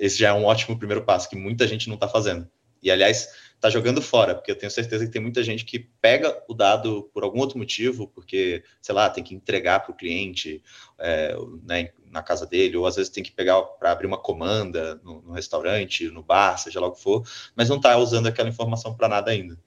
esse 0.00 0.18
já 0.18 0.30
é 0.30 0.32
um 0.32 0.44
ótimo 0.44 0.78
primeiro 0.78 1.04
passo 1.04 1.28
que 1.28 1.36
muita 1.36 1.68
gente 1.68 1.86
não 1.86 1.94
está 1.94 2.08
fazendo. 2.08 2.48
E, 2.82 2.90
aliás, 2.90 3.28
está 3.54 3.68
jogando 3.68 4.00
fora, 4.00 4.34
porque 4.34 4.50
eu 4.50 4.56
tenho 4.56 4.72
certeza 4.72 5.04
que 5.04 5.12
tem 5.12 5.20
muita 5.20 5.44
gente 5.44 5.66
que 5.66 5.78
pega 5.78 6.42
o 6.48 6.54
dado 6.54 7.10
por 7.12 7.22
algum 7.22 7.38
outro 7.38 7.58
motivo, 7.58 8.08
porque, 8.08 8.64
sei 8.80 8.94
lá, 8.94 9.10
tem 9.10 9.22
que 9.22 9.34
entregar 9.34 9.80
para 9.80 9.92
o 9.92 9.94
cliente 9.94 10.62
é, 10.98 11.36
né, 11.62 11.90
na 12.10 12.22
casa 12.22 12.46
dele, 12.46 12.78
ou 12.78 12.86
às 12.86 12.96
vezes 12.96 13.12
tem 13.12 13.22
que 13.22 13.30
pegar 13.30 13.60
para 13.60 13.92
abrir 13.92 14.06
uma 14.06 14.16
comanda 14.16 14.98
no, 15.04 15.20
no, 15.20 15.32
restaurante, 15.32 16.08
no 16.08 16.22
bar, 16.22 16.56
seja 16.56 16.80
lá 16.80 16.86
o 16.86 16.92
que 16.92 17.02
for, 17.02 17.22
mas 17.54 17.68
não 17.68 17.76
está 17.76 17.94
usando 17.98 18.28
aquela 18.28 18.48
informação 18.48 18.96
para 18.96 19.08
nada 19.08 19.30
ainda. 19.30 19.58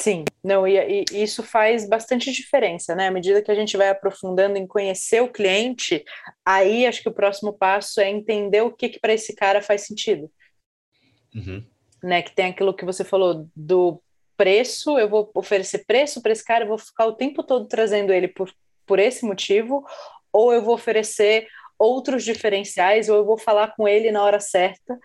Sim, 0.00 0.24
não, 0.42 0.66
e, 0.66 1.04
e, 1.12 1.22
isso 1.22 1.42
faz 1.42 1.86
bastante 1.86 2.32
diferença, 2.32 2.94
né? 2.94 3.08
À 3.08 3.10
medida 3.10 3.42
que 3.42 3.50
a 3.50 3.54
gente 3.54 3.76
vai 3.76 3.90
aprofundando 3.90 4.56
em 4.56 4.66
conhecer 4.66 5.20
o 5.20 5.28
cliente, 5.28 6.02
aí 6.42 6.86
acho 6.86 7.02
que 7.02 7.08
o 7.10 7.14
próximo 7.14 7.52
passo 7.52 8.00
é 8.00 8.08
entender 8.08 8.62
o 8.62 8.72
que, 8.72 8.88
que 8.88 8.98
para 8.98 9.12
esse 9.12 9.34
cara 9.34 9.60
faz 9.60 9.82
sentido. 9.82 10.30
Uhum. 11.34 11.62
Né? 12.02 12.22
Que 12.22 12.34
tem 12.34 12.46
aquilo 12.46 12.72
que 12.72 12.82
você 12.82 13.04
falou 13.04 13.46
do 13.54 14.02
preço, 14.38 14.98
eu 14.98 15.06
vou 15.06 15.30
oferecer 15.34 15.84
preço 15.84 16.22
para 16.22 16.32
esse 16.32 16.46
cara, 16.46 16.64
eu 16.64 16.68
vou 16.68 16.78
ficar 16.78 17.04
o 17.04 17.14
tempo 17.14 17.42
todo 17.42 17.68
trazendo 17.68 18.10
ele 18.10 18.26
por, 18.26 18.50
por 18.86 18.98
esse 18.98 19.22
motivo, 19.26 19.84
ou 20.32 20.50
eu 20.50 20.62
vou 20.62 20.76
oferecer 20.76 21.46
outros 21.78 22.24
diferenciais, 22.24 23.10
ou 23.10 23.16
eu 23.16 23.24
vou 23.26 23.36
falar 23.36 23.76
com 23.76 23.86
ele 23.86 24.10
na 24.10 24.24
hora 24.24 24.40
certa, 24.40 24.98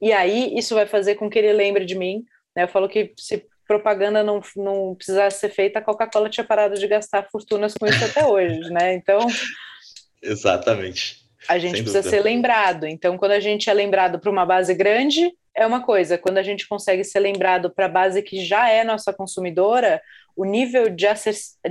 e 0.00 0.12
aí 0.12 0.58
isso 0.58 0.74
vai 0.74 0.86
fazer 0.86 1.14
com 1.14 1.30
que 1.30 1.38
ele 1.38 1.52
lembre 1.52 1.84
de 1.84 1.94
mim. 1.94 2.24
Né? 2.56 2.64
Eu 2.64 2.68
falo 2.68 2.88
que 2.88 3.14
se 3.16 3.46
propaganda 3.66 4.22
não, 4.22 4.40
não 4.56 4.94
precisasse 4.94 5.40
ser 5.40 5.50
feita, 5.50 5.78
a 5.78 5.82
Coca-Cola 5.82 6.28
tinha 6.28 6.44
parado 6.44 6.78
de 6.78 6.86
gastar 6.86 7.28
fortunas 7.30 7.74
com 7.74 7.86
isso 7.86 8.04
até 8.04 8.26
hoje, 8.26 8.60
né? 8.70 8.94
Então. 8.94 9.20
Exatamente. 10.22 11.24
A 11.48 11.58
gente 11.58 11.76
Sem 11.76 11.82
precisa 11.82 12.02
dúvida. 12.02 12.16
ser 12.16 12.22
lembrado. 12.22 12.86
Então, 12.86 13.18
quando 13.18 13.32
a 13.32 13.40
gente 13.40 13.68
é 13.68 13.74
lembrado 13.74 14.18
para 14.18 14.30
uma 14.30 14.46
base 14.46 14.72
grande, 14.74 15.30
é 15.54 15.66
uma 15.66 15.82
coisa. 15.82 16.16
Quando 16.16 16.38
a 16.38 16.42
gente 16.42 16.66
consegue 16.66 17.04
ser 17.04 17.20
lembrado 17.20 17.70
para 17.70 17.86
a 17.86 17.88
base 17.88 18.22
que 18.22 18.44
já 18.44 18.68
é 18.68 18.82
nossa 18.82 19.12
consumidora, 19.12 20.00
o 20.34 20.44
nível 20.44 20.88
de, 20.88 21.06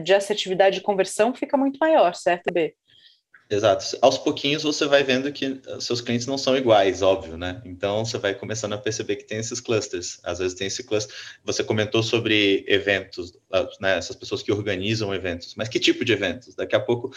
de 0.01 0.13
assertividade 0.13 0.77
de 0.77 0.82
conversão 0.82 1.34
fica 1.34 1.58
muito 1.58 1.77
maior, 1.79 2.13
certo, 2.15 2.53
B? 2.53 2.75
Exato. 3.54 3.86
Aos 4.02 4.18
pouquinhos 4.18 4.63
você 4.63 4.88
vai 4.88 5.04
vendo 5.04 5.32
que 5.32 5.62
seus 5.80 6.02
clientes 6.02 6.26
não 6.26 6.39
são 6.39 6.58
iguais, 6.58 7.04
óbvio, 7.04 7.38
né? 7.38 7.62
Então 7.63 8.04
você 8.04 8.18
vai 8.18 8.34
começando 8.34 8.74
a 8.74 8.80
perceber 8.80 9.18
que 9.18 9.26
tem 9.26 9.38
esses 9.38 9.62
clusters. 9.62 10.20
Às 10.24 10.39
vezes 10.39 10.58
tem 10.58 10.66
esse 10.66 10.84
cluster. 10.84 11.16
Você 11.45 11.64
comentou 11.64 12.01
sobre 12.01 12.66
eventos, 12.68 13.38
né? 13.80 13.95
Essas 13.97 14.16
pessoas 14.16 14.41
que 14.41 14.51
organizam 14.51 15.14
eventos. 15.14 15.54
Mas 15.56 15.70
que 15.70 15.80
tipo 15.80 16.04
de 16.04 16.14
eventos? 16.14 16.56
Daqui 16.56 16.76
a 16.76 16.80
pouco, 16.80 17.12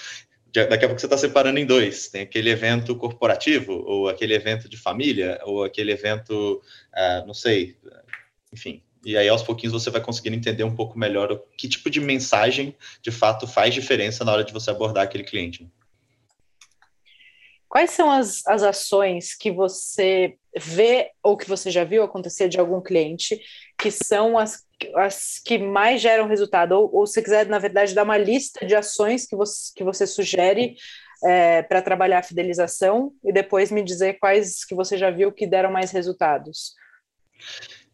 daqui 0.53 0.85
a 0.85 0.89
pouco 0.89 1.01
você 1.01 1.07
está 1.07 1.17
separando 1.17 1.59
em 1.59 1.65
dois. 1.65 2.09
Tem 2.09 2.21
aquele 2.21 2.51
evento 2.51 2.95
corporativo, 2.97 3.73
ou 3.87 4.07
aquele 4.07 4.35
evento 4.35 4.69
de 4.69 4.77
família, 4.77 5.41
ou 5.43 5.65
aquele 5.65 5.93
evento, 5.93 6.61
uh, 6.95 7.27
não 7.27 7.33
sei, 7.33 7.79
enfim. 8.53 8.83
E 9.07 9.17
aí, 9.17 9.29
aos 9.29 9.43
pouquinhos, 9.43 9.73
você 9.73 9.89
vai 9.89 10.03
conseguindo 10.03 10.37
entender 10.37 10.65
um 10.65 10.75
pouco 10.75 10.99
melhor 10.99 11.41
que 11.57 11.67
tipo 11.67 11.89
de 11.89 12.01
mensagem, 12.01 12.75
de 13.01 13.11
fato, 13.11 13.47
faz 13.47 13.73
diferença 13.73 14.23
na 14.23 14.33
hora 14.33 14.45
de 14.45 14.53
você 14.53 14.71
abordar 14.71 15.05
aquele 15.05 15.25
cliente. 15.25 15.67
Quais 17.69 17.91
são 17.91 18.11
as, 18.11 18.47
as 18.47 18.63
ações 18.63 19.35
que 19.35 19.51
você 19.51 20.37
vê 20.57 21.11
ou 21.23 21.37
que 21.37 21.49
você 21.49 21.71
já 21.71 21.85
viu 21.85 22.03
acontecer 22.03 22.49
de 22.49 22.59
algum 22.59 22.81
cliente 22.81 23.41
que 23.79 23.91
são 23.91 24.39
as, 24.39 24.65
as 24.95 25.41
que 25.45 25.59
mais 25.59 26.01
geram 26.01 26.29
resultado? 26.29 26.73
Ou, 26.73 26.95
ou 26.95 27.07
se 27.07 27.23
quiser, 27.23 27.47
na 27.47 27.59
verdade, 27.59 27.95
dar 27.95 28.05
uma 28.05 28.17
lista 28.17 28.65
de 28.65 28.75
ações 28.75 29.27
que 29.27 29.37
você, 29.37 29.73
que 29.75 29.85
você 29.85 30.07
sugere 30.07 30.77
é, 31.25 31.63
para 31.63 31.83
trabalhar 31.83 32.19
a 32.19 32.23
fidelização 32.23 33.13
e 33.25 33.33
depois 33.33 33.71
me 33.71 33.83
dizer 33.83 34.19
quais 34.19 34.65
que 34.65 34.75
você 34.75 34.97
já 34.97 35.11
viu 35.11 35.33
que 35.33 35.47
deram 35.47 35.71
mais 35.71 35.91
resultados. 35.91 36.75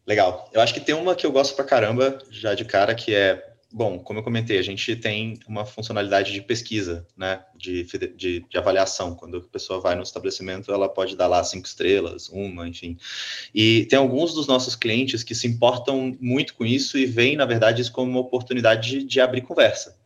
Legal. 0.05 0.49
Eu 0.53 0.61
acho 0.61 0.73
que 0.73 0.81
tem 0.81 0.93
uma 0.93 1.15
que 1.15 1.25
eu 1.25 1.31
gosto 1.31 1.55
pra 1.55 1.65
caramba, 1.65 2.19
já 2.29 2.53
de 2.53 2.65
cara, 2.65 2.93
que 2.93 3.15
é 3.15 3.52
Bom, 3.75 3.97
como 3.97 4.19
eu 4.19 4.23
comentei, 4.23 4.59
a 4.59 4.61
gente 4.61 4.95
tem 4.95 5.39
uma 5.47 5.65
funcionalidade 5.65 6.31
de 6.31 6.43
pesquisa, 6.43 7.07
né, 7.17 7.43
de, 7.57 7.83
de, 8.15 8.45
de, 8.47 8.57
avaliação. 8.57 9.15
Quando 9.15 9.37
a 9.37 9.41
pessoa 9.41 9.79
vai 9.79 9.95
no 9.95 10.03
estabelecimento, 10.03 10.71
ela 10.71 10.87
pode 10.87 11.15
dar 11.15 11.25
lá 11.25 11.43
cinco 11.43 11.65
estrelas, 11.65 12.29
uma, 12.29 12.67
enfim. 12.67 12.95
E 13.51 13.87
tem 13.89 13.97
alguns 13.97 14.31
dos 14.31 14.45
nossos 14.45 14.75
clientes 14.75 15.23
que 15.23 15.33
se 15.33 15.47
importam 15.47 16.15
muito 16.21 16.53
com 16.53 16.63
isso 16.63 16.99
e 16.99 17.07
veem, 17.07 17.35
na 17.35 17.47
verdade, 17.47 17.81
isso 17.81 17.91
como 17.91 18.11
uma 18.11 18.19
oportunidade 18.19 18.91
de, 18.91 19.03
de 19.03 19.19
abrir 19.19 19.41
conversa. 19.41 19.97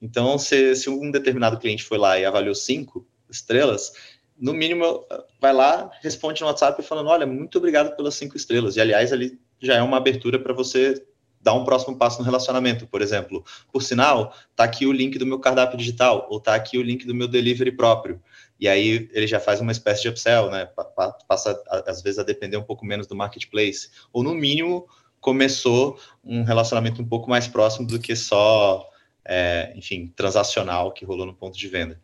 Então, 0.00 0.36
se, 0.36 0.74
se 0.74 0.90
um 0.90 1.08
determinado 1.08 1.58
cliente 1.58 1.84
foi 1.84 1.98
lá 1.98 2.18
e 2.18 2.24
avaliou 2.24 2.56
cinco 2.56 3.06
estrelas, 3.30 3.92
no 4.36 4.52
mínimo, 4.52 5.06
vai 5.40 5.52
lá, 5.52 5.92
responde 6.02 6.40
no 6.40 6.48
WhatsApp 6.48 6.82
falando, 6.82 7.08
olha, 7.08 7.24
muito 7.24 7.56
obrigado 7.58 7.94
pelas 7.94 8.16
cinco 8.16 8.36
estrelas. 8.36 8.74
E, 8.74 8.80
aliás, 8.80 9.12
ali 9.12 9.38
já 9.60 9.76
é 9.76 9.82
uma 9.82 9.98
abertura 9.98 10.40
para 10.40 10.52
você 10.52 11.06
dar 11.42 11.54
um 11.54 11.64
próximo 11.64 11.96
passo 11.96 12.18
no 12.18 12.24
relacionamento, 12.24 12.86
por 12.86 13.02
exemplo. 13.02 13.44
Por 13.72 13.82
sinal, 13.82 14.32
tá 14.54 14.64
aqui 14.64 14.86
o 14.86 14.92
link 14.92 15.18
do 15.18 15.26
meu 15.26 15.40
cardápio 15.40 15.76
digital, 15.76 16.26
ou 16.30 16.40
tá 16.40 16.54
aqui 16.54 16.78
o 16.78 16.82
link 16.82 17.04
do 17.04 17.14
meu 17.14 17.26
delivery 17.26 17.72
próprio. 17.72 18.22
E 18.60 18.68
aí 18.68 19.10
ele 19.12 19.26
já 19.26 19.40
faz 19.40 19.60
uma 19.60 19.72
espécie 19.72 20.02
de 20.02 20.08
upsell, 20.08 20.50
né? 20.50 20.68
Passa, 21.26 21.60
às 21.86 22.00
vezes, 22.00 22.20
a 22.20 22.22
depender 22.22 22.56
um 22.56 22.62
pouco 22.62 22.86
menos 22.86 23.08
do 23.08 23.16
marketplace. 23.16 23.90
Ou, 24.12 24.22
no 24.22 24.34
mínimo, 24.34 24.86
começou 25.20 25.98
um 26.24 26.44
relacionamento 26.44 27.02
um 27.02 27.08
pouco 27.08 27.28
mais 27.28 27.48
próximo 27.48 27.88
do 27.88 27.98
que 27.98 28.14
só, 28.14 28.88
é, 29.24 29.72
enfim, 29.74 30.12
transacional 30.14 30.92
que 30.92 31.04
rolou 31.04 31.26
no 31.26 31.34
ponto 31.34 31.58
de 31.58 31.66
venda. 31.66 32.00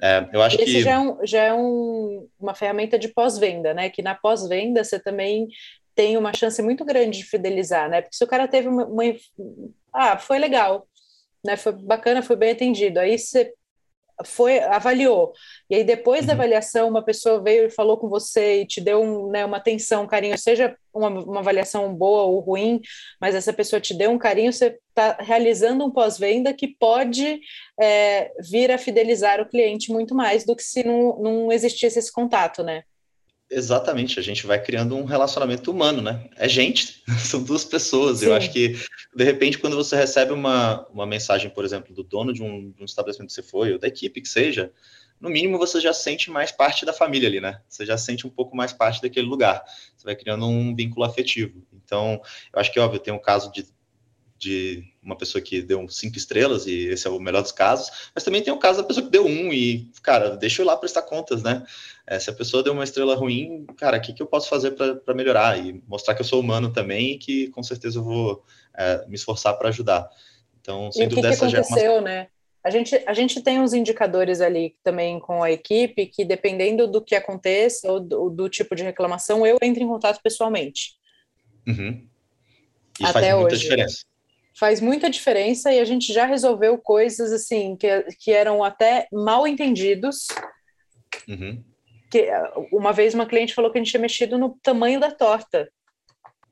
É, 0.00 0.26
eu 0.32 0.40
acho 0.40 0.56
Esse 0.56 0.64
que... 0.64 0.82
já 0.82 0.92
é, 0.92 0.98
um, 0.98 1.26
já 1.26 1.42
é 1.42 1.52
um, 1.52 2.26
uma 2.40 2.54
ferramenta 2.54 2.98
de 2.98 3.08
pós-venda, 3.08 3.74
né? 3.74 3.90
Que 3.90 4.00
na 4.00 4.14
pós-venda 4.14 4.82
você 4.82 4.98
também 4.98 5.48
tem 5.94 6.16
uma 6.16 6.32
chance 6.34 6.60
muito 6.62 6.84
grande 6.84 7.18
de 7.18 7.24
fidelizar, 7.24 7.88
né? 7.88 8.02
Porque 8.02 8.16
se 8.16 8.24
o 8.24 8.28
cara 8.28 8.48
teve 8.48 8.68
uma, 8.68 8.84
uma 8.86 9.02
ah, 9.92 10.18
foi 10.18 10.38
legal, 10.38 10.86
né? 11.44 11.56
Foi 11.56 11.72
bacana, 11.72 12.22
foi 12.22 12.36
bem 12.36 12.52
atendido. 12.52 13.00
Aí 13.00 13.18
você 13.18 13.52
foi 14.24 14.58
avaliou 14.58 15.32
e 15.68 15.76
aí 15.76 15.84
depois 15.84 16.20
uhum. 16.20 16.26
da 16.26 16.32
avaliação 16.34 16.88
uma 16.88 17.02
pessoa 17.02 17.42
veio 17.42 17.66
e 17.66 17.70
falou 17.70 17.96
com 17.96 18.08
você 18.08 18.62
e 18.62 18.66
te 18.66 18.80
deu 18.80 19.02
um, 19.02 19.30
né, 19.30 19.44
uma 19.44 19.56
atenção, 19.56 20.04
um 20.04 20.06
carinho, 20.06 20.36
seja 20.38 20.76
uma, 20.92 21.08
uma 21.08 21.40
avaliação 21.40 21.94
boa 21.94 22.24
ou 22.24 22.40
ruim, 22.40 22.80
mas 23.20 23.34
essa 23.34 23.52
pessoa 23.52 23.80
te 23.80 23.94
deu 23.94 24.10
um 24.10 24.18
carinho, 24.18 24.52
você 24.52 24.78
está 24.88 25.16
realizando 25.20 25.84
um 25.84 25.90
pós-venda 25.90 26.52
que 26.52 26.68
pode 26.68 27.40
é, 27.80 28.32
vir 28.40 28.70
a 28.70 28.78
fidelizar 28.78 29.40
o 29.40 29.48
cliente 29.48 29.92
muito 29.92 30.14
mais 30.14 30.44
do 30.44 30.54
que 30.54 30.62
se 30.62 30.84
não, 30.84 31.18
não 31.18 31.52
existisse 31.52 31.98
esse 31.98 32.12
contato, 32.12 32.62
né? 32.62 32.82
Exatamente, 33.50 34.20
a 34.20 34.22
gente 34.22 34.46
vai 34.46 34.62
criando 34.62 34.96
um 34.96 35.04
relacionamento 35.04 35.72
humano, 35.72 36.00
né? 36.00 36.30
É 36.36 36.48
gente, 36.48 37.02
são 37.18 37.42
duas 37.42 37.64
pessoas. 37.64 38.18
Sim. 38.20 38.26
Eu 38.26 38.34
acho 38.34 38.52
que, 38.52 38.76
de 39.14 39.24
repente, 39.24 39.58
quando 39.58 39.74
você 39.74 39.96
recebe 39.96 40.32
uma, 40.32 40.86
uma 40.88 41.04
mensagem, 41.04 41.50
por 41.50 41.64
exemplo, 41.64 41.92
do 41.92 42.04
dono 42.04 42.32
de 42.32 42.42
um, 42.42 42.70
de 42.70 42.80
um 42.80 42.84
estabelecimento 42.84 43.28
que 43.28 43.34
você 43.34 43.42
foi, 43.42 43.72
ou 43.72 43.78
da 43.78 43.88
equipe 43.88 44.20
que 44.20 44.28
seja, 44.28 44.72
no 45.20 45.28
mínimo 45.28 45.58
você 45.58 45.80
já 45.80 45.92
sente 45.92 46.30
mais 46.30 46.52
parte 46.52 46.86
da 46.86 46.92
família 46.92 47.28
ali, 47.28 47.40
né? 47.40 47.60
Você 47.68 47.84
já 47.84 47.98
sente 47.98 48.24
um 48.24 48.30
pouco 48.30 48.56
mais 48.56 48.72
parte 48.72 49.02
daquele 49.02 49.26
lugar. 49.26 49.62
Você 49.96 50.04
vai 50.04 50.14
criando 50.14 50.46
um 50.46 50.74
vínculo 50.74 51.04
afetivo. 51.04 51.66
Então, 51.72 52.22
eu 52.52 52.60
acho 52.60 52.72
que, 52.72 52.78
óbvio, 52.78 53.00
tem 53.00 53.12
um 53.12 53.18
caso 53.18 53.50
de 53.50 53.66
de 54.40 54.82
uma 55.02 55.16
pessoa 55.16 55.42
que 55.42 55.60
deu 55.60 55.86
cinco 55.88 56.16
estrelas, 56.16 56.66
e 56.66 56.86
esse 56.86 57.06
é 57.06 57.10
o 57.10 57.20
melhor 57.20 57.42
dos 57.42 57.52
casos, 57.52 58.10
mas 58.14 58.24
também 58.24 58.42
tem 58.42 58.52
o 58.52 58.58
caso 58.58 58.80
da 58.80 58.88
pessoa 58.88 59.04
que 59.04 59.12
deu 59.12 59.26
um, 59.26 59.52
e, 59.52 59.90
cara, 60.02 60.34
deixa 60.34 60.62
eu 60.62 60.64
ir 60.64 60.66
lá 60.66 60.76
prestar 60.78 61.02
contas, 61.02 61.42
né? 61.42 61.62
É, 62.06 62.18
se 62.18 62.30
a 62.30 62.32
pessoa 62.32 62.62
deu 62.62 62.72
uma 62.72 62.82
estrela 62.82 63.14
ruim, 63.14 63.66
cara, 63.76 63.98
o 63.98 64.00
que, 64.00 64.14
que 64.14 64.22
eu 64.22 64.26
posso 64.26 64.48
fazer 64.48 64.70
para 64.70 65.14
melhorar? 65.14 65.58
E 65.58 65.82
mostrar 65.86 66.14
que 66.14 66.22
eu 66.22 66.26
sou 66.26 66.40
humano 66.40 66.72
também 66.72 67.12
e 67.12 67.18
que 67.18 67.48
com 67.48 67.62
certeza 67.62 67.98
eu 67.98 68.02
vou 68.02 68.42
é, 68.74 69.06
me 69.06 69.14
esforçar 69.14 69.58
para 69.58 69.68
ajudar. 69.68 70.08
Então, 70.58 70.90
sem 70.90 71.04
e 71.04 71.06
dúvida, 71.06 71.28
que 71.30 71.36
que 71.36 71.44
aconteceu, 71.44 71.76
já 71.76 71.84
é 71.84 71.90
uma... 71.90 72.00
né? 72.00 72.28
A 72.64 72.70
gente, 72.70 72.94
a 73.06 73.12
gente 73.12 73.42
tem 73.42 73.60
uns 73.60 73.74
indicadores 73.74 74.40
ali 74.40 74.74
também 74.82 75.20
com 75.20 75.42
a 75.42 75.50
equipe 75.50 76.06
que, 76.06 76.24
dependendo 76.24 76.86
do 76.86 77.02
que 77.02 77.14
aconteça 77.14 77.90
ou 77.92 78.00
do, 78.00 78.30
do 78.30 78.48
tipo 78.48 78.74
de 78.74 78.82
reclamação, 78.82 79.46
eu 79.46 79.58
entro 79.62 79.82
em 79.82 79.88
contato 79.88 80.20
pessoalmente. 80.22 80.94
Uhum. 81.66 82.06
E 82.98 83.04
Até 83.04 83.12
faz 83.12 83.34
muita 83.34 83.54
hoje. 83.54 83.62
diferença 83.62 84.09
faz 84.58 84.80
muita 84.80 85.10
diferença 85.10 85.72
e 85.72 85.78
a 85.78 85.84
gente 85.84 86.12
já 86.12 86.26
resolveu 86.26 86.76
coisas 86.78 87.32
assim 87.32 87.76
que, 87.76 88.02
que 88.18 88.32
eram 88.32 88.62
até 88.62 89.06
mal 89.12 89.46
entendidos. 89.46 90.26
Uhum. 91.28 91.62
Que 92.10 92.28
uma 92.72 92.92
vez 92.92 93.14
uma 93.14 93.26
cliente 93.26 93.54
falou 93.54 93.70
que 93.70 93.78
a 93.78 93.80
gente 93.80 93.90
tinha 93.90 94.00
mexido 94.00 94.36
no 94.38 94.58
tamanho 94.62 94.98
da 94.98 95.10
torta. 95.10 95.70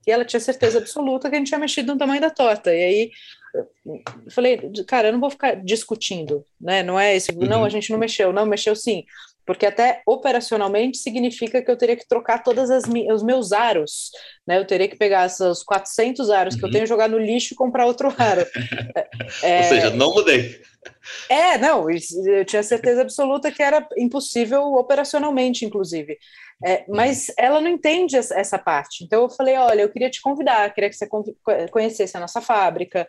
E 0.06 0.10
ela 0.10 0.24
tinha 0.24 0.40
certeza 0.40 0.78
absoluta 0.78 1.28
que 1.28 1.36
a 1.36 1.38
gente 1.38 1.48
tinha 1.48 1.58
mexido 1.58 1.92
no 1.92 1.98
tamanho 1.98 2.20
da 2.20 2.30
torta. 2.30 2.74
E 2.74 2.84
aí 2.84 3.10
eu 3.54 4.00
falei, 4.30 4.60
cara, 4.86 5.08
eu 5.08 5.12
não 5.12 5.20
vou 5.20 5.30
ficar 5.30 5.54
discutindo, 5.56 6.44
né? 6.60 6.82
Não 6.82 6.98
é 6.98 7.16
esse, 7.16 7.32
uhum. 7.32 7.46
não, 7.46 7.64
a 7.64 7.68
gente 7.68 7.90
não 7.90 7.98
mexeu, 7.98 8.32
não, 8.32 8.46
mexeu 8.46 8.76
sim 8.76 9.04
porque 9.48 9.64
até 9.64 10.02
operacionalmente 10.06 10.98
significa 10.98 11.62
que 11.62 11.70
eu 11.70 11.76
teria 11.78 11.96
que 11.96 12.06
trocar 12.06 12.42
todos 12.42 12.68
os 12.68 13.22
meus 13.22 13.50
aros, 13.50 14.10
né? 14.46 14.58
Eu 14.58 14.66
teria 14.66 14.86
que 14.86 14.94
pegar 14.94 15.26
os 15.26 15.62
400 15.62 16.28
aros 16.28 16.52
uhum. 16.52 16.60
que 16.60 16.64
eu 16.66 16.68
uhum. 16.68 16.72
tenho, 16.74 16.86
jogar 16.86 17.08
no 17.08 17.18
lixo 17.18 17.54
e 17.54 17.56
comprar 17.56 17.86
outro 17.86 18.14
aro. 18.18 18.46
é, 19.42 19.58
Ou 19.60 19.64
seja, 19.64 19.88
não 19.88 20.12
mudei. 20.12 20.60
É, 21.28 21.58
não, 21.58 21.86
eu 21.90 22.44
tinha 22.44 22.62
certeza 22.62 23.02
absoluta 23.02 23.50
que 23.50 23.62
era 23.62 23.86
impossível 23.96 24.74
operacionalmente, 24.74 25.64
inclusive. 25.64 26.18
É, 26.64 26.84
mas 26.88 27.32
ela 27.38 27.60
não 27.60 27.68
entende 27.68 28.16
essa 28.16 28.58
parte. 28.58 29.04
Então 29.04 29.22
eu 29.22 29.30
falei, 29.30 29.56
olha, 29.56 29.82
eu 29.82 29.88
queria 29.88 30.10
te 30.10 30.20
convidar, 30.20 30.72
queria 30.74 30.90
que 30.90 30.96
você 30.96 31.08
conhecesse 31.70 32.16
a 32.16 32.20
nossa 32.20 32.40
fábrica. 32.40 33.06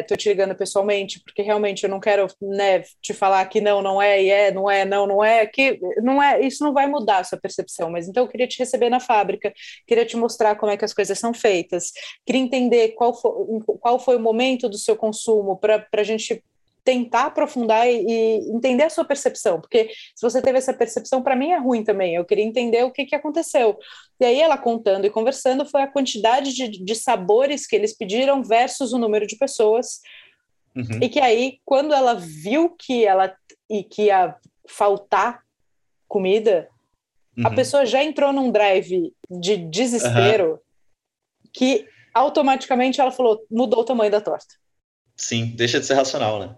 Estou 0.00 0.14
é, 0.14 0.18
te 0.18 0.28
ligando 0.28 0.56
pessoalmente 0.56 1.20
porque 1.24 1.42
realmente 1.42 1.84
eu 1.84 1.90
não 1.90 2.00
quero 2.00 2.26
né, 2.42 2.82
te 3.00 3.14
falar 3.14 3.46
que 3.46 3.60
não, 3.60 3.80
não 3.80 4.02
é, 4.02 4.22
e 4.22 4.30
é, 4.30 4.50
não 4.50 4.68
é, 4.68 4.84
não, 4.84 5.06
não 5.06 5.24
é, 5.24 5.46
que 5.46 5.78
não 6.02 6.20
é. 6.20 6.40
Isso 6.40 6.64
não 6.64 6.72
vai 6.72 6.88
mudar 6.88 7.18
a 7.18 7.24
sua 7.24 7.38
percepção. 7.38 7.90
Mas 7.90 8.08
então 8.08 8.24
eu 8.24 8.28
queria 8.28 8.48
te 8.48 8.58
receber 8.58 8.90
na 8.90 8.98
fábrica, 8.98 9.52
queria 9.86 10.04
te 10.04 10.16
mostrar 10.16 10.56
como 10.56 10.72
é 10.72 10.76
que 10.76 10.84
as 10.84 10.94
coisas 10.94 11.18
são 11.18 11.32
feitas, 11.32 11.92
queria 12.26 12.42
entender 12.42 12.88
qual 12.90 13.14
qual 13.80 13.98
foi 14.00 14.16
o 14.16 14.20
momento 14.20 14.68
do 14.68 14.78
seu 14.78 14.96
consumo 14.96 15.56
para 15.56 15.86
a 15.92 16.02
gente 16.02 16.42
tentar 16.84 17.26
aprofundar 17.26 17.88
e, 17.88 18.04
e, 18.06 18.50
entender 18.54 18.84
a 18.84 18.90
sua 18.90 19.04
percepção, 19.04 19.60
porque 19.60 19.88
se 20.14 20.20
você 20.20 20.42
teve 20.42 20.58
essa 20.58 20.74
percepção, 20.74 21.22
para 21.22 21.34
mim 21.34 21.50
é 21.50 21.58
ruim 21.58 21.82
também. 21.82 22.14
Eu 22.14 22.24
queria 22.24 22.44
entender 22.44 22.84
o 22.84 22.90
que, 22.90 23.06
que 23.06 23.14
aconteceu. 23.14 23.78
E 24.20 24.24
aí 24.24 24.40
ela 24.40 24.58
contando 24.58 25.06
e 25.06 25.10
conversando 25.10 25.64
foi 25.64 25.82
a 25.82 25.90
quantidade 25.90 26.52
de, 26.52 26.68
de 26.68 26.94
sabores 26.94 27.66
que 27.66 27.74
eles 27.74 27.96
pediram 27.96 28.42
versus 28.42 28.92
o 28.92 28.98
número 28.98 29.26
de 29.26 29.36
pessoas. 29.36 30.00
Uhum. 30.76 31.00
E 31.02 31.08
que 31.08 31.20
aí, 31.20 31.58
quando 31.64 31.94
ela 31.94 32.14
viu 32.14 32.70
que 32.70 33.04
ela 33.04 33.34
e 33.70 33.82
que 33.82 34.04
ia 34.04 34.36
faltar 34.68 35.42
comida, 36.06 36.68
uhum. 37.36 37.46
a 37.46 37.50
pessoa 37.50 37.86
já 37.86 38.04
entrou 38.04 38.32
num 38.32 38.50
drive 38.50 39.12
de 39.30 39.56
desespero 39.56 40.52
uhum. 40.52 40.58
que 41.52 41.88
automaticamente 42.12 43.00
ela 43.00 43.10
falou, 43.10 43.44
mudou 43.50 43.80
o 43.80 43.84
tamanho 43.84 44.10
da 44.10 44.20
torta. 44.20 44.54
Sim, 45.16 45.46
deixa 45.56 45.80
de 45.80 45.86
ser 45.86 45.94
racional, 45.94 46.38
né? 46.40 46.56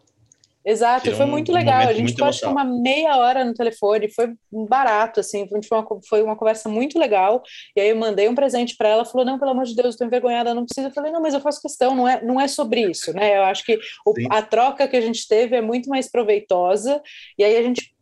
Exato, 0.67 1.15
foi 1.15 1.27
muito 1.27 1.53
um 1.53 1.55
legal. 1.55 1.83
A 1.83 1.93
gente 1.93 2.17
pode 2.17 2.39
ficar 2.39 2.51
uma 2.51 2.65
meia 2.65 3.17
hora 3.17 3.45
no 3.45 3.55
telefone, 3.55 4.11
foi 4.13 4.35
barato, 4.51 5.21
assim, 5.21 5.47
foi 5.49 5.79
uma, 5.79 5.87
foi 6.09 6.23
uma 6.25 6.35
conversa 6.35 6.69
muito 6.69 6.99
legal. 6.99 7.41
E 7.77 7.81
aí 7.81 7.91
eu 7.91 7.97
mandei 7.97 8.29
um 8.29 8.35
presente 8.35 8.77
para 8.77 8.89
ela, 8.89 9.05
falou: 9.05 9.25
Não, 9.25 9.39
pelo 9.39 9.53
amor 9.53 9.65
de 9.65 9.77
Deus, 9.77 9.95
estou 9.95 10.05
envergonhada, 10.05 10.53
não 10.53 10.65
precisa. 10.67 10.89
Eu 10.89 10.93
falei: 10.93 11.13
Não, 11.13 11.23
mas 11.23 11.35
eu 11.35 11.41
faço 11.41 11.63
questão, 11.63 11.95
não 11.95 12.09
é, 12.09 12.21
não 12.21 12.41
é 12.41 12.49
sobre 12.49 12.81
isso, 12.91 13.13
né? 13.13 13.39
Eu 13.39 13.45
acho 13.45 13.65
que 13.65 13.79
o, 14.05 14.13
a 14.29 14.43
troca 14.43 14.89
que 14.89 14.97
a 14.97 15.01
gente 15.01 15.29
teve 15.29 15.55
é 15.55 15.61
muito 15.61 15.89
mais 15.89 16.11
proveitosa, 16.11 17.01
e 17.39 17.45
aí 17.45 17.57
a 17.57 17.63
gente 17.63 17.95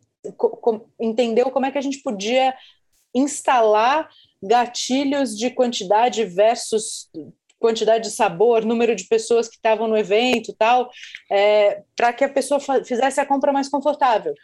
entendeu 0.98 1.50
como 1.50 1.66
é 1.66 1.70
que 1.70 1.76
a 1.76 1.82
gente 1.82 2.00
podia 2.02 2.54
instalar 3.14 4.08
gatilhos 4.42 5.36
de 5.36 5.50
quantidade 5.50 6.24
versus 6.24 7.10
quantidade 7.64 8.04
de 8.04 8.10
sabor, 8.10 8.62
número 8.62 8.94
de 8.94 9.04
pessoas 9.04 9.48
que 9.48 9.56
estavam 9.56 9.88
no 9.88 9.96
evento 9.96 10.52
tal, 10.52 10.90
é, 11.30 11.80
para 11.96 12.12
que 12.12 12.22
a 12.22 12.28
pessoa 12.28 12.60
fizesse 12.60 13.18
a 13.18 13.24
compra 13.24 13.54
mais 13.54 13.70
confortável. 13.70 14.34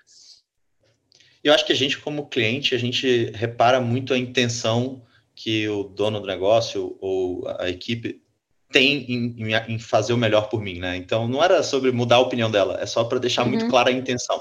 Eu 1.44 1.52
acho 1.52 1.66
que 1.66 1.72
a 1.72 1.76
gente, 1.76 1.98
como 1.98 2.28
cliente, 2.28 2.74
a 2.74 2.78
gente 2.78 3.30
repara 3.34 3.78
muito 3.78 4.14
a 4.14 4.18
intenção 4.18 5.02
que 5.34 5.68
o 5.68 5.84
dono 5.84 6.18
do 6.18 6.26
negócio 6.26 6.96
ou 6.98 7.46
a 7.58 7.68
equipe 7.68 8.22
tem 8.72 9.04
em, 9.12 9.36
em, 9.68 9.78
fazer 9.78 10.14
o 10.14 10.16
melhor 10.16 10.48
por 10.48 10.62
mim, 10.62 10.78
né? 10.78 10.96
Então, 10.96 11.28
não 11.28 11.44
era 11.44 11.62
sobre 11.62 11.92
mudar 11.92 12.16
a 12.16 12.20
opinião 12.20 12.50
dela, 12.50 12.78
é 12.80 12.86
só 12.86 13.04
para 13.04 13.18
deixar 13.18 13.42
uhum. 13.42 13.50
muito 13.50 13.68
clara 13.68 13.90
a 13.90 13.92
intenção. 13.92 14.40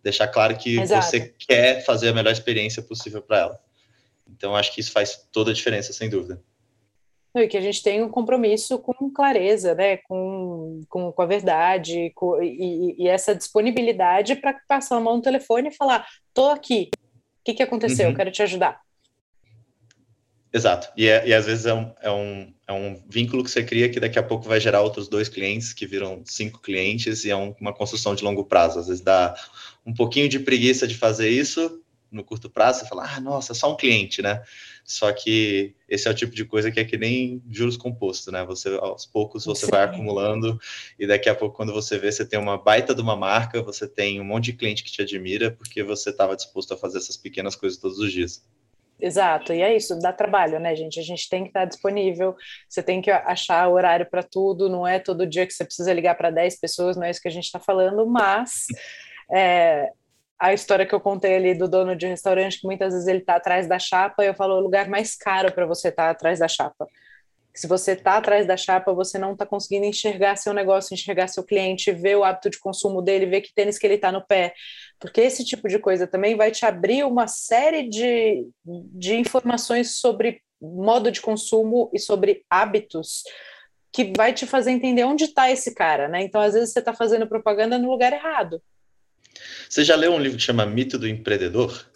Deixar 0.00 0.28
claro 0.28 0.56
que 0.56 0.78
Exato. 0.78 1.06
você 1.06 1.34
quer 1.36 1.84
fazer 1.84 2.10
a 2.10 2.12
melhor 2.12 2.30
experiência 2.30 2.82
possível 2.82 3.20
para 3.20 3.38
ela. 3.38 3.60
Então, 4.28 4.54
acho 4.54 4.72
que 4.72 4.80
isso 4.80 4.92
faz 4.92 5.26
toda 5.32 5.50
a 5.50 5.54
diferença, 5.54 5.92
sem 5.92 6.08
dúvida. 6.08 6.40
E 7.34 7.48
que 7.48 7.56
a 7.56 7.60
gente 7.60 7.82
tem 7.82 8.02
um 8.02 8.10
compromisso 8.10 8.78
com 8.78 9.10
clareza, 9.10 9.74
né? 9.74 9.96
com, 9.96 10.82
com, 10.88 11.10
com 11.10 11.22
a 11.22 11.26
verdade 11.26 12.12
com, 12.14 12.42
e, 12.42 12.94
e, 12.98 13.08
essa 13.08 13.34
disponibilidade 13.34 14.36
para 14.36 14.60
passar 14.68 14.96
a 14.96 15.00
mão 15.00 15.16
no 15.16 15.22
telefone 15.22 15.68
e 15.68 15.74
falar: 15.74 16.06
estou 16.28 16.50
aqui, 16.50 16.90
o 16.92 17.44
que, 17.44 17.54
que 17.54 17.62
aconteceu? 17.62 18.10
Uhum. 18.10 18.14
Quero 18.14 18.30
te 18.30 18.42
ajudar. 18.42 18.80
Exato. 20.52 20.92
E, 20.94 21.08
é, 21.08 21.26
e 21.26 21.32
às 21.32 21.46
vezes 21.46 21.64
é 21.64 21.72
um, 21.72 21.94
é, 22.02 22.10
um, 22.10 22.54
é 22.68 22.72
um 22.72 23.02
vínculo 23.08 23.42
que 23.42 23.50
você 23.50 23.64
cria 23.64 23.88
que 23.88 23.98
daqui 23.98 24.18
a 24.18 24.22
pouco 24.22 24.46
vai 24.46 24.60
gerar 24.60 24.82
outros 24.82 25.08
dois 25.08 25.28
clientes 25.28 25.72
que 25.72 25.86
viram 25.86 26.22
cinco 26.26 26.60
clientes 26.60 27.24
e 27.24 27.30
é 27.30 27.36
um, 27.36 27.54
uma 27.58 27.72
construção 27.72 28.14
de 28.14 28.22
longo 28.22 28.44
prazo. 28.44 28.78
Às 28.78 28.88
vezes 28.88 29.02
dá 29.02 29.34
um 29.86 29.94
pouquinho 29.94 30.28
de 30.28 30.38
preguiça 30.38 30.86
de 30.86 30.94
fazer 30.94 31.30
isso 31.30 31.82
no 32.12 32.22
curto 32.22 32.50
prazo, 32.50 32.80
você 32.80 32.88
fala, 32.88 33.10
ah, 33.10 33.20
nossa, 33.20 33.54
só 33.54 33.72
um 33.72 33.76
cliente, 33.76 34.20
né? 34.20 34.42
Só 34.84 35.12
que 35.12 35.74
esse 35.88 36.08
é 36.08 36.10
o 36.10 36.14
tipo 36.14 36.34
de 36.34 36.44
coisa 36.44 36.70
que 36.70 36.80
é 36.80 36.84
que 36.84 36.96
nem 36.96 37.42
juros 37.48 37.76
compostos, 37.76 38.32
né? 38.32 38.44
Você, 38.44 38.68
aos 38.80 39.06
poucos, 39.06 39.44
você 39.44 39.66
Sim. 39.66 39.70
vai 39.70 39.84
acumulando 39.84 40.58
e 40.98 41.06
daqui 41.06 41.28
a 41.28 41.34
pouco, 41.34 41.56
quando 41.56 41.72
você 41.72 41.98
vê, 41.98 42.10
você 42.10 42.26
tem 42.26 42.38
uma 42.38 42.58
baita 42.58 42.94
de 42.94 43.00
uma 43.00 43.16
marca, 43.16 43.62
você 43.62 43.86
tem 43.86 44.20
um 44.20 44.24
monte 44.24 44.46
de 44.46 44.54
cliente 44.54 44.82
que 44.82 44.90
te 44.90 45.02
admira 45.02 45.50
porque 45.50 45.82
você 45.82 46.10
estava 46.10 46.36
disposto 46.36 46.74
a 46.74 46.76
fazer 46.76 46.98
essas 46.98 47.16
pequenas 47.16 47.54
coisas 47.54 47.78
todos 47.78 47.98
os 47.98 48.12
dias. 48.12 48.44
Exato, 49.00 49.52
e 49.52 49.60
é 49.60 49.74
isso, 49.74 49.98
dá 49.98 50.12
trabalho, 50.12 50.60
né, 50.60 50.76
gente? 50.76 51.00
A 51.00 51.02
gente 51.02 51.28
tem 51.28 51.42
que 51.42 51.48
estar 51.48 51.64
disponível, 51.64 52.36
você 52.68 52.80
tem 52.80 53.02
que 53.02 53.10
achar 53.10 53.68
horário 53.68 54.06
para 54.08 54.22
tudo, 54.22 54.68
não 54.68 54.86
é 54.86 55.00
todo 55.00 55.26
dia 55.26 55.44
que 55.44 55.52
você 55.52 55.64
precisa 55.64 55.92
ligar 55.92 56.14
para 56.14 56.30
10 56.30 56.60
pessoas, 56.60 56.96
não 56.96 57.02
é 57.02 57.10
isso 57.10 57.20
que 57.20 57.26
a 57.26 57.32
gente 57.32 57.46
está 57.46 57.58
falando, 57.58 58.06
mas 58.06 58.66
é, 59.32 59.90
a 60.42 60.52
história 60.52 60.84
que 60.84 60.92
eu 60.92 61.00
contei 61.00 61.36
ali 61.36 61.54
do 61.54 61.68
dono 61.68 61.94
de 61.94 62.04
restaurante, 62.04 62.60
que 62.60 62.66
muitas 62.66 62.92
vezes 62.92 63.06
ele 63.06 63.20
está 63.20 63.36
atrás 63.36 63.68
da 63.68 63.78
chapa, 63.78 64.24
eu 64.24 64.34
falo 64.34 64.56
o 64.56 64.60
lugar 64.60 64.88
mais 64.88 65.14
caro 65.14 65.52
para 65.52 65.64
você 65.64 65.86
estar 65.86 66.06
tá 66.06 66.10
atrás 66.10 66.40
da 66.40 66.48
chapa. 66.48 66.88
Se 67.54 67.68
você 67.68 67.92
está 67.92 68.16
atrás 68.16 68.44
da 68.44 68.56
chapa, 68.56 68.92
você 68.92 69.18
não 69.18 69.34
está 69.34 69.46
conseguindo 69.46 69.86
enxergar 69.86 70.34
seu 70.34 70.52
negócio, 70.52 70.94
enxergar 70.94 71.28
seu 71.28 71.44
cliente, 71.44 71.92
ver 71.92 72.16
o 72.16 72.24
hábito 72.24 72.50
de 72.50 72.58
consumo 72.58 73.00
dele, 73.00 73.26
ver 73.26 73.42
que 73.42 73.54
tênis 73.54 73.78
que 73.78 73.86
ele 73.86 73.94
está 73.94 74.10
no 74.10 74.26
pé. 74.26 74.52
Porque 74.98 75.20
esse 75.20 75.44
tipo 75.44 75.68
de 75.68 75.78
coisa 75.78 76.08
também 76.08 76.34
vai 76.34 76.50
te 76.50 76.66
abrir 76.66 77.04
uma 77.04 77.28
série 77.28 77.88
de, 77.88 78.44
de 78.64 79.14
informações 79.14 79.92
sobre 80.00 80.42
modo 80.60 81.12
de 81.12 81.20
consumo 81.20 81.88
e 81.92 82.00
sobre 82.00 82.44
hábitos 82.50 83.22
que 83.92 84.12
vai 84.16 84.32
te 84.32 84.44
fazer 84.44 84.72
entender 84.72 85.04
onde 85.04 85.24
está 85.24 85.52
esse 85.52 85.72
cara, 85.72 86.08
né? 86.08 86.20
Então, 86.22 86.40
às 86.40 86.54
vezes, 86.54 86.72
você 86.72 86.80
está 86.80 86.92
fazendo 86.92 87.28
propaganda 87.28 87.78
no 87.78 87.90
lugar 87.90 88.12
errado. 88.12 88.60
Você 89.68 89.84
já 89.84 89.96
leu 89.96 90.12
um 90.12 90.18
livro 90.18 90.36
que 90.36 90.44
chama 90.44 90.66
Mito 90.66 90.98
do 90.98 91.08
Empreendedor? 91.08 91.86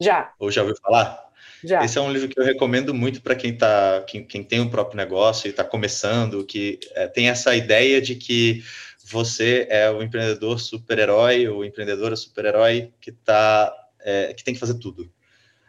Já. 0.00 0.32
Ou 0.38 0.50
já 0.50 0.62
ouviu 0.62 0.76
falar? 0.76 1.26
Já. 1.64 1.84
Esse 1.84 1.98
é 1.98 2.00
um 2.00 2.12
livro 2.12 2.28
que 2.28 2.38
eu 2.38 2.44
recomendo 2.44 2.94
muito 2.94 3.20
para 3.22 3.34
quem, 3.34 3.56
tá, 3.56 4.04
quem, 4.06 4.24
quem, 4.24 4.44
tem 4.44 4.60
o 4.60 4.64
um 4.64 4.70
próprio 4.70 4.96
negócio 4.96 5.46
e 5.46 5.50
está 5.50 5.64
começando, 5.64 6.44
que 6.44 6.78
é, 6.92 7.06
tem 7.06 7.28
essa 7.28 7.56
ideia 7.56 8.00
de 8.00 8.14
que 8.14 8.62
você 9.04 9.66
é 9.70 9.90
o 9.90 10.02
empreendedor 10.02 10.60
super-herói, 10.60 11.48
ou 11.48 11.64
empreendedora 11.64 12.16
super-herói 12.16 12.92
que, 13.00 13.12
tá, 13.12 13.72
é, 14.00 14.34
que 14.34 14.44
tem 14.44 14.54
que 14.54 14.60
fazer 14.60 14.74
tudo. 14.74 15.10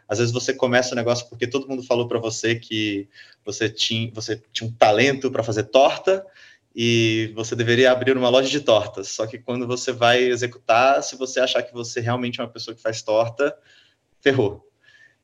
Às 0.08 0.18
vezes 0.18 0.32
você 0.32 0.54
começa 0.54 0.92
o 0.92 0.96
negócio 0.96 1.28
porque 1.28 1.46
todo 1.46 1.68
mundo 1.68 1.82
falou 1.82 2.08
para 2.08 2.18
você 2.18 2.54
que 2.54 3.08
você 3.44 3.68
tinha, 3.68 4.10
você 4.12 4.42
tinha 4.52 4.68
um 4.68 4.72
talento 4.72 5.30
para 5.30 5.42
fazer 5.42 5.64
torta 5.64 6.24
e 6.74 7.32
você 7.34 7.56
deveria 7.56 7.90
abrir 7.90 8.16
uma 8.16 8.28
loja 8.28 8.48
de 8.48 8.60
tortas. 8.60 9.08
Só 9.08 9.26
que 9.26 9.38
quando 9.38 9.66
você 9.66 9.92
vai 9.92 10.22
executar, 10.22 11.02
se 11.02 11.16
você 11.16 11.40
achar 11.40 11.62
que 11.62 11.72
você 11.72 12.00
realmente 12.00 12.40
é 12.40 12.42
uma 12.42 12.50
pessoa 12.50 12.74
que 12.74 12.82
faz 12.82 13.02
torta, 13.02 13.56
ferrou. 14.20 14.64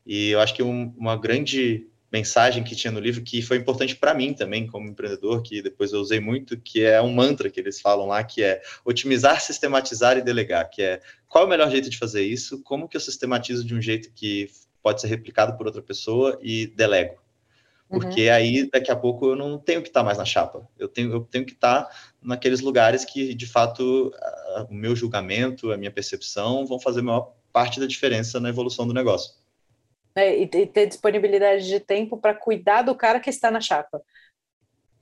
E 0.07 0.31
eu 0.31 0.41
acho 0.41 0.55
que 0.55 0.63
um, 0.63 0.93
uma 0.97 1.17
grande 1.17 1.89
mensagem 2.13 2.63
que 2.63 2.77
tinha 2.77 2.93
no 2.93 3.01
livro 3.01 3.25
que 3.25 3.43
foi 3.43 3.57
importante 3.57 3.97
para 3.97 4.15
mim 4.15 4.33
também 4.33 4.69
como 4.69 4.89
empreendedor, 4.89 5.43
que 5.43 5.61
depois 5.61 5.93
eu 5.93 6.01
usei 6.01 6.21
muito, 6.21 6.57
que 6.57 6.85
é 6.85 7.03
um 7.03 7.13
mantra 7.13 7.51
que 7.51 7.59
eles 7.59 7.81
falam 7.81 8.07
lá, 8.07 8.23
que 8.23 8.41
é 8.41 8.63
otimizar, 8.85 9.41
sistematizar 9.41 10.17
e 10.17 10.23
delegar, 10.23 10.71
que 10.71 10.81
é 10.81 11.01
qual 11.27 11.43
é 11.43 11.47
o 11.47 11.51
melhor 11.51 11.69
jeito 11.71 11.91
de 11.91 11.99
fazer 11.99 12.23
isso, 12.23 12.63
como 12.63 12.89
que 12.89 12.97
eu 12.97 13.01
sistematizo 13.01 13.65
de 13.65 13.75
um 13.75 13.83
jeito 13.83 14.13
que 14.13 14.49
pode 14.81 15.01
ser 15.01 15.09
replicado 15.09 15.57
por 15.57 15.67
outra 15.67 15.83
pessoa 15.83 16.39
e 16.41 16.69
delego. 16.69 17.24
Porque 17.89 18.29
uhum. 18.29 18.35
aí, 18.35 18.71
daqui 18.71 18.91
a 18.91 18.97
pouco, 18.97 19.27
eu 19.27 19.37
não 19.37 19.59
tenho 19.59 19.83
que 19.83 19.89
estar 19.89 20.03
mais 20.03 20.19
na 20.19 20.25
chapa. 20.25 20.67
Eu 20.79 20.89
tenho, 20.89 21.13
eu 21.13 21.21
tenho 21.21 21.45
que 21.45 21.53
estar 21.53 21.89
naqueles 22.21 22.61
lugares 22.61 23.05
que, 23.05 23.35
de 23.35 23.47
fato, 23.47 24.13
a, 24.17 24.67
o 24.71 24.75
meu 24.75 24.97
julgamento, 24.97 25.71
a 25.71 25.77
minha 25.77 25.91
percepção 25.91 26.67
vão 26.67 26.81
fazer 26.81 27.01
a 27.01 27.05
maior 27.05 27.33
parte 27.53 27.79
da 27.79 27.87
diferença 27.87 28.41
na 28.41 28.49
evolução 28.49 28.87
do 28.87 28.95
negócio 28.95 29.35
né, 30.15 30.37
e, 30.37 30.47
ter 30.47 30.87
disponibilidade 30.87 31.67
de 31.67 31.81
tempo 31.81 32.17
para 32.17 32.35
cuidar 32.35 32.83
do 32.83 32.95
cara 32.95 33.19
que 33.19 33.31
está 33.31 33.51
na 33.51 33.61
chapa. 33.61 34.01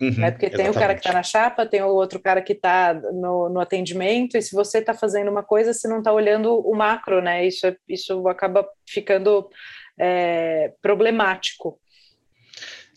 Uhum, 0.01 0.19
né? 0.19 0.31
Porque 0.33 0.51
tem 0.51 0.69
o 0.69 0.75
cara 0.75 0.95
que 0.95 1.01
está 1.01 1.13
na 1.13 1.23
chapa, 1.23 1.67
tem 1.67 1.83
o 1.83 1.95
outro 1.95 2.19
cara 2.19 2.43
que 2.43 2.55
está 2.55 2.93
no, 2.95 3.49
no, 3.49 3.61
atendimento, 3.61 4.37
e 4.37 4.43
se 4.43 4.53
você 4.53 4.79
está 4.79 4.95
fazendo 4.95 5.31
uma 5.31 5.45
coisa, 5.45 5.73
você 5.73 5.87
não 5.87 5.99
está 5.99 6.13
olhando 6.13 6.59
o 6.59 6.75
macro, 6.75 7.21
né? 7.21 7.47
Isso, 7.47 7.67
é, 7.67 7.77
isso 7.89 8.27
acaba 8.27 8.67
ficando 8.89 9.49
é, 9.99 10.73
problemático. 10.81 11.79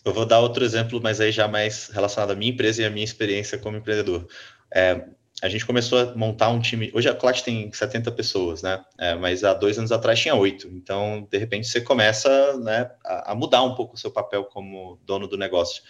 Eu 0.06 0.14
vou 0.14 0.24
dar 0.24 0.40
outro 0.40 0.64
exemplo, 0.64 1.02
mas 1.02 1.20
aí 1.20 1.32
já 1.32 1.48
mais 1.48 1.90
relacionado 1.90 2.30
à 2.30 2.36
minha 2.36 2.52
empresa 2.52 2.84
e 2.84 2.86
à 2.86 2.92
minha 2.92 3.04
experiência 3.04 3.58
como 3.58 3.76
empreendedor. 3.76 4.28
É, 4.72 5.04
a 5.42 5.50
gente 5.50 5.66
começou 5.66 6.00
a 6.00 6.16
montar 6.16 6.50
um 6.50 6.62
time. 6.62 6.92
Hoje 6.94 7.10
a 7.10 7.16
Clat 7.16 7.42
tem 7.42 7.72
70 7.74 8.12
pessoas, 8.12 8.62
né? 8.62 8.86
É, 9.00 9.16
mas 9.16 9.44
há 9.44 9.56
dois 9.56 9.80
anos 9.80 9.92
atrás 9.92 10.20
tinha 10.20 10.36
oito. 10.36 10.68
Então, 10.68 11.28
de 11.30 11.38
repente, 11.40 11.68
você 11.68 11.82
começa 11.82 12.56
né, 12.58 12.92
a, 13.04 13.32
a, 13.32 13.36
mudar 13.36 13.64
um 13.64 13.74
pouco 13.74 13.96
o 13.96 13.98
seu 13.98 14.12
papel 14.12 14.46
como 14.46 15.00
dono 15.04 15.28
do 15.28 15.38
negócio. 15.38 15.82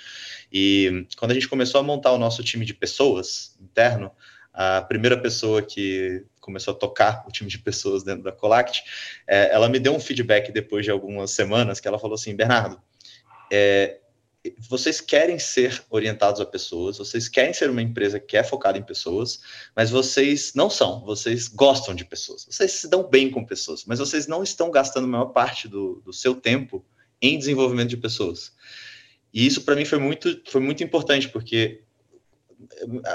E 0.52 1.06
quando 1.18 1.32
a 1.32 1.34
gente 1.34 1.50
começou 1.50 1.82
a 1.82 1.84
montar 1.84 2.14
o 2.14 2.18
nosso 2.18 2.42
time 2.42 2.66
de 2.66 2.74
pessoas 2.74 3.58
interno, 3.62 4.10
a 4.54 4.82
primeira 4.82 5.20
pessoa 5.20 5.62
que 5.62 6.24
começou 6.40 6.74
a 6.74 6.78
tocar 6.78 7.26
o 7.28 7.32
time 7.32 7.50
de 7.50 7.60
pessoas 7.60 8.02
dentro 8.02 8.24
da 8.24 8.32
Colact, 8.32 8.82
é, 9.28 9.54
ela 9.54 9.68
me 9.68 9.78
deu 9.78 9.94
um 9.94 10.00
feedback 10.00 10.54
depois 10.54 10.86
de 10.86 10.92
algumas 10.92 11.32
semanas 11.32 11.82
que 11.82 11.88
ela 11.88 12.00
falou 12.00 12.16
assim, 12.16 12.34
Bernardo, 12.34 12.82
é, 13.52 14.00
vocês 14.70 15.00
querem 15.00 15.40
ser 15.40 15.84
orientados 15.90 16.42
a 16.42 16.46
pessoas, 16.46 16.98
vocês 16.98 17.28
querem 17.28 17.54
ser 17.54 17.70
uma 17.70 17.82
empresa 17.82 18.20
que 18.20 18.38
é 18.38 18.44
focada 18.44 18.78
em 18.78 18.84
pessoas, 18.84 19.40
mas 19.76 19.90
vocês 19.90 20.54
não 20.54 20.70
são, 20.70 21.04
vocês 21.06 21.48
gostam 21.48 21.96
de 21.96 22.06
pessoas, 22.06 22.46
vocês 22.50 22.72
se 22.72 22.88
dão 22.88 23.04
bem 23.04 23.30
com 23.30 23.46
pessoas, 23.46 23.86
mas 23.86 24.00
vocês 24.00 24.28
não 24.28 24.44
estão 24.44 24.70
gastando 24.70 25.06
a 25.06 25.08
maior 25.08 25.28
parte 25.28 25.68
do, 25.68 26.02
do 26.06 26.14
seu 26.14 26.36
tempo 26.36 26.86
em 27.22 27.38
desenvolvimento 27.38 27.90
de 27.90 27.98
pessoas. 27.98 28.54
E 29.34 29.46
isso 29.46 29.64
para 29.64 29.76
mim 29.76 29.86
foi 29.86 30.00
muito, 30.00 30.42
foi 30.48 30.62
muito 30.62 30.84
importante, 30.84 31.30
porque 31.30 31.82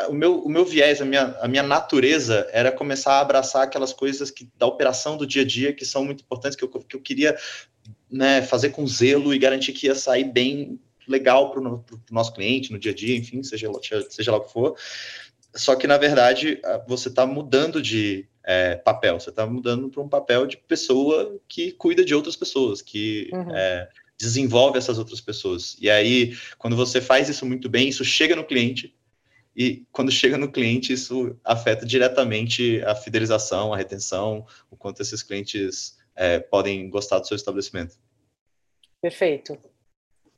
o 0.09 0.13
meu, 0.13 0.41
o 0.41 0.49
meu 0.49 0.65
viés, 0.65 1.01
a 1.01 1.05
minha, 1.05 1.37
a 1.41 1.49
minha 1.49 1.63
natureza 1.63 2.47
era 2.53 2.71
começar 2.71 3.15
a 3.15 3.21
abraçar 3.21 3.63
aquelas 3.63 3.93
coisas 3.93 4.31
que, 4.31 4.49
da 4.57 4.67
operação 4.67 5.17
do 5.17 5.27
dia 5.27 5.43
a 5.43 5.47
dia 5.47 5.73
que 5.73 5.85
são 5.85 6.05
muito 6.05 6.23
importantes, 6.23 6.57
que 6.57 6.65
eu, 6.65 6.69
que 6.69 6.97
eu 6.97 7.01
queria 7.01 7.37
né, 8.11 8.43
fazer 8.43 8.71
com 8.71 8.87
zelo 8.87 9.35
e 9.35 9.39
garantir 9.39 9.73
que 9.73 9.87
ia 9.87 9.95
sair 9.95 10.25
bem 10.25 10.79
legal 11.07 11.51
para 11.51 11.61
o 11.61 11.85
nosso 12.11 12.33
cliente 12.33 12.73
no 12.73 12.79
dia 12.79 12.93
a 12.93 12.95
dia, 12.95 13.17
enfim, 13.17 13.43
seja, 13.43 13.69
seja 14.09 14.33
lá 14.33 14.39
o 14.39 14.43
que 14.43 14.53
for. 14.53 14.77
Só 15.55 15.75
que, 15.75 15.87
na 15.87 15.99
verdade, 15.99 16.61
você 16.87 17.09
está 17.09 17.27
mudando 17.27 17.83
de 17.83 18.27
é, 18.45 18.77
papel, 18.77 19.19
você 19.19 19.31
está 19.31 19.47
mudando 19.47 19.89
para 19.89 20.01
um 20.01 20.09
papel 20.09 20.47
de 20.47 20.57
pessoa 20.57 21.39
que 21.49 21.73
cuida 21.73 22.05
de 22.05 22.15
outras 22.15 22.37
pessoas, 22.37 22.81
que 22.81 23.29
uhum. 23.33 23.55
é, 23.55 23.89
desenvolve 24.19 24.79
essas 24.79 24.99
outras 24.99 25.21
pessoas. 25.21 25.77
E 25.81 25.91
aí, 25.91 26.37
quando 26.59 26.77
você 26.77 27.01
faz 27.01 27.29
isso 27.29 27.45
muito 27.45 27.69
bem, 27.69 27.89
isso 27.89 28.05
chega 28.05 28.37
no 28.37 28.45
cliente, 28.45 28.95
e 29.57 29.85
quando 29.91 30.13
chega 30.13 30.39
no 30.39 30.51
cliente, 30.51 30.93
isso 30.93 31.37
afeta 31.45 31.85
diretamente 31.85 32.81
a 32.83 32.95
fidelização, 32.95 33.75
a 33.75 33.77
retenção, 33.77 34.47
o 34.71 34.77
quanto 34.77 35.03
esses 35.03 35.23
clientes 35.23 35.99
é, 36.15 36.39
podem 36.39 36.89
gostar 36.89 37.19
do 37.19 37.27
seu 37.27 37.35
estabelecimento. 37.35 37.97
Perfeito. 39.03 39.59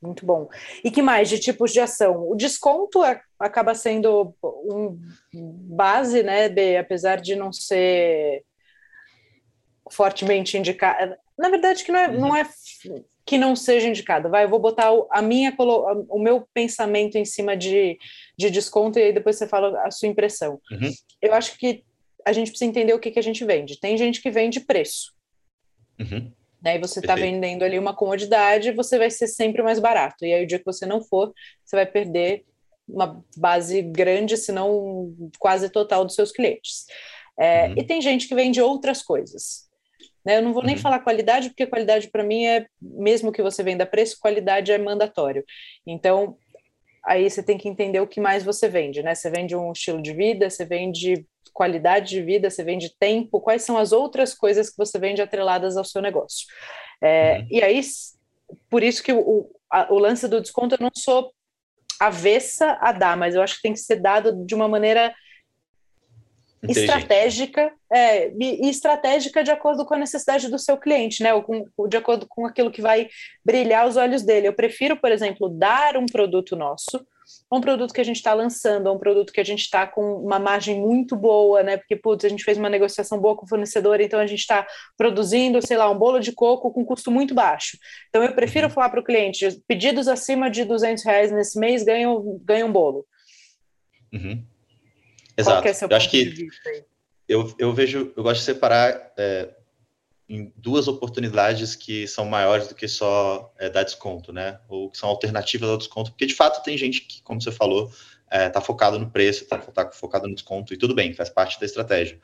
Muito 0.03 0.25
bom. 0.25 0.49
E 0.83 0.91
que 0.91 1.01
mais 1.01 1.29
de 1.29 1.39
tipos 1.39 1.71
de 1.71 1.79
ação? 1.79 2.29
O 2.29 2.35
desconto 2.35 3.03
é, 3.05 3.21
acaba 3.39 3.73
sendo 3.73 4.35
um 4.43 4.99
base, 5.31 6.21
né, 6.21 6.49
B, 6.49 6.75
apesar 6.75 7.21
de 7.21 7.35
não 7.35 7.53
ser 7.53 8.43
fortemente 9.89 10.57
indicado. 10.57 11.15
Na 11.37 11.49
verdade, 11.49 11.85
que 11.85 11.91
não 11.91 11.99
é, 11.99 12.11
não 12.11 12.35
é 12.35 12.47
que 13.25 13.37
não 13.37 13.55
seja 13.55 13.87
indicado. 13.87 14.29
Vai, 14.29 14.43
eu 14.43 14.49
vou 14.49 14.59
botar 14.59 14.91
a 15.09 15.21
minha, 15.21 15.55
o 16.09 16.19
meu 16.19 16.45
pensamento 16.53 17.17
em 17.17 17.23
cima 17.23 17.55
de, 17.55 17.97
de 18.37 18.49
desconto 18.49 18.99
e 18.99 19.03
aí 19.03 19.13
depois 19.13 19.37
você 19.37 19.47
fala 19.47 19.81
a 19.85 19.91
sua 19.91 20.09
impressão. 20.09 20.59
Uhum. 20.69 20.91
Eu 21.21 21.33
acho 21.33 21.57
que 21.57 21.85
a 22.25 22.33
gente 22.33 22.49
precisa 22.49 22.69
entender 22.69 22.93
o 22.93 22.99
que, 22.99 23.11
que 23.11 23.19
a 23.19 23.23
gente 23.23 23.45
vende. 23.45 23.79
Tem 23.79 23.97
gente 23.97 24.21
que 24.21 24.29
vende 24.29 24.59
preço. 24.59 25.13
Uhum. 25.97 26.31
Né? 26.63 26.77
E 26.77 26.79
você 26.79 26.99
está 26.99 27.15
vendendo 27.15 27.63
ali 27.63 27.77
uma 27.77 27.95
comodidade, 27.95 28.71
você 28.71 28.97
vai 28.97 29.09
ser 29.09 29.27
sempre 29.27 29.61
mais 29.61 29.79
barato. 29.79 30.25
E 30.25 30.33
aí, 30.33 30.43
o 30.43 30.47
dia 30.47 30.59
que 30.59 30.65
você 30.65 30.85
não 30.85 31.03
for, 31.03 31.33
você 31.63 31.75
vai 31.75 31.85
perder 31.85 32.45
uma 32.87 33.23
base 33.37 33.81
grande, 33.81 34.37
se 34.37 34.51
não 34.51 35.13
quase 35.39 35.69
total 35.69 36.05
dos 36.05 36.15
seus 36.15 36.31
clientes. 36.31 36.85
É, 37.37 37.67
uhum. 37.67 37.75
E 37.77 37.83
tem 37.83 38.01
gente 38.01 38.27
que 38.27 38.35
vende 38.35 38.61
outras 38.61 39.01
coisas. 39.01 39.67
Né? 40.25 40.37
Eu 40.37 40.41
não 40.41 40.53
vou 40.53 40.63
nem 40.63 40.75
uhum. 40.75 40.81
falar 40.81 40.99
qualidade, 40.99 41.49
porque 41.49 41.67
qualidade 41.67 42.09
para 42.09 42.23
mim 42.23 42.45
é, 42.45 42.65
mesmo 42.81 43.31
que 43.31 43.41
você 43.41 43.63
venda 43.63 43.85
preço, 43.85 44.19
qualidade 44.19 44.71
é 44.71 44.77
mandatório. 44.77 45.43
Então, 45.85 46.37
aí 47.05 47.29
você 47.29 47.43
tem 47.43 47.57
que 47.57 47.67
entender 47.67 47.99
o 47.99 48.07
que 48.07 48.21
mais 48.21 48.43
você 48.43 48.69
vende, 48.69 49.03
né? 49.03 49.15
Você 49.15 49.29
vende 49.29 49.55
um 49.55 49.71
estilo 49.71 50.01
de 50.01 50.13
vida, 50.13 50.49
você 50.49 50.65
vende 50.65 51.25
qualidade 51.53 52.09
de 52.09 52.21
vida, 52.21 52.49
você 52.49 52.63
vende 52.63 52.95
tempo, 52.99 53.39
quais 53.39 53.61
são 53.61 53.77
as 53.77 53.91
outras 53.91 54.33
coisas 54.33 54.69
que 54.69 54.77
você 54.77 54.97
vende 54.97 55.21
atreladas 55.21 55.77
ao 55.77 55.85
seu 55.85 56.01
negócio. 56.01 56.47
É, 57.01 57.39
uhum. 57.39 57.47
E 57.51 57.63
aí, 57.63 57.81
por 58.69 58.81
isso 58.83 59.03
que 59.03 59.13
o, 59.13 59.49
a, 59.69 59.93
o 59.93 59.99
lance 59.99 60.27
do 60.27 60.41
desconto 60.41 60.75
eu 60.75 60.79
não 60.81 60.91
sou 60.95 61.31
avessa 61.99 62.77
a 62.81 62.91
dar, 62.91 63.15
mas 63.15 63.35
eu 63.35 63.41
acho 63.41 63.55
que 63.55 63.61
tem 63.61 63.73
que 63.73 63.79
ser 63.79 63.97
dado 63.97 64.45
de 64.45 64.55
uma 64.55 64.67
maneira 64.67 65.13
estratégica 66.69 67.73
é, 67.91 68.31
e, 68.39 68.69
estratégica 68.69 69.43
de 69.43 69.51
acordo 69.51 69.85
com 69.85 69.93
a 69.93 69.99
necessidade 69.99 70.49
do 70.49 70.57
seu 70.57 70.77
cliente, 70.77 71.21
né? 71.21 71.33
Ou 71.33 71.43
com, 71.43 71.65
de 71.87 71.97
acordo 71.97 72.25
com 72.27 72.45
aquilo 72.45 72.71
que 72.71 72.81
vai 72.81 73.09
brilhar 73.43 73.87
os 73.87 73.97
olhos 73.97 74.23
dele. 74.23 74.47
Eu 74.47 74.53
prefiro, 74.53 74.95
por 74.97 75.11
exemplo, 75.11 75.49
dar 75.49 75.97
um 75.97 76.05
produto 76.05 76.55
nosso, 76.55 77.05
um 77.51 77.61
produto 77.61 77.93
que 77.93 78.01
a 78.01 78.03
gente 78.03 78.17
está 78.17 78.33
lançando, 78.33 78.91
um 78.91 78.97
produto 78.97 79.31
que 79.31 79.39
a 79.39 79.43
gente 79.43 79.61
está 79.61 79.85
com 79.85 80.15
uma 80.15 80.39
margem 80.39 80.79
muito 80.79 81.15
boa, 81.15 81.63
né? 81.63 81.77
Porque, 81.77 81.95
putz, 81.95 82.25
a 82.25 82.29
gente 82.29 82.43
fez 82.43 82.57
uma 82.57 82.69
negociação 82.69 83.19
boa 83.19 83.35
com 83.35 83.45
o 83.45 83.49
fornecedor, 83.49 84.01
então 84.01 84.19
a 84.19 84.27
gente 84.27 84.39
está 84.39 84.65
produzindo, 84.97 85.65
sei 85.65 85.77
lá, 85.77 85.89
um 85.89 85.97
bolo 85.97 86.19
de 86.19 86.31
coco 86.31 86.71
com 86.71 86.85
custo 86.85 87.11
muito 87.11 87.33
baixo. 87.33 87.77
Então 88.09 88.23
eu 88.23 88.33
prefiro 88.33 88.67
uhum. 88.67 88.73
falar 88.73 88.89
para 88.89 88.99
o 88.99 89.03
cliente, 89.03 89.61
pedidos 89.67 90.07
acima 90.07 90.49
de 90.49 90.65
200 90.65 91.03
reais 91.03 91.31
nesse 91.31 91.59
mês 91.59 91.83
ganham, 91.83 92.39
ganham 92.43 92.69
um 92.69 92.71
bolo. 92.71 93.05
Uhum. 94.13 94.43
Exato. 95.37 95.61
Qual 95.61 95.73
é 95.73 95.93
eu 95.93 95.97
acho 95.97 96.09
que 96.09 96.47
eu, 97.27 97.55
eu 97.57 97.73
vejo, 97.73 98.13
eu 98.15 98.23
gosto 98.23 98.39
de 98.39 98.45
separar 98.45 99.11
é, 99.17 99.49
em 100.27 100.51
duas 100.55 100.87
oportunidades 100.87 101.75
que 101.75 102.07
são 102.07 102.25
maiores 102.25 102.67
do 102.67 102.75
que 102.75 102.87
só 102.87 103.53
é, 103.59 103.69
dar 103.69 103.83
desconto, 103.83 104.31
né? 104.31 104.59
Ou 104.67 104.89
que 104.89 104.97
são 104.97 105.09
alternativas 105.09 105.69
ao 105.69 105.77
desconto, 105.77 106.11
porque 106.11 106.25
de 106.25 106.33
fato 106.33 106.63
tem 106.63 106.77
gente 106.77 107.01
que, 107.01 107.21
como 107.21 107.41
você 107.41 107.51
falou, 107.51 107.91
está 108.31 108.59
é, 108.59 108.63
focado 108.63 108.97
no 108.97 109.09
preço, 109.11 109.43
está 109.43 109.57
tá 109.57 109.91
focado 109.91 110.27
no 110.27 110.33
desconto, 110.33 110.73
e 110.73 110.77
tudo 110.77 110.95
bem, 110.95 111.13
faz 111.13 111.29
parte 111.29 111.59
da 111.59 111.65
estratégia. 111.65 112.19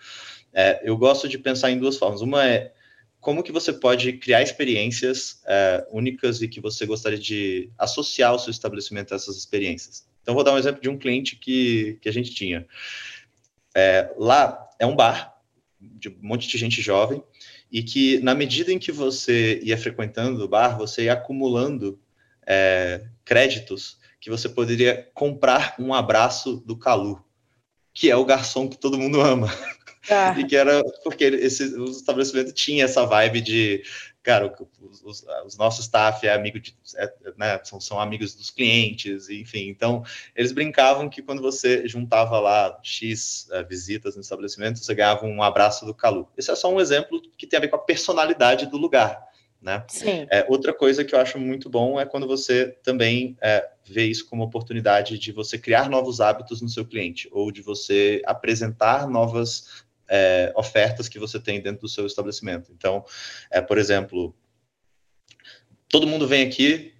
É, 0.53 0.81
eu 0.83 0.97
gosto 0.97 1.27
de 1.27 1.37
pensar 1.37 1.71
em 1.71 1.77
duas 1.77 1.97
formas. 1.97 2.21
Uma 2.21 2.47
é 2.47 2.73
como 3.19 3.43
que 3.43 3.51
você 3.51 3.73
pode 3.73 4.13
criar 4.13 4.41
experiências 4.41 5.41
é, 5.45 5.85
únicas 5.91 6.41
e 6.41 6.47
que 6.47 6.61
você 6.61 6.85
gostaria 6.85 7.19
de 7.19 7.69
associar 7.77 8.33
o 8.33 8.39
seu 8.39 8.49
estabelecimento 8.49 9.13
a 9.13 9.17
essas 9.17 9.37
experiências. 9.37 10.07
Então, 10.21 10.33
vou 10.33 10.43
dar 10.43 10.53
um 10.53 10.57
exemplo 10.57 10.81
de 10.81 10.89
um 10.89 10.97
cliente 10.97 11.35
que, 11.35 11.97
que 12.01 12.07
a 12.07 12.13
gente 12.13 12.33
tinha. 12.33 12.65
É, 13.75 14.11
lá 14.17 14.69
é 14.79 14.85
um 14.85 14.95
bar 14.95 15.37
de 15.79 16.09
um 16.09 16.17
monte 16.21 16.47
de 16.47 16.57
gente 16.57 16.81
jovem 16.81 17.23
e 17.71 17.83
que, 17.83 18.19
na 18.19 18.33
medida 18.33 18.71
em 18.71 18.79
que 18.79 18.91
você 18.91 19.59
ia 19.63 19.77
frequentando 19.77 20.43
o 20.43 20.47
bar, 20.47 20.77
você 20.77 21.03
ia 21.03 21.13
acumulando 21.13 21.99
é, 22.45 23.05
créditos 23.23 23.99
que 24.19 24.29
você 24.29 24.49
poderia 24.49 25.07
comprar 25.13 25.75
um 25.79 25.93
abraço 25.93 26.57
do 26.65 26.75
Calu, 26.75 27.23
que 27.93 28.09
é 28.09 28.15
o 28.15 28.25
garçom 28.25 28.67
que 28.67 28.77
todo 28.77 28.97
mundo 28.97 29.21
ama. 29.21 29.53
Ah. 30.09 30.35
e 30.39 30.45
que 30.45 30.55
era 30.55 30.83
porque 31.03 31.25
esse, 31.25 31.75
o 31.75 31.85
estabelecimento 31.85 32.51
tinha 32.51 32.85
essa 32.85 33.05
vibe 33.05 33.41
de 33.41 33.83
cara, 34.29 34.53
os, 34.79 35.01
os, 35.03 35.25
os 35.43 35.57
nossos 35.57 35.85
staff 35.85 36.27
é 36.27 36.31
amigo 36.31 36.59
de, 36.59 36.77
é, 36.97 37.13
né, 37.35 37.59
são, 37.63 37.81
são 37.81 37.99
amigos 37.99 38.35
dos 38.35 38.51
clientes, 38.51 39.27
enfim. 39.27 39.69
Então, 39.69 40.03
eles 40.35 40.51
brincavam 40.51 41.09
que 41.09 41.23
quando 41.23 41.41
você 41.41 41.87
juntava 41.87 42.39
lá 42.39 42.79
X 42.83 43.49
uh, 43.51 43.67
visitas 43.67 44.15
no 44.15 44.21
estabelecimento, 44.21 44.77
você 44.77 44.93
ganhava 44.93 45.25
um 45.25 45.41
abraço 45.41 45.83
do 45.83 45.95
Calu. 45.95 46.29
Esse 46.37 46.51
é 46.51 46.55
só 46.55 46.71
um 46.71 46.79
exemplo 46.79 47.19
que 47.35 47.47
tem 47.47 47.57
a 47.57 47.61
ver 47.61 47.69
com 47.69 47.77
a 47.77 47.79
personalidade 47.79 48.67
do 48.67 48.77
lugar. 48.77 49.27
Né? 49.59 49.83
Sim. 49.87 50.27
É, 50.29 50.45
outra 50.47 50.73
coisa 50.73 51.03
que 51.03 51.15
eu 51.15 51.19
acho 51.19 51.39
muito 51.39 51.67
bom 51.67 51.99
é 51.99 52.05
quando 52.05 52.27
você 52.27 52.77
também 52.83 53.35
é, 53.41 53.67
vê 53.83 54.05
isso 54.05 54.29
como 54.29 54.43
oportunidade 54.43 55.17
de 55.17 55.31
você 55.31 55.57
criar 55.57 55.89
novos 55.89 56.21
hábitos 56.21 56.61
no 56.61 56.69
seu 56.69 56.85
cliente, 56.85 57.27
ou 57.31 57.51
de 57.51 57.63
você 57.63 58.21
apresentar 58.25 59.09
novas 59.09 59.83
é, 60.09 60.51
ofertas 60.55 61.07
que 61.07 61.19
você 61.19 61.39
tem 61.39 61.61
dentro 61.61 61.81
do 61.81 61.89
seu 61.89 62.05
estabelecimento. 62.05 62.71
Então, 62.75 63.05
é, 63.51 63.61
por 63.61 63.77
exemplo, 63.77 64.35
todo 65.87 66.07
mundo 66.07 66.27
vem 66.27 66.45
aqui 66.45 66.93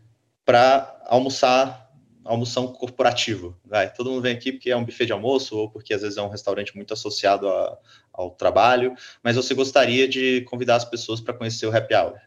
para 0.46 1.00
almoçar, 1.08 1.92
almoção 2.24 2.68
corporativo. 2.68 3.60
Vai. 3.66 3.92
Todo 3.92 4.12
mundo 4.12 4.22
vem 4.22 4.36
aqui 4.36 4.52
porque 4.52 4.70
é 4.70 4.78
um 4.78 4.86
buffet 4.86 5.08
de 5.08 5.14
almoço 5.14 5.58
ou 5.58 5.70
porque 5.70 5.94
às 5.94 6.02
vezes 6.02 6.18
é 6.18 6.22
um 6.22 6.30
restaurante 6.30 6.76
muito 6.76 6.94
associado 6.94 7.48
a, 7.48 7.78
ao 8.14 8.32
trabalho, 8.32 8.94
mas 9.24 9.36
você 9.36 9.54
gostaria 9.54 10.08
de 10.08 10.42
convidar 10.42 10.76
as 10.76 10.86
pessoas 10.86 11.20
para 11.20 11.34
conhecer 11.34 11.66
o 11.66 11.76
happy 11.76 11.96
hour. 11.96 12.20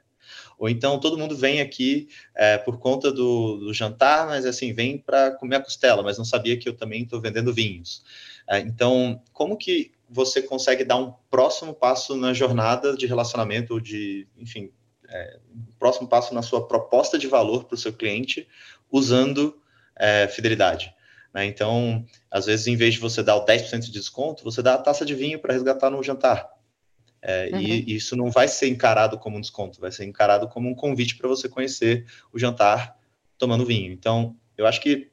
Ou 0.58 0.68
então 0.68 1.00
todo 1.00 1.18
mundo 1.18 1.36
vem 1.36 1.60
aqui 1.60 2.08
é, 2.36 2.56
por 2.56 2.78
conta 2.78 3.10
do, 3.10 3.56
do, 3.58 3.74
jantar, 3.74 4.26
mas 4.26 4.46
assim, 4.46 4.72
vem 4.72 4.96
para 4.96 5.32
comer 5.32 5.56
a 5.56 5.60
costela, 5.60 6.02
mas 6.02 6.16
não 6.16 6.24
sabia 6.24 6.56
que 6.56 6.68
eu 6.68 6.76
também 6.76 7.02
estou 7.02 7.20
vendendo 7.20 7.52
vinhos. 7.52 8.04
É, 8.48 8.60
então, 8.60 9.20
como 9.32 9.56
que 9.56 9.90
você 10.12 10.42
consegue 10.42 10.84
dar 10.84 10.96
um 10.96 11.12
próximo 11.30 11.72
passo 11.72 12.14
na 12.16 12.34
jornada 12.34 12.96
de 12.96 13.06
relacionamento, 13.06 13.74
ou 13.74 13.80
de, 13.80 14.28
enfim, 14.36 14.70
é, 15.08 15.38
um 15.54 15.72
próximo 15.78 16.06
passo 16.06 16.34
na 16.34 16.42
sua 16.42 16.66
proposta 16.66 17.18
de 17.18 17.26
valor 17.26 17.64
para 17.64 17.74
o 17.74 17.78
seu 17.78 17.92
cliente, 17.92 18.46
usando 18.90 19.58
é, 19.96 20.28
fidelidade. 20.28 20.94
Né? 21.32 21.46
Então, 21.46 22.04
às 22.30 22.46
vezes, 22.46 22.66
em 22.66 22.76
vez 22.76 22.94
de 22.94 23.00
você 23.00 23.22
dar 23.22 23.36
o 23.36 23.46
10% 23.46 23.80
de 23.80 23.90
desconto, 23.90 24.44
você 24.44 24.62
dá 24.62 24.74
a 24.74 24.78
taça 24.78 25.04
de 25.04 25.14
vinho 25.14 25.38
para 25.38 25.54
resgatar 25.54 25.90
no 25.90 26.02
jantar. 26.02 26.50
É, 27.22 27.50
uhum. 27.52 27.60
E 27.60 27.94
isso 27.94 28.16
não 28.16 28.30
vai 28.30 28.48
ser 28.48 28.68
encarado 28.68 29.16
como 29.16 29.38
um 29.38 29.40
desconto, 29.40 29.80
vai 29.80 29.92
ser 29.92 30.04
encarado 30.04 30.48
como 30.48 30.68
um 30.68 30.74
convite 30.74 31.16
para 31.16 31.28
você 31.28 31.48
conhecer 31.48 32.04
o 32.32 32.38
jantar 32.38 32.98
tomando 33.38 33.64
vinho. 33.64 33.92
Então, 33.92 34.36
eu 34.56 34.66
acho 34.66 34.80
que 34.80 35.11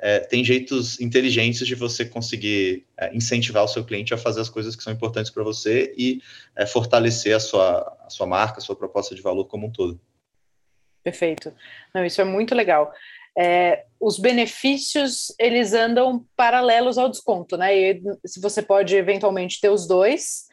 é, 0.00 0.20
tem 0.20 0.44
jeitos 0.44 1.00
inteligentes 1.00 1.66
de 1.66 1.74
você 1.74 2.04
conseguir 2.04 2.86
é, 2.96 3.14
incentivar 3.14 3.64
o 3.64 3.68
seu 3.68 3.84
cliente 3.84 4.14
a 4.14 4.18
fazer 4.18 4.40
as 4.40 4.48
coisas 4.48 4.76
que 4.76 4.82
são 4.82 4.92
importantes 4.92 5.30
para 5.30 5.42
você 5.42 5.92
e 5.96 6.22
é, 6.56 6.66
fortalecer 6.66 7.34
a 7.34 7.40
sua, 7.40 7.96
a 8.04 8.10
sua 8.10 8.26
marca, 8.26 8.58
a 8.58 8.60
sua 8.60 8.76
proposta 8.76 9.14
de 9.14 9.22
valor 9.22 9.46
como 9.46 9.66
um 9.66 9.72
todo. 9.72 10.00
Perfeito. 11.02 11.52
Não, 11.94 12.04
isso 12.04 12.20
é 12.20 12.24
muito 12.24 12.54
legal. 12.54 12.92
É, 13.36 13.84
os 14.00 14.18
benefícios 14.18 15.34
eles 15.38 15.72
andam 15.72 16.24
paralelos 16.36 16.98
ao 16.98 17.08
desconto, 17.08 17.56
né? 17.56 17.76
E 17.76 18.02
se 18.26 18.40
você 18.40 18.62
pode 18.62 18.94
eventualmente 18.94 19.60
ter 19.60 19.70
os 19.70 19.86
dois 19.86 20.46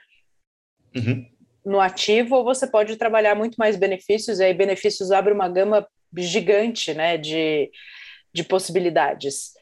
uhum. 0.96 1.26
no 1.66 1.80
ativo, 1.80 2.36
ou 2.36 2.44
você 2.44 2.68
pode 2.68 2.96
trabalhar 2.96 3.36
muito 3.36 3.56
mais 3.56 3.76
benefícios, 3.76 4.40
e 4.40 4.44
aí 4.44 4.54
benefícios 4.54 5.12
abre 5.12 5.34
uma 5.34 5.50
gama 5.50 5.88
gigante, 6.16 6.94
né? 6.94 7.18
De 7.18 7.70
de 8.36 8.44
possibilidades. 8.44 9.54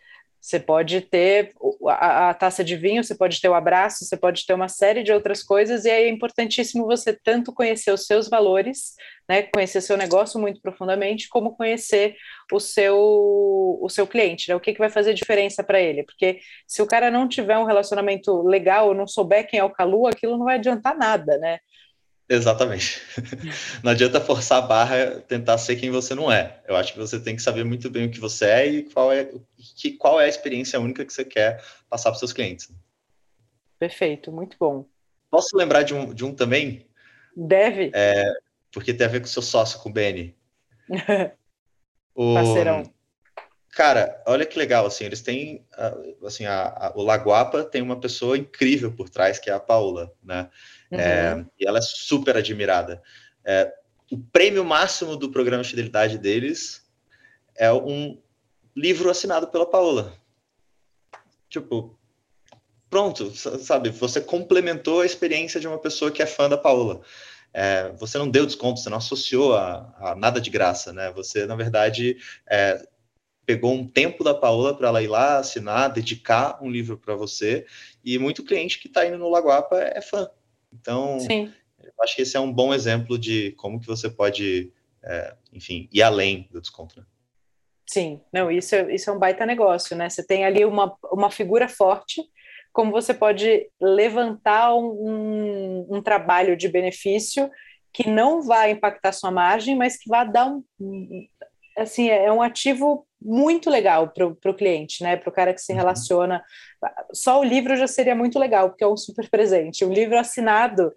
Você 0.42 0.60
pode 0.60 1.00
ter 1.00 1.54
a, 1.88 2.32
a, 2.32 2.34
taça 2.34 2.66
de 2.66 2.76
vinho, 2.76 3.02
você 3.02 3.16
pode 3.16 3.40
ter 3.40 3.48
o 3.48 3.54
abraço, 3.54 4.04
você 4.04 4.18
pode 4.18 4.46
ter 4.46 4.54
uma 4.54 4.68
série 4.68 5.02
de 5.02 5.14
outras 5.14 5.42
coisas, 5.42 5.86
e 5.86 5.90
aí 5.90 6.04
é 6.04 6.10
importantíssimo 6.10 6.86
você 6.86 7.14
tanto 7.14 7.54
conhecer 7.54 7.94
os 7.94 8.06
seus 8.06 8.28
valores, 8.28 8.94
né, 9.30 9.44
conhecer 9.44 9.80
seu 9.80 9.96
negócio 9.96 10.38
muito 10.38 10.60
profundamente, 10.60 11.30
como 11.30 11.56
conhecer 11.56 12.18
o 12.52 12.60
seu, 12.60 12.98
o 12.98 13.88
seu 13.90 14.06
cliente, 14.06 14.50
né, 14.50 14.56
o 14.56 14.60
que, 14.60 14.74
que 14.74 14.80
vai 14.80 14.90
fazer 14.90 15.14
diferença 15.14 15.64
para 15.64 15.80
ele. 15.80 16.04
Porque 16.04 16.40
se 16.68 16.82
o 16.82 16.88
cara 16.88 17.10
não 17.10 17.26
tiver 17.30 17.58
um 17.58 17.64
relacionamento 17.66 18.42
legal, 18.42 18.94
não 18.94 19.08
souber 19.08 19.48
quem 19.48 19.62
é 19.62 19.64
o 19.64 19.72
Calu, 19.72 20.08
aquilo 20.08 20.38
não 20.38 20.46
vai 20.46 20.56
adiantar 20.56 20.98
nada, 20.98 21.38
né? 21.38 21.60
Exatamente. 22.30 23.02
Não 23.84 23.92
adianta 23.92 24.22
forçar 24.22 24.60
a 24.60 24.66
barra, 24.66 25.22
tentar 25.28 25.58
ser 25.58 25.76
quem 25.76 25.92
você 25.92 26.16
não 26.16 26.32
é. 26.32 26.62
Eu 26.68 26.76
acho 26.76 26.94
que 26.94 27.00
você 27.00 27.20
tem 27.20 27.36
que 27.36 27.42
saber 27.42 27.64
muito 27.66 27.90
bem 27.90 28.06
o 28.06 28.12
que 28.12 28.20
você 28.20 28.46
é 28.46 28.68
e 28.68 28.84
qual 28.84 29.12
é, 29.12 29.30
que, 29.76 29.92
qual 29.92 30.20
é 30.22 30.26
a 30.26 30.30
experiência 30.30 30.80
única 30.80 31.06
que 31.06 31.14
você 31.14 31.26
quer 31.26 31.64
passar 31.90 32.10
para 32.10 32.14
os 32.14 32.20
seus 32.20 32.34
clientes. 32.34 32.72
Perfeito, 33.78 34.32
muito 34.32 34.56
bom. 34.58 34.86
Posso 35.30 35.58
lembrar 35.58 35.84
de 35.84 35.94
um, 35.94 36.14
de 36.14 36.24
um 36.24 36.34
também? 36.34 36.88
Deve. 37.36 37.92
É, 37.94 38.24
porque 38.72 38.94
tem 38.94 39.06
a 39.06 39.10
ver 39.10 39.20
com 39.20 39.26
o 39.26 39.30
seu 39.30 39.42
sócio, 39.42 39.80
com 39.80 39.90
o 39.90 39.94
Benny. 39.94 40.36
o, 42.16 42.34
Parceirão. 42.36 42.84
Cara, 43.72 44.22
olha 44.28 44.46
que 44.46 44.58
legal, 44.58 44.86
assim, 44.86 45.04
eles 45.04 45.22
têm, 45.22 45.66
assim, 46.24 46.46
a, 46.46 46.68
a, 46.68 46.94
o 46.96 47.02
Laguapa 47.02 47.64
tem 47.64 47.82
uma 47.82 48.00
pessoa 48.00 48.38
incrível 48.38 48.92
por 48.92 49.10
trás, 49.10 49.40
que 49.40 49.50
é 49.50 49.54
a 49.54 49.60
Paula, 49.60 50.14
né? 50.24 50.48
Uhum. 50.94 51.00
É, 51.00 51.46
e 51.60 51.68
ela 51.68 51.80
é 51.80 51.82
super 51.82 52.38
admirada. 52.38 53.02
É, 53.44 53.74
o 54.12 54.18
prêmio 54.18 54.64
máximo 54.64 55.18
do 55.18 55.32
programa 55.32 55.64
de 55.64 55.70
fidelidade 55.70 56.20
deles 56.20 56.88
é 57.56 57.74
um 57.74 58.22
livro 58.76 59.10
assinado 59.10 59.48
pela 59.48 59.66
Paola. 59.66 60.14
Tipo, 61.50 61.98
pronto, 62.90 63.32
sabe? 63.36 63.90
Você 63.90 64.22
complementou 64.22 65.02
a 65.02 65.06
experiência 65.06 65.60
de 65.60 65.68
uma 65.68 65.80
pessoa 65.80 66.12
que 66.12 66.22
é 66.22 66.28
fã 66.28 66.48
da 66.48 66.58
Paola. 66.58 67.02
É, 67.52 67.92
você 68.00 68.18
não 68.18 68.30
deu 68.30 68.46
desconto, 68.46 68.80
você 68.80 68.90
não 68.90 68.98
associou 68.98 69.56
a, 69.56 69.94
a, 69.98 70.16
nada 70.16 70.40
de 70.40 70.50
graça, 70.50 70.94
né? 70.94 71.12
Você, 71.12 71.46
na 71.46 71.56
verdade, 71.56 72.18
é, 72.48 72.84
pegou 73.46 73.74
um 73.74 73.88
tempo 73.88 74.24
da 74.24 74.34
Paola 74.34 74.76
para 74.76 74.88
ela 74.88 75.02
ir 75.02 75.08
lá 75.08 75.38
assinar, 75.38 75.92
dedicar 75.92 76.60
um 76.64 76.70
livro 76.70 76.98
para 76.98 77.16
você. 77.16 77.66
E 78.04 78.18
muito 78.20 78.44
cliente 78.44 78.80
que 78.80 78.88
está 78.88 79.06
indo 79.06 79.18
no 79.18 79.30
Lagoapa 79.30 79.80
é 79.80 80.02
fã. 80.02 80.30
Então, 80.74 81.20
Sim. 81.20 81.52
acho 82.02 82.16
que 82.16 82.22
esse 82.22 82.36
é 82.36 82.40
um 82.40 82.52
bom 82.52 82.74
exemplo 82.74 83.18
de 83.18 83.52
como 83.54 83.80
que 83.80 83.88
você 83.88 84.10
pode, 84.10 84.72
é, 85.04 85.36
enfim, 85.52 85.88
ir 85.92 86.02
além 86.02 86.48
do 86.52 86.60
desconto. 86.60 87.00
Né? 87.00 87.06
Sim, 87.86 88.22
não, 88.32 88.50
isso 88.50 88.76
é, 88.76 88.94
isso 88.94 89.10
é 89.10 89.14
um 89.14 89.20
baita 89.20 89.46
negócio, 89.46 89.96
né? 89.96 90.10
Você 90.10 90.26
tem 90.26 90.46
ali 90.46 90.66
uma, 90.66 90.96
uma 91.12 91.30
figura 91.30 91.68
forte, 91.68 92.22
como 92.72 92.92
você 92.92 93.14
pode 93.14 93.70
levantar 93.80 94.74
um, 94.76 95.86
um 95.90 96.02
trabalho 96.02 96.58
de 96.58 96.68
benefício 96.68 97.50
que 97.94 98.10
não 98.10 98.42
vai 98.42 98.72
impactar 98.72 99.12
sua 99.12 99.30
margem, 99.30 99.76
mas 99.76 99.98
que 99.98 100.10
vai 100.10 100.30
dar 100.30 100.48
um, 100.48 100.64
assim, 101.78 102.10
é 102.10 102.32
um 102.32 102.42
ativo 102.42 103.06
muito 103.24 103.70
legal 103.70 104.10
para 104.10 104.26
o 104.28 104.54
cliente, 104.54 105.02
né? 105.04 105.16
Para 105.16 105.30
o 105.30 105.34
cara 105.34 105.54
que 105.54 105.62
se 105.62 105.72
uhum. 105.72 105.78
relaciona. 105.78 106.44
Só 107.14 107.40
o 107.40 107.44
livro 107.44 107.76
já 107.76 107.88
seria 107.88 108.16
muito 108.16 108.38
legal, 108.38 108.70
porque 108.70 108.84
é 108.84 108.88
um 108.88 108.98
super 108.98 109.30
presente. 109.30 109.86
Um 109.86 109.94
livro 109.94 110.18
assinado, 110.18 110.94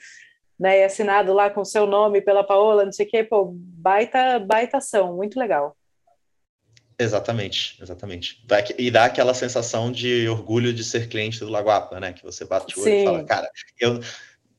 né? 0.58 0.84
Assinado 0.84 1.32
lá 1.32 1.50
com 1.50 1.60
o 1.60 1.64
seu 1.64 1.86
nome 1.86 2.20
pela 2.20 2.44
Paola, 2.44 2.84
não 2.84 2.92
sei 2.92 3.06
o 3.06 3.08
quê, 3.08 3.24
pô, 3.24 3.52
baita, 3.54 4.38
baita 4.38 4.78
ação, 4.78 5.14
muito 5.14 5.38
legal. 5.38 5.76
Exatamente, 6.98 7.76
exatamente. 7.80 8.42
E 8.78 8.90
dá 8.90 9.04
aquela 9.04 9.34
sensação 9.34 9.92
de 9.92 10.26
orgulho 10.28 10.72
de 10.72 10.82
ser 10.82 11.08
cliente 11.08 11.40
do 11.40 11.50
Lagoapa, 11.50 12.00
né? 12.00 12.12
Que 12.12 12.24
você 12.24 12.44
bate 12.44 12.78
o 12.78 12.82
olho 12.82 12.90
Sim. 12.90 13.02
e 13.02 13.04
fala, 13.04 13.24
cara, 13.24 13.50
eu, 13.78 14.00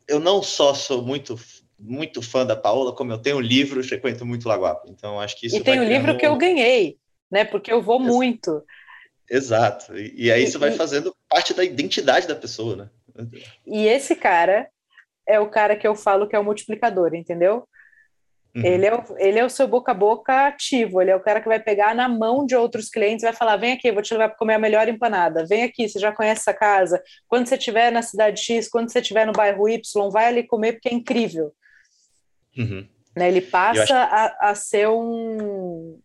eu 0.07 0.19
não 0.19 0.41
só 0.43 0.73
sou 0.73 1.01
muito 1.01 1.37
muito 1.79 2.23
fã 2.23 2.43
da 2.43 2.55
Paola, 2.55 2.91
como 2.91 3.11
eu 3.11 3.19
tenho 3.19 3.39
livro, 3.39 3.83
frequento 3.83 4.25
muito 4.25 4.47
Lagoapa. 4.47 4.87
Então 4.89 5.19
acho 5.19 5.39
que 5.39 5.47
isso. 5.47 5.57
E 5.57 5.63
tem 5.63 5.79
o 5.79 5.83
livro 5.83 6.17
que 6.17 6.25
eu 6.25 6.35
ganhei, 6.35 6.97
né? 7.31 7.45
Porque 7.45 7.71
eu 7.71 7.81
vou 7.81 7.99
muito. 7.99 8.63
Exato. 9.29 9.97
E, 9.97 10.25
e 10.25 10.31
aí 10.31 10.43
isso 10.43 10.59
vai 10.59 10.71
fazendo 10.71 11.15
parte 11.29 11.53
da 11.53 11.63
identidade 11.63 12.27
da 12.27 12.35
pessoa, 12.35 12.75
né? 12.75 12.89
E 13.65 13.87
esse 13.87 14.15
cara 14.15 14.69
é 15.27 15.39
o 15.39 15.49
cara 15.49 15.75
que 15.75 15.87
eu 15.87 15.95
falo 15.95 16.27
que 16.27 16.35
é 16.35 16.39
o 16.39 16.43
multiplicador, 16.43 17.13
entendeu? 17.13 17.67
Uhum. 18.55 18.65
Ele, 18.65 18.85
é 18.85 18.95
o, 18.95 19.03
ele 19.17 19.39
é 19.39 19.45
o 19.45 19.49
seu 19.49 19.67
boca 19.67 19.91
a 19.91 19.95
boca 19.95 20.47
ativo, 20.47 21.01
ele 21.01 21.11
é 21.11 21.15
o 21.15 21.19
cara 21.19 21.41
que 21.41 21.47
vai 21.47 21.59
pegar 21.59 21.93
na 21.93 22.07
mão 22.07 22.45
de 22.45 22.55
outros 22.55 22.89
clientes 22.89 23.23
vai 23.23 23.33
falar: 23.33 23.57
vem 23.57 23.73
aqui, 23.73 23.91
vou 23.91 24.01
te 24.01 24.13
levar 24.13 24.29
para 24.29 24.37
comer 24.37 24.55
a 24.55 24.59
melhor 24.59 24.87
empanada, 24.87 25.45
vem 25.45 25.63
aqui, 25.63 25.87
você 25.87 25.99
já 25.99 26.11
conhece 26.11 26.41
essa 26.41 26.53
casa. 26.53 27.03
Quando 27.27 27.47
você 27.47 27.55
estiver 27.55 27.91
na 27.91 28.01
cidade 28.01 28.41
X, 28.41 28.67
quando 28.69 28.89
você 28.89 28.99
estiver 28.99 29.27
no 29.27 29.33
bairro 29.33 29.67
Y, 29.69 30.09
vai 30.09 30.27
ali 30.27 30.43
comer 30.43 30.73
porque 30.73 30.89
é 30.89 30.93
incrível. 30.93 31.53
Uhum. 32.57 32.87
Né, 33.15 33.27
ele 33.27 33.41
passa 33.41 33.81
acho... 33.81 33.93
a, 33.93 34.49
a 34.49 34.55
ser 34.55 34.87
um, 34.87 35.99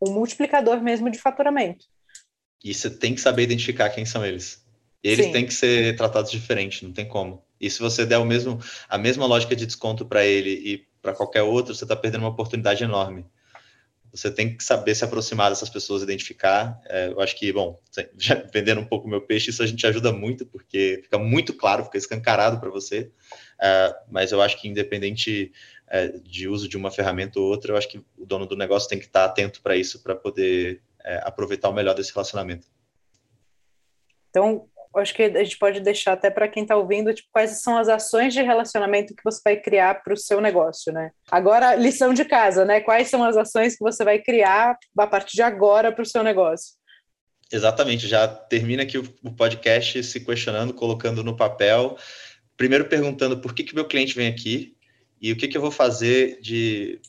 um 0.00 0.12
multiplicador 0.12 0.80
mesmo 0.82 1.10
de 1.10 1.18
faturamento. 1.18 1.86
E 2.62 2.74
você 2.74 2.90
tem 2.90 3.14
que 3.14 3.20
saber 3.20 3.42
identificar 3.42 3.90
quem 3.90 4.04
são 4.04 4.24
eles. 4.24 4.64
Eles 5.02 5.26
Sim. 5.26 5.32
têm 5.32 5.46
que 5.46 5.54
ser 5.54 5.96
tratados 5.96 6.30
diferente, 6.30 6.84
não 6.84 6.92
tem 6.92 7.08
como. 7.08 7.42
E 7.60 7.70
se 7.70 7.78
você 7.78 8.04
der 8.04 8.18
o 8.18 8.24
mesmo, 8.24 8.58
a 8.88 8.98
mesma 8.98 9.26
lógica 9.26 9.56
de 9.56 9.66
desconto 9.66 10.04
para 10.04 10.24
ele 10.24 10.50
e 10.50 10.86
para 11.00 11.14
qualquer 11.14 11.42
outro, 11.42 11.74
você 11.74 11.84
está 11.84 11.96
perdendo 11.96 12.22
uma 12.22 12.30
oportunidade 12.30 12.84
enorme. 12.84 13.24
Você 14.12 14.30
tem 14.30 14.56
que 14.56 14.64
saber 14.64 14.94
se 14.94 15.04
aproximar 15.04 15.50
dessas 15.50 15.70
pessoas, 15.70 16.02
identificar. 16.02 16.80
É, 16.86 17.08
eu 17.08 17.20
acho 17.20 17.36
que, 17.36 17.52
bom, 17.52 17.80
já 18.18 18.34
vendendo 18.52 18.80
um 18.80 18.84
pouco 18.84 19.08
meu 19.08 19.20
peixe, 19.20 19.50
isso 19.50 19.62
a 19.62 19.66
gente 19.66 19.86
ajuda 19.86 20.12
muito, 20.12 20.44
porque 20.44 21.00
fica 21.02 21.18
muito 21.18 21.54
claro, 21.54 21.84
fica 21.84 21.96
escancarado 21.96 22.58
para 22.58 22.70
você. 22.70 23.10
É, 23.60 23.94
mas 24.10 24.32
eu 24.32 24.42
acho 24.42 24.60
que, 24.60 24.68
independente 24.68 25.52
é, 25.90 26.08
de 26.08 26.48
uso 26.48 26.68
de 26.68 26.76
uma 26.76 26.90
ferramenta 26.90 27.40
ou 27.40 27.46
outra, 27.46 27.72
eu 27.72 27.76
acho 27.76 27.88
que 27.88 27.98
o 28.16 28.24
dono 28.24 28.46
do 28.46 28.56
negócio 28.56 28.88
tem 28.88 28.98
que 28.98 29.06
estar 29.06 29.24
atento 29.24 29.60
para 29.60 29.76
isso, 29.76 30.02
para 30.02 30.14
poder 30.14 30.80
é, 31.04 31.20
aproveitar 31.24 31.68
o 31.68 31.72
melhor 31.72 31.94
desse 31.94 32.12
relacionamento. 32.12 32.68
Então, 34.30 34.68
acho 34.96 35.14
que 35.14 35.22
a 35.22 35.44
gente 35.44 35.58
pode 35.58 35.80
deixar 35.80 36.12
até 36.12 36.30
para 36.30 36.48
quem 36.48 36.62
está 36.62 36.76
ouvindo, 36.76 37.12
tipo, 37.12 37.28
quais 37.32 37.62
são 37.62 37.76
as 37.76 37.88
ações 37.88 38.32
de 38.32 38.40
relacionamento 38.40 39.14
que 39.14 39.24
você 39.24 39.40
vai 39.44 39.56
criar 39.56 40.02
para 40.02 40.14
o 40.14 40.16
seu 40.16 40.40
negócio, 40.40 40.92
né? 40.92 41.10
Agora, 41.28 41.74
lição 41.74 42.14
de 42.14 42.24
casa, 42.24 42.64
né? 42.64 42.80
Quais 42.80 43.08
são 43.08 43.24
as 43.24 43.36
ações 43.36 43.76
que 43.76 43.82
você 43.82 44.04
vai 44.04 44.20
criar 44.20 44.78
a 44.96 45.06
partir 45.06 45.36
de 45.36 45.42
agora 45.42 45.92
para 45.92 46.02
o 46.02 46.06
seu 46.06 46.22
negócio? 46.22 46.74
Exatamente, 47.52 48.06
já 48.06 48.28
termina 48.28 48.84
aqui 48.84 48.96
o 48.96 49.34
podcast 49.36 50.04
se 50.04 50.20
questionando, 50.20 50.72
colocando 50.72 51.24
no 51.24 51.36
papel, 51.36 51.96
primeiro 52.56 52.84
perguntando 52.84 53.40
por 53.40 53.52
que 53.52 53.64
que 53.64 53.74
meu 53.74 53.86
cliente 53.88 54.14
vem 54.14 54.28
aqui 54.28 54.76
e 55.20 55.32
o 55.32 55.36
que 55.36 55.48
que 55.48 55.56
eu 55.56 55.60
vou 55.60 55.70
fazer 55.70 56.40
de, 56.40 57.00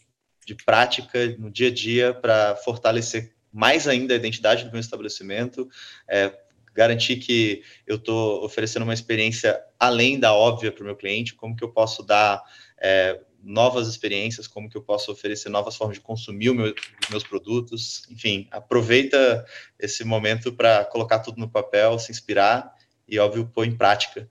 de 0.45 0.55
prática 0.55 1.27
no 1.37 1.49
dia 1.49 1.69
a 1.69 1.73
dia 1.73 2.13
para 2.13 2.55
fortalecer 2.57 3.33
mais 3.51 3.87
ainda 3.87 4.13
a 4.13 4.17
identidade 4.17 4.65
do 4.65 4.71
meu 4.71 4.79
estabelecimento, 4.79 5.69
é, 6.07 6.33
garantir 6.73 7.17
que 7.17 7.63
eu 7.85 7.97
estou 7.97 8.43
oferecendo 8.43 8.83
uma 8.83 8.93
experiência 8.93 9.61
além 9.79 10.19
da 10.19 10.33
óbvia 10.33 10.71
para 10.71 10.81
o 10.81 10.85
meu 10.85 10.95
cliente, 10.95 11.35
como 11.35 11.55
que 11.55 11.63
eu 11.63 11.71
posso 11.71 12.03
dar 12.03 12.41
é, 12.77 13.19
novas 13.43 13.87
experiências, 13.87 14.47
como 14.47 14.69
que 14.69 14.77
eu 14.77 14.81
posso 14.81 15.11
oferecer 15.11 15.49
novas 15.49 15.75
formas 15.75 15.97
de 15.97 16.01
consumir 16.01 16.53
meu, 16.53 16.73
os 16.73 17.09
meus 17.09 17.23
produtos, 17.23 18.07
enfim, 18.09 18.47
aproveita 18.51 19.45
esse 19.79 20.03
momento 20.03 20.53
para 20.53 20.85
colocar 20.85 21.19
tudo 21.19 21.39
no 21.39 21.49
papel, 21.49 21.97
se 21.99 22.11
inspirar 22.11 22.73
e, 23.07 23.19
óbvio, 23.19 23.49
pôr 23.53 23.65
em 23.65 23.75
prática, 23.75 24.29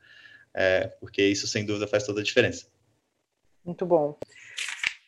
é, 0.55 0.87
porque 1.01 1.23
isso, 1.27 1.47
sem 1.47 1.65
dúvida, 1.65 1.87
faz 1.87 2.05
toda 2.05 2.21
a 2.21 2.25
diferença. 2.25 2.67
Muito 3.65 3.85
bom. 3.87 4.19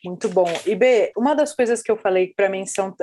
Muito 0.04 0.28
bom. 0.28 0.48
E 0.66 0.74
B, 0.74 1.12
uma 1.16 1.34
das 1.34 1.54
coisas 1.54 1.80
que 1.80 1.90
eu 1.90 1.96
falei 1.96 2.28
que 2.28 2.34
para 2.34 2.48
mim 2.48 2.66
são 2.66 2.94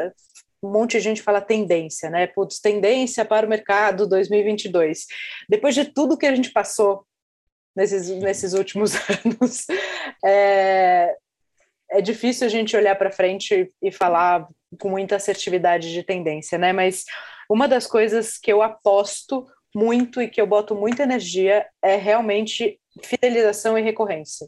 um 0.62 0.70
monte 0.70 0.93
de 0.93 1.00
gente 1.00 1.22
fala 1.22 1.39
tendência, 1.39 2.10
né? 2.10 2.28
Putz, 2.28 2.60
tendência 2.60 3.24
para 3.24 3.45
o 3.45 3.50
mercado 3.50 4.08
2022. 4.08 5.06
Depois 5.47 5.74
de 5.74 5.86
tudo 5.86 6.18
que 6.18 6.26
a 6.26 6.36
gente 6.36 6.52
passou 6.52 7.06
nesses, 7.76 8.10
nesses 8.10 8.54
últimos 8.54 8.93
anos, 9.26 9.66
é, 10.26 11.16
é 11.89 12.02
difícil 12.02 12.45
a 12.45 12.50
gente 12.50 12.76
olhar 12.76 12.95
para 12.95 13.12
frente 13.12 13.72
e 13.82 13.91
falar 13.91 14.47
com 14.78 14.89
muita 14.89 15.16
assertividade 15.16 15.91
de 15.91 16.04
tendência, 16.04 16.58
né? 16.58 16.74
Mas 16.74 17.06
uma 17.50 17.68
das 17.68 17.88
coisas 17.88 18.38
que 18.38 18.52
eu 18.52 18.62
aposto 18.62 19.47
muito 19.74 20.22
e 20.22 20.28
que 20.28 20.41
eu 20.41 20.47
boto 20.47 20.76
muita 20.76 21.04
energia 21.04 21.66
é 21.82 21.95
realmente 21.95 22.80
fidelização 23.04 23.78
e 23.78 23.82
recorrência. 23.82 24.47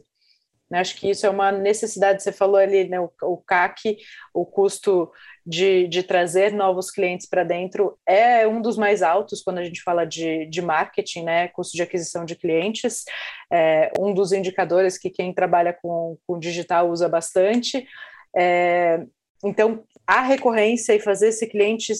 Né? 0.72 0.80
Acho 0.80 0.96
que 0.96 1.10
isso 1.10 1.26
é 1.26 1.28
uma 1.28 1.52
necessidade, 1.52 2.22
você 2.22 2.32
falou 2.32 2.56
ali, 2.56 2.88
né, 2.88 2.98
o, 2.98 3.12
o 3.24 3.36
CAC, 3.36 3.98
o 4.32 4.46
custo 4.46 5.12
de, 5.44 5.86
de 5.86 6.02
trazer 6.02 6.50
novos 6.50 6.90
clientes 6.90 7.28
para 7.28 7.44
dentro, 7.44 7.98
é 8.06 8.48
um 8.48 8.62
dos 8.62 8.78
mais 8.78 9.02
altos 9.02 9.42
quando 9.42 9.58
a 9.58 9.64
gente 9.64 9.82
fala 9.82 10.06
de, 10.06 10.46
de 10.46 10.62
marketing, 10.62 11.24
né, 11.24 11.48
custo 11.48 11.76
de 11.76 11.82
aquisição 11.82 12.24
de 12.24 12.36
clientes, 12.36 13.04
é 13.52 13.92
um 14.00 14.14
dos 14.14 14.32
indicadores 14.32 14.96
que 14.96 15.10
quem 15.10 15.34
trabalha 15.34 15.74
com, 15.74 16.16
com 16.26 16.38
digital 16.38 16.88
usa 16.88 17.06
bastante. 17.06 17.86
É, 18.34 19.04
então, 19.44 19.84
a 20.06 20.22
recorrência 20.22 20.94
e 20.94 21.00
fazer 21.00 21.28
esse 21.28 21.46
cliente 21.46 21.92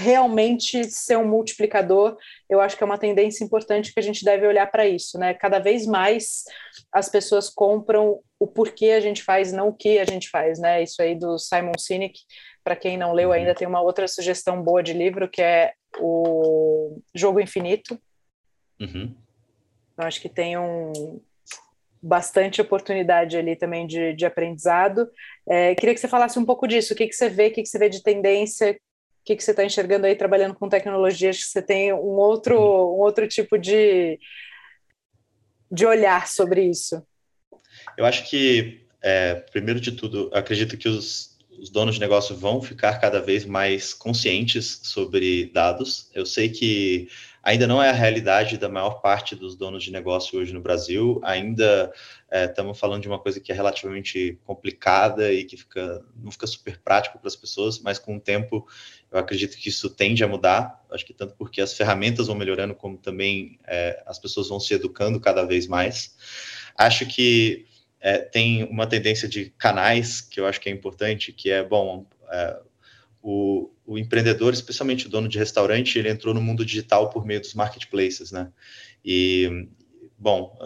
realmente 0.00 0.84
ser 0.90 1.18
um 1.18 1.28
multiplicador, 1.28 2.16
eu 2.48 2.60
acho 2.60 2.76
que 2.76 2.82
é 2.82 2.86
uma 2.86 2.98
tendência 2.98 3.44
importante 3.44 3.92
que 3.92 4.00
a 4.00 4.02
gente 4.02 4.24
deve 4.24 4.46
olhar 4.46 4.66
para 4.70 4.86
isso, 4.86 5.18
né? 5.18 5.34
Cada 5.34 5.58
vez 5.58 5.86
mais 5.86 6.44
as 6.90 7.08
pessoas 7.08 7.50
compram 7.50 8.20
o 8.38 8.46
porquê 8.46 8.92
a 8.92 9.00
gente 9.00 9.22
faz, 9.22 9.52
não 9.52 9.68
o 9.68 9.74
que 9.74 9.98
a 9.98 10.04
gente 10.04 10.30
faz, 10.30 10.58
né? 10.58 10.82
Isso 10.82 11.00
aí 11.02 11.14
do 11.14 11.38
Simon 11.38 11.78
Sinek, 11.78 12.18
para 12.64 12.74
quem 12.74 12.96
não 12.96 13.12
leu 13.12 13.32
ainda, 13.32 13.54
tem 13.54 13.68
uma 13.68 13.82
outra 13.82 14.08
sugestão 14.08 14.62
boa 14.62 14.82
de 14.82 14.92
livro 14.92 15.28
que 15.28 15.42
é 15.42 15.72
o 15.98 17.00
Jogo 17.14 17.40
Infinito. 17.40 18.00
Uhum. 18.80 19.14
Eu 19.98 20.04
acho 20.04 20.20
que 20.20 20.28
tem 20.28 20.56
um 20.56 21.20
bastante 22.02 22.62
oportunidade 22.62 23.36
ali 23.36 23.54
também 23.54 23.86
de, 23.86 24.14
de 24.14 24.24
aprendizado. 24.24 25.10
É, 25.46 25.74
queria 25.74 25.94
que 25.94 26.00
você 26.00 26.08
falasse 26.08 26.38
um 26.38 26.46
pouco 26.46 26.66
disso. 26.66 26.94
O 26.94 26.96
que, 26.96 27.06
que 27.06 27.12
você 27.12 27.28
vê, 27.28 27.48
o 27.48 27.52
que, 27.52 27.62
que 27.62 27.68
você 27.68 27.78
vê 27.78 27.88
de 27.90 28.02
tendência, 28.02 28.78
o 29.20 29.24
que, 29.24 29.36
que 29.36 29.44
você 29.44 29.50
está 29.50 29.64
enxergando 29.64 30.06
aí 30.06 30.16
trabalhando 30.16 30.54
com 30.54 30.68
tecnologia? 30.68 31.30
Acho 31.30 31.40
que 31.40 31.50
você 31.50 31.62
tem 31.62 31.92
um 31.92 32.16
outro, 32.16 32.56
um 32.56 33.00
outro 33.00 33.28
tipo 33.28 33.58
de, 33.58 34.18
de 35.70 35.84
olhar 35.86 36.26
sobre 36.26 36.64
isso. 36.64 37.02
Eu 37.96 38.06
acho 38.06 38.28
que, 38.28 38.80
é, 39.02 39.34
primeiro 39.34 39.78
de 39.78 39.92
tudo, 39.92 40.30
acredito 40.32 40.76
que 40.76 40.88
os, 40.88 41.38
os 41.58 41.68
donos 41.68 41.96
de 41.96 42.00
negócio 42.00 42.34
vão 42.34 42.62
ficar 42.62 42.98
cada 42.98 43.20
vez 43.20 43.44
mais 43.44 43.92
conscientes 43.92 44.80
sobre 44.84 45.50
dados. 45.52 46.10
Eu 46.14 46.24
sei 46.24 46.48
que 46.48 47.08
ainda 47.42 47.66
não 47.66 47.82
é 47.82 47.88
a 47.88 47.94
realidade 47.94 48.58
da 48.58 48.68
maior 48.68 49.00
parte 49.00 49.34
dos 49.34 49.56
donos 49.56 49.82
de 49.82 49.90
negócio 49.90 50.38
hoje 50.38 50.52
no 50.52 50.60
Brasil. 50.60 51.20
Ainda 51.22 51.92
estamos 52.30 52.76
é, 52.76 52.80
falando 52.80 53.02
de 53.02 53.08
uma 53.08 53.18
coisa 53.18 53.40
que 53.40 53.50
é 53.50 53.54
relativamente 53.54 54.38
complicada 54.44 55.32
e 55.32 55.44
que 55.44 55.56
fica, 55.56 56.04
não 56.16 56.30
fica 56.30 56.46
super 56.46 56.78
prático 56.78 57.18
para 57.18 57.28
as 57.28 57.36
pessoas, 57.36 57.78
mas 57.78 57.98
com 57.98 58.16
o 58.16 58.20
tempo 58.20 58.66
eu 59.10 59.18
acredito 59.18 59.56
que 59.56 59.68
isso 59.68 59.90
tende 59.90 60.22
a 60.22 60.28
mudar. 60.28 60.84
Acho 60.90 61.04
que 61.04 61.14
tanto 61.14 61.34
porque 61.36 61.60
as 61.60 61.72
ferramentas 61.72 62.26
vão 62.26 62.36
melhorando, 62.36 62.74
como 62.74 62.96
também 62.96 63.58
é, 63.66 64.02
as 64.06 64.18
pessoas 64.18 64.48
vão 64.48 64.60
se 64.60 64.74
educando 64.74 65.18
cada 65.18 65.44
vez 65.44 65.66
mais. 65.66 66.16
Acho 66.76 67.06
que 67.06 67.66
é, 68.00 68.18
tem 68.18 68.64
uma 68.64 68.86
tendência 68.86 69.28
de 69.28 69.50
canais 69.58 70.20
que 70.20 70.40
eu 70.40 70.46
acho 70.46 70.60
que 70.60 70.68
é 70.68 70.72
importante, 70.72 71.32
que 71.32 71.50
é, 71.50 71.62
bom, 71.62 72.06
é, 72.30 72.60
o, 73.22 73.70
o, 73.86 73.98
empreendedor, 73.98 74.52
especialmente 74.52 75.06
o 75.06 75.10
dono 75.10 75.28
de 75.28 75.38
restaurante, 75.38 75.98
ele 75.98 76.08
entrou 76.08 76.32
no 76.32 76.40
mundo 76.40 76.64
digital 76.64 77.10
por 77.10 77.24
meio 77.24 77.40
dos 77.40 77.54
marketplaces, 77.54 78.32
né? 78.32 78.50
E 79.04 79.68
bom, 80.18 80.56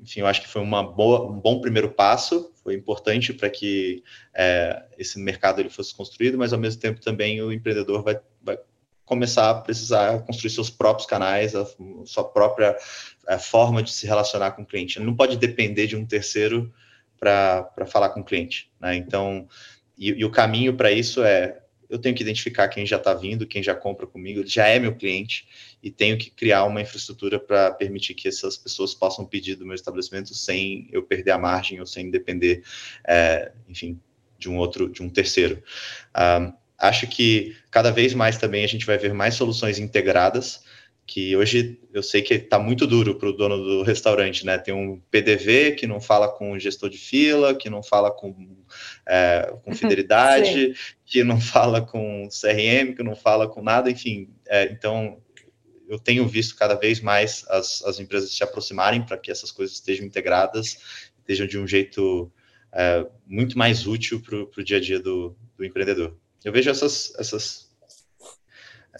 enfim, 0.00 0.20
eu 0.20 0.26
acho 0.26 0.42
que 0.42 0.48
foi 0.48 0.62
uma 0.62 0.82
boa, 0.82 1.30
um 1.30 1.40
bom 1.40 1.60
primeiro 1.60 1.90
passo, 1.90 2.52
foi 2.62 2.74
importante 2.74 3.32
para 3.32 3.50
que 3.50 4.02
é, 4.34 4.84
esse 4.98 5.18
mercado 5.18 5.60
ele 5.60 5.70
fosse 5.70 5.94
construído, 5.94 6.38
mas 6.38 6.52
ao 6.52 6.58
mesmo 6.58 6.80
tempo 6.80 7.00
também 7.00 7.40
o 7.42 7.52
empreendedor 7.52 8.02
vai, 8.02 8.20
vai 8.42 8.58
começar 9.04 9.50
a 9.50 9.54
precisar 9.54 10.20
construir 10.20 10.50
seus 10.50 10.68
próprios 10.68 11.06
canais, 11.06 11.54
a 11.54 11.66
sua 12.04 12.24
própria 12.24 12.76
a 13.26 13.34
é, 13.34 13.38
forma 13.38 13.82
de 13.82 13.90
se 13.92 14.06
relacionar 14.06 14.52
com 14.52 14.62
o 14.62 14.66
cliente. 14.66 14.98
Ele 14.98 15.06
não 15.06 15.16
pode 15.16 15.36
depender 15.36 15.86
de 15.86 15.96
um 15.96 16.04
terceiro 16.04 16.72
para 17.18 17.86
falar 17.86 18.10
com 18.10 18.20
o 18.20 18.24
cliente. 18.24 18.70
Né? 18.80 18.96
Então, 18.96 19.48
e, 19.96 20.10
e 20.10 20.24
o 20.24 20.30
caminho 20.30 20.76
para 20.76 20.92
isso 20.92 21.22
é 21.22 21.58
eu 21.88 21.98
tenho 21.98 22.14
que 22.14 22.22
identificar 22.22 22.68
quem 22.68 22.84
já 22.84 22.96
está 22.96 23.14
vindo, 23.14 23.46
quem 23.46 23.62
já 23.62 23.74
compra 23.74 24.06
comigo, 24.06 24.46
já 24.46 24.66
é 24.66 24.78
meu 24.78 24.94
cliente, 24.94 25.48
e 25.82 25.90
tenho 25.90 26.18
que 26.18 26.30
criar 26.30 26.64
uma 26.64 26.80
infraestrutura 26.80 27.38
para 27.38 27.70
permitir 27.70 28.14
que 28.14 28.28
essas 28.28 28.56
pessoas 28.56 28.94
possam 28.94 29.24
pedir 29.24 29.54
do 29.54 29.64
meu 29.64 29.74
estabelecimento 29.74 30.34
sem 30.34 30.88
eu 30.92 31.02
perder 31.02 31.30
a 31.30 31.38
margem 31.38 31.80
ou 31.80 31.86
sem 31.86 32.10
depender, 32.10 32.62
é, 33.06 33.52
enfim, 33.68 33.98
de 34.38 34.48
um 34.48 34.56
outro, 34.56 34.88
de 34.88 35.02
um 35.02 35.08
terceiro. 35.08 35.62
Um, 36.16 36.52
acho 36.78 37.06
que 37.08 37.56
cada 37.70 37.90
vez 37.90 38.14
mais 38.14 38.38
também 38.38 38.64
a 38.64 38.68
gente 38.68 38.86
vai 38.86 38.98
ver 38.98 39.12
mais 39.12 39.34
soluções 39.34 39.78
integradas, 39.78 40.62
que 41.08 41.34
hoje 41.34 41.80
eu 41.92 42.02
sei 42.02 42.20
que 42.20 42.34
está 42.34 42.58
muito 42.58 42.86
duro 42.86 43.14
para 43.14 43.30
o 43.30 43.32
dono 43.32 43.56
do 43.56 43.82
restaurante, 43.82 44.44
né? 44.44 44.58
Tem 44.58 44.74
um 44.74 45.00
PDV 45.10 45.72
que 45.72 45.86
não 45.86 46.02
fala 46.02 46.28
com 46.28 46.52
o 46.52 46.58
gestor 46.58 46.90
de 46.90 46.98
fila, 46.98 47.54
que 47.54 47.70
não 47.70 47.82
fala 47.82 48.10
com, 48.10 48.58
é, 49.08 49.50
com 49.64 49.72
fidelidade, 49.74 50.74
que 51.08 51.24
não 51.24 51.40
fala 51.40 51.80
com 51.80 52.28
CRM, 52.28 52.94
que 52.94 53.02
não 53.02 53.16
fala 53.16 53.48
com 53.48 53.62
nada, 53.62 53.90
enfim. 53.90 54.28
É, 54.46 54.64
então, 54.64 55.20
eu 55.88 55.98
tenho 55.98 56.28
visto 56.28 56.54
cada 56.54 56.74
vez 56.74 57.00
mais 57.00 57.44
as, 57.48 57.82
as 57.84 57.98
empresas 57.98 58.30
se 58.30 58.44
aproximarem 58.44 59.04
para 59.04 59.16
que 59.16 59.30
essas 59.30 59.50
coisas 59.50 59.76
estejam 59.76 60.04
integradas, 60.04 61.10
estejam 61.18 61.46
de 61.46 61.58
um 61.58 61.66
jeito 61.66 62.30
é, 62.72 63.06
muito 63.26 63.56
mais 63.56 63.86
útil 63.86 64.20
para 64.20 64.36
o 64.36 64.64
dia 64.64 64.76
a 64.76 64.80
dia 64.80 65.00
do, 65.00 65.34
do 65.56 65.64
empreendedor. 65.64 66.14
Eu 66.44 66.52
vejo 66.52 66.70
essas, 66.70 67.12
essas 67.18 67.68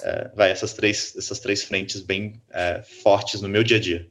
é, 0.03 0.31
vai, 0.35 0.51
essas 0.51 0.73
três, 0.73 1.15
essas 1.17 1.39
três 1.39 1.63
frentes 1.63 2.01
bem 2.01 2.41
é, 2.51 2.83
fortes 2.83 3.41
no 3.43 3.49
meu 3.49 3.63
dia 3.63 3.77
a 3.77 3.81
dia. 3.81 4.09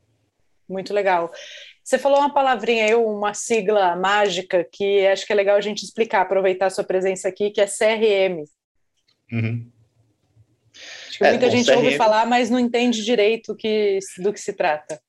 Muito 0.69 0.93
legal. 0.93 1.31
Você 1.87 1.97
falou 1.97 2.19
uma 2.19 2.33
palavrinha 2.33 2.83
aí, 2.83 2.95
uma 2.95 3.33
sigla 3.33 3.95
mágica 3.95 4.67
que 4.69 5.07
acho 5.07 5.25
que 5.25 5.31
é 5.31 5.35
legal 5.37 5.55
a 5.55 5.61
gente 5.61 5.85
explicar, 5.85 6.19
aproveitar 6.19 6.65
a 6.65 6.69
sua 6.69 6.83
presença 6.83 7.29
aqui, 7.29 7.49
que 7.49 7.61
é 7.61 7.65
CRM. 7.65 8.43
Uhum. 9.31 9.71
Acho 11.07 11.17
que 11.17 11.23
é, 11.23 11.29
muita 11.29 11.45
bom, 11.45 11.51
gente 11.53 11.65
CRM... 11.65 11.77
ouve 11.77 11.95
falar, 11.95 12.25
mas 12.25 12.49
não 12.49 12.59
entende 12.59 13.05
direito 13.05 13.55
que, 13.55 13.99
do 14.17 14.33
que 14.33 14.41
se 14.41 14.51
trata. 14.51 14.99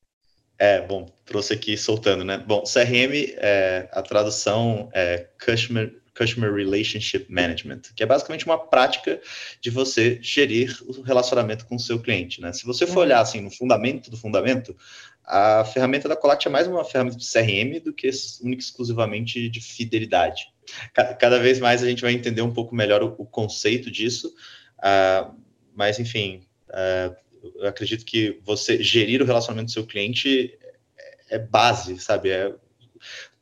É, 0.56 0.80
bom, 0.80 1.06
trouxe 1.24 1.52
aqui 1.52 1.76
soltando, 1.76 2.24
né? 2.24 2.38
Bom, 2.38 2.62
CRM, 2.62 3.34
é, 3.38 3.88
a 3.90 4.00
tradução 4.00 4.88
é 4.94 5.26
Customer 5.44 5.92
Customer 6.18 6.52
Relationship 6.52 7.26
Management, 7.28 7.82
que 7.94 8.02
é 8.02 8.06
basicamente 8.06 8.44
uma 8.44 8.58
prática 8.58 9.20
de 9.60 9.70
você 9.70 10.18
gerir 10.20 10.76
o 10.84 11.00
relacionamento 11.02 11.64
com 11.64 11.76
o 11.76 11.78
seu 11.78 12.00
cliente. 12.00 12.40
Né? 12.40 12.52
Se 12.52 12.66
você 12.66 12.86
for 12.86 12.96
uhum. 12.96 13.02
olhar 13.02 13.20
assim, 13.20 13.40
no 13.40 13.50
fundamento 13.52 14.10
do 14.10 14.16
fundamento, 14.16 14.76
a 15.28 15.62
ferramenta 15.62 16.08
da 16.08 16.16
Colact 16.16 16.48
é 16.48 16.50
mais 16.50 16.66
uma 16.66 16.82
ferramenta 16.82 17.18
de 17.18 17.30
CRM 17.30 17.80
do 17.84 17.92
que 17.92 18.08
única 18.42 18.62
exclusivamente 18.62 19.48
de 19.50 19.60
fidelidade. 19.60 20.48
Cada 20.94 21.38
vez 21.38 21.60
mais 21.60 21.82
a 21.82 21.86
gente 21.86 22.00
vai 22.00 22.12
entender 22.12 22.40
um 22.40 22.52
pouco 22.52 22.74
melhor 22.74 23.02
o, 23.02 23.14
o 23.18 23.26
conceito 23.26 23.90
disso, 23.90 24.34
uh, 24.78 25.34
mas 25.74 25.98
enfim, 25.98 26.46
uh, 26.70 27.14
eu 27.56 27.68
acredito 27.68 28.06
que 28.06 28.40
você 28.42 28.82
gerir 28.82 29.20
o 29.20 29.26
relacionamento 29.26 29.66
do 29.66 29.72
seu 29.72 29.86
cliente 29.86 30.58
é, 31.30 31.36
é 31.36 31.38
base, 31.38 31.98
sabe? 32.00 32.30
É 32.30 32.54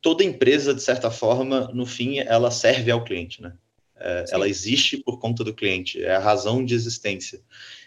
toda 0.01 0.25
empresa, 0.25 0.73
de 0.73 0.81
certa 0.81 1.09
forma, 1.09 1.71
no 1.73 1.85
fim, 1.85 2.19
ela 2.19 2.51
serve 2.51 2.91
ao 2.91 3.03
cliente, 3.03 3.41
né? 3.41 3.53
É, 3.95 4.25
ela 4.31 4.47
existe 4.47 4.97
por 4.97 5.19
conta 5.19 5.43
do 5.43 5.53
cliente, 5.53 6.03
é 6.03 6.15
a 6.15 6.19
razão 6.19 6.63
de 6.63 6.75
existência 6.75 7.41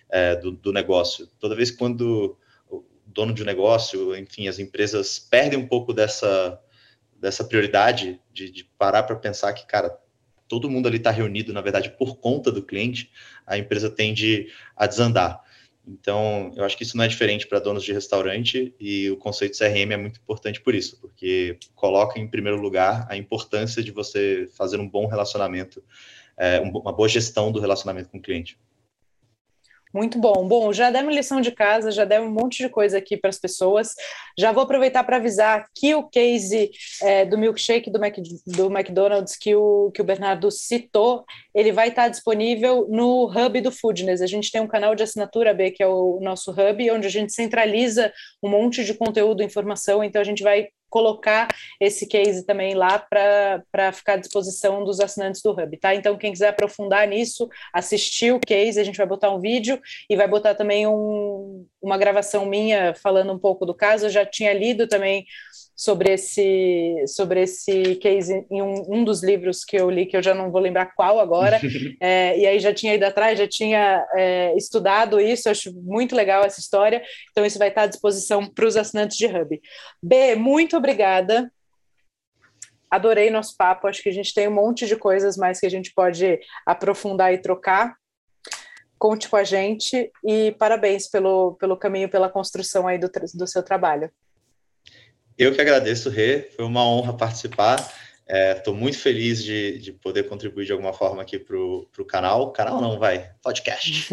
é, 0.08 0.34
do, 0.36 0.50
do, 0.50 0.72
negócio. 0.72 1.28
Toda 1.38 1.54
vez 1.54 1.70
quando 1.70 2.36
dono 3.12 3.32
de 3.32 3.44
negócio, 3.44 4.16
enfim, 4.16 4.48
as 4.48 4.58
empresas 4.58 5.18
perdem 5.18 5.58
um 5.58 5.66
pouco 5.66 5.92
dessa, 5.92 6.60
dessa 7.18 7.44
prioridade 7.44 8.20
de, 8.32 8.50
de 8.50 8.64
parar 8.78 9.02
para 9.02 9.16
pensar 9.16 9.52
que, 9.52 9.66
cara, 9.66 9.96
todo 10.48 10.70
mundo 10.70 10.88
ali 10.88 10.96
está 10.96 11.10
reunido, 11.10 11.52
na 11.52 11.60
verdade, 11.60 11.90
por 11.90 12.16
conta 12.16 12.50
do 12.50 12.62
cliente, 12.62 13.10
a 13.46 13.56
empresa 13.56 13.88
tende 13.88 14.48
a 14.76 14.86
desandar. 14.86 15.42
Então, 15.86 16.52
eu 16.56 16.64
acho 16.64 16.76
que 16.76 16.82
isso 16.82 16.96
não 16.96 17.04
é 17.04 17.08
diferente 17.08 17.46
para 17.46 17.58
donos 17.58 17.82
de 17.82 17.92
restaurante 17.92 18.74
e 18.78 19.10
o 19.10 19.16
conceito 19.16 19.56
CRM 19.56 19.92
é 19.92 19.96
muito 19.96 20.20
importante 20.20 20.60
por 20.60 20.74
isso, 20.74 21.00
porque 21.00 21.58
coloca 21.74 22.18
em 22.18 22.28
primeiro 22.28 22.60
lugar 22.60 23.06
a 23.08 23.16
importância 23.16 23.82
de 23.82 23.90
você 23.90 24.48
fazer 24.56 24.78
um 24.78 24.88
bom 24.88 25.06
relacionamento, 25.06 25.82
é, 26.36 26.60
uma 26.60 26.92
boa 26.92 27.08
gestão 27.08 27.50
do 27.50 27.60
relacionamento 27.60 28.08
com 28.08 28.18
o 28.18 28.22
cliente. 28.22 28.58
Muito 29.92 30.20
bom. 30.20 30.46
Bom, 30.46 30.72
já 30.72 30.88
demos 30.88 31.14
lição 31.14 31.40
de 31.40 31.50
casa, 31.50 31.90
já 31.90 32.04
demos 32.04 32.30
um 32.30 32.32
monte 32.32 32.58
de 32.62 32.68
coisa 32.68 32.98
aqui 32.98 33.16
para 33.16 33.28
as 33.28 33.40
pessoas. 33.40 33.94
Já 34.38 34.52
vou 34.52 34.62
aproveitar 34.62 35.02
para 35.02 35.16
avisar 35.16 35.66
que 35.74 35.94
o 35.96 36.08
case 36.08 36.70
é, 37.02 37.24
do 37.24 37.36
milkshake 37.36 37.90
do, 37.90 37.98
Mac, 37.98 38.14
do 38.46 38.66
McDonald's 38.66 39.36
que 39.36 39.54
o, 39.56 39.90
que 39.92 40.00
o 40.00 40.04
Bernardo 40.04 40.48
citou, 40.50 41.24
ele 41.52 41.72
vai 41.72 41.88
estar 41.88 42.08
disponível 42.08 42.86
no 42.88 43.24
hub 43.26 43.60
do 43.60 43.72
Foodness. 43.72 44.22
A 44.22 44.26
gente 44.26 44.52
tem 44.52 44.60
um 44.60 44.68
canal 44.68 44.94
de 44.94 45.02
assinatura 45.02 45.52
B, 45.52 45.72
que 45.72 45.82
é 45.82 45.88
o 45.88 46.20
nosso 46.22 46.52
hub, 46.52 46.90
onde 46.92 47.08
a 47.08 47.10
gente 47.10 47.32
centraliza 47.32 48.12
um 48.40 48.48
monte 48.48 48.84
de 48.84 48.94
conteúdo, 48.94 49.42
informação. 49.42 50.04
Então 50.04 50.20
a 50.20 50.24
gente 50.24 50.42
vai 50.42 50.68
colocar 50.90 51.48
esse 51.80 52.06
case 52.06 52.44
também 52.44 52.74
lá 52.74 52.98
para 52.98 53.92
ficar 53.92 54.14
à 54.14 54.16
disposição 54.16 54.84
dos 54.84 55.00
assinantes 55.00 55.40
do 55.40 55.52
Hub, 55.52 55.76
tá? 55.78 55.94
Então, 55.94 56.18
quem 56.18 56.32
quiser 56.32 56.48
aprofundar 56.48 57.06
nisso, 57.06 57.48
assistir 57.72 58.34
o 58.34 58.40
case, 58.40 58.80
a 58.80 58.84
gente 58.84 58.98
vai 58.98 59.06
botar 59.06 59.30
um 59.30 59.40
vídeo 59.40 59.80
e 60.08 60.16
vai 60.16 60.28
botar 60.28 60.54
também 60.54 60.86
um, 60.86 61.64
uma 61.80 61.96
gravação 61.96 62.44
minha 62.44 62.94
falando 62.94 63.32
um 63.32 63.38
pouco 63.38 63.64
do 63.64 63.74
caso. 63.74 64.06
Eu 64.06 64.10
já 64.10 64.26
tinha 64.26 64.52
lido 64.52 64.86
também 64.88 65.24
sobre 65.80 66.12
esse, 66.12 67.06
sobre 67.06 67.40
esse 67.40 67.96
case 67.96 68.46
em 68.50 68.60
um, 68.60 68.96
um, 68.96 69.02
dos 69.02 69.22
livros 69.22 69.64
que 69.64 69.76
eu 69.76 69.88
li, 69.88 70.04
que 70.04 70.14
eu 70.14 70.22
já 70.22 70.34
não 70.34 70.50
vou 70.50 70.60
lembrar 70.60 70.92
qual 70.94 71.18
agora, 71.18 71.58
é, 71.98 72.38
e 72.38 72.46
aí 72.46 72.60
já 72.60 72.74
tinha 72.74 72.94
ido 72.94 73.04
atrás, 73.06 73.38
já 73.38 73.48
tinha 73.48 74.06
é, 74.14 74.54
estudado 74.58 75.18
isso, 75.18 75.48
acho 75.48 75.72
muito 75.74 76.14
legal 76.14 76.44
essa 76.44 76.60
história, 76.60 77.02
então 77.30 77.46
isso 77.46 77.58
vai 77.58 77.68
estar 77.68 77.84
à 77.84 77.86
disposição 77.86 78.46
para 78.46 78.66
os 78.66 78.76
assinantes 78.76 79.16
de 79.16 79.24
Hub. 79.24 79.58
B, 80.02 80.36
muito 80.36 80.76
obrigada. 80.76 81.50
Adorei 82.90 83.30
nosso 83.30 83.56
papo, 83.56 83.86
acho 83.86 84.02
que 84.02 84.10
a 84.10 84.12
gente 84.12 84.34
tem 84.34 84.48
um 84.48 84.54
monte 84.54 84.86
de 84.86 84.96
coisas 84.96 85.38
mais 85.38 85.58
que 85.58 85.66
a 85.66 85.70
gente 85.70 85.94
pode 85.94 86.38
aprofundar 86.66 87.32
e 87.32 87.38
trocar. 87.38 87.94
Conte 88.98 89.30
com 89.30 89.36
a 89.36 89.44
gente 89.44 90.12
e 90.22 90.52
parabéns 90.58 91.08
pelo, 91.08 91.54
pelo 91.54 91.74
caminho, 91.74 92.10
pela 92.10 92.28
construção 92.28 92.86
aí 92.86 92.98
do, 92.98 93.10
do 93.34 93.46
seu 93.46 93.62
trabalho. 93.62 94.10
Eu 95.40 95.54
que 95.54 95.60
agradeço, 95.62 96.10
Rê, 96.10 96.50
foi 96.54 96.66
uma 96.66 96.86
honra 96.86 97.16
participar. 97.16 97.78
Estou 98.28 98.74
é, 98.74 98.76
muito 98.76 98.98
feliz 98.98 99.42
de, 99.42 99.78
de, 99.78 99.90
poder 99.90 100.24
contribuir 100.24 100.66
de 100.66 100.72
alguma 100.72 100.92
forma 100.92 101.22
aqui 101.22 101.38
para 101.38 101.56
o 101.56 102.04
canal. 102.06 102.52
Canal 102.52 102.78
não, 102.78 102.98
vai, 102.98 103.32
podcast. 103.42 104.10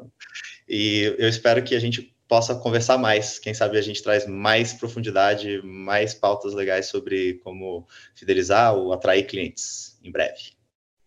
e 0.66 1.14
eu 1.18 1.28
espero 1.28 1.62
que 1.62 1.74
a 1.74 1.78
gente 1.78 2.16
possa 2.26 2.54
conversar 2.54 2.96
mais. 2.96 3.38
Quem 3.38 3.52
sabe 3.52 3.76
a 3.76 3.82
gente 3.82 4.02
traz 4.02 4.26
mais 4.26 4.72
profundidade, 4.72 5.60
mais 5.62 6.14
pautas 6.14 6.54
legais 6.54 6.86
sobre 6.86 7.34
como 7.44 7.86
fidelizar 8.14 8.74
ou 8.74 8.94
atrair 8.94 9.26
clientes 9.26 9.98
em 10.02 10.10
breve. 10.10 10.54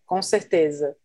Com 0.06 0.22
certeza. 0.22 0.96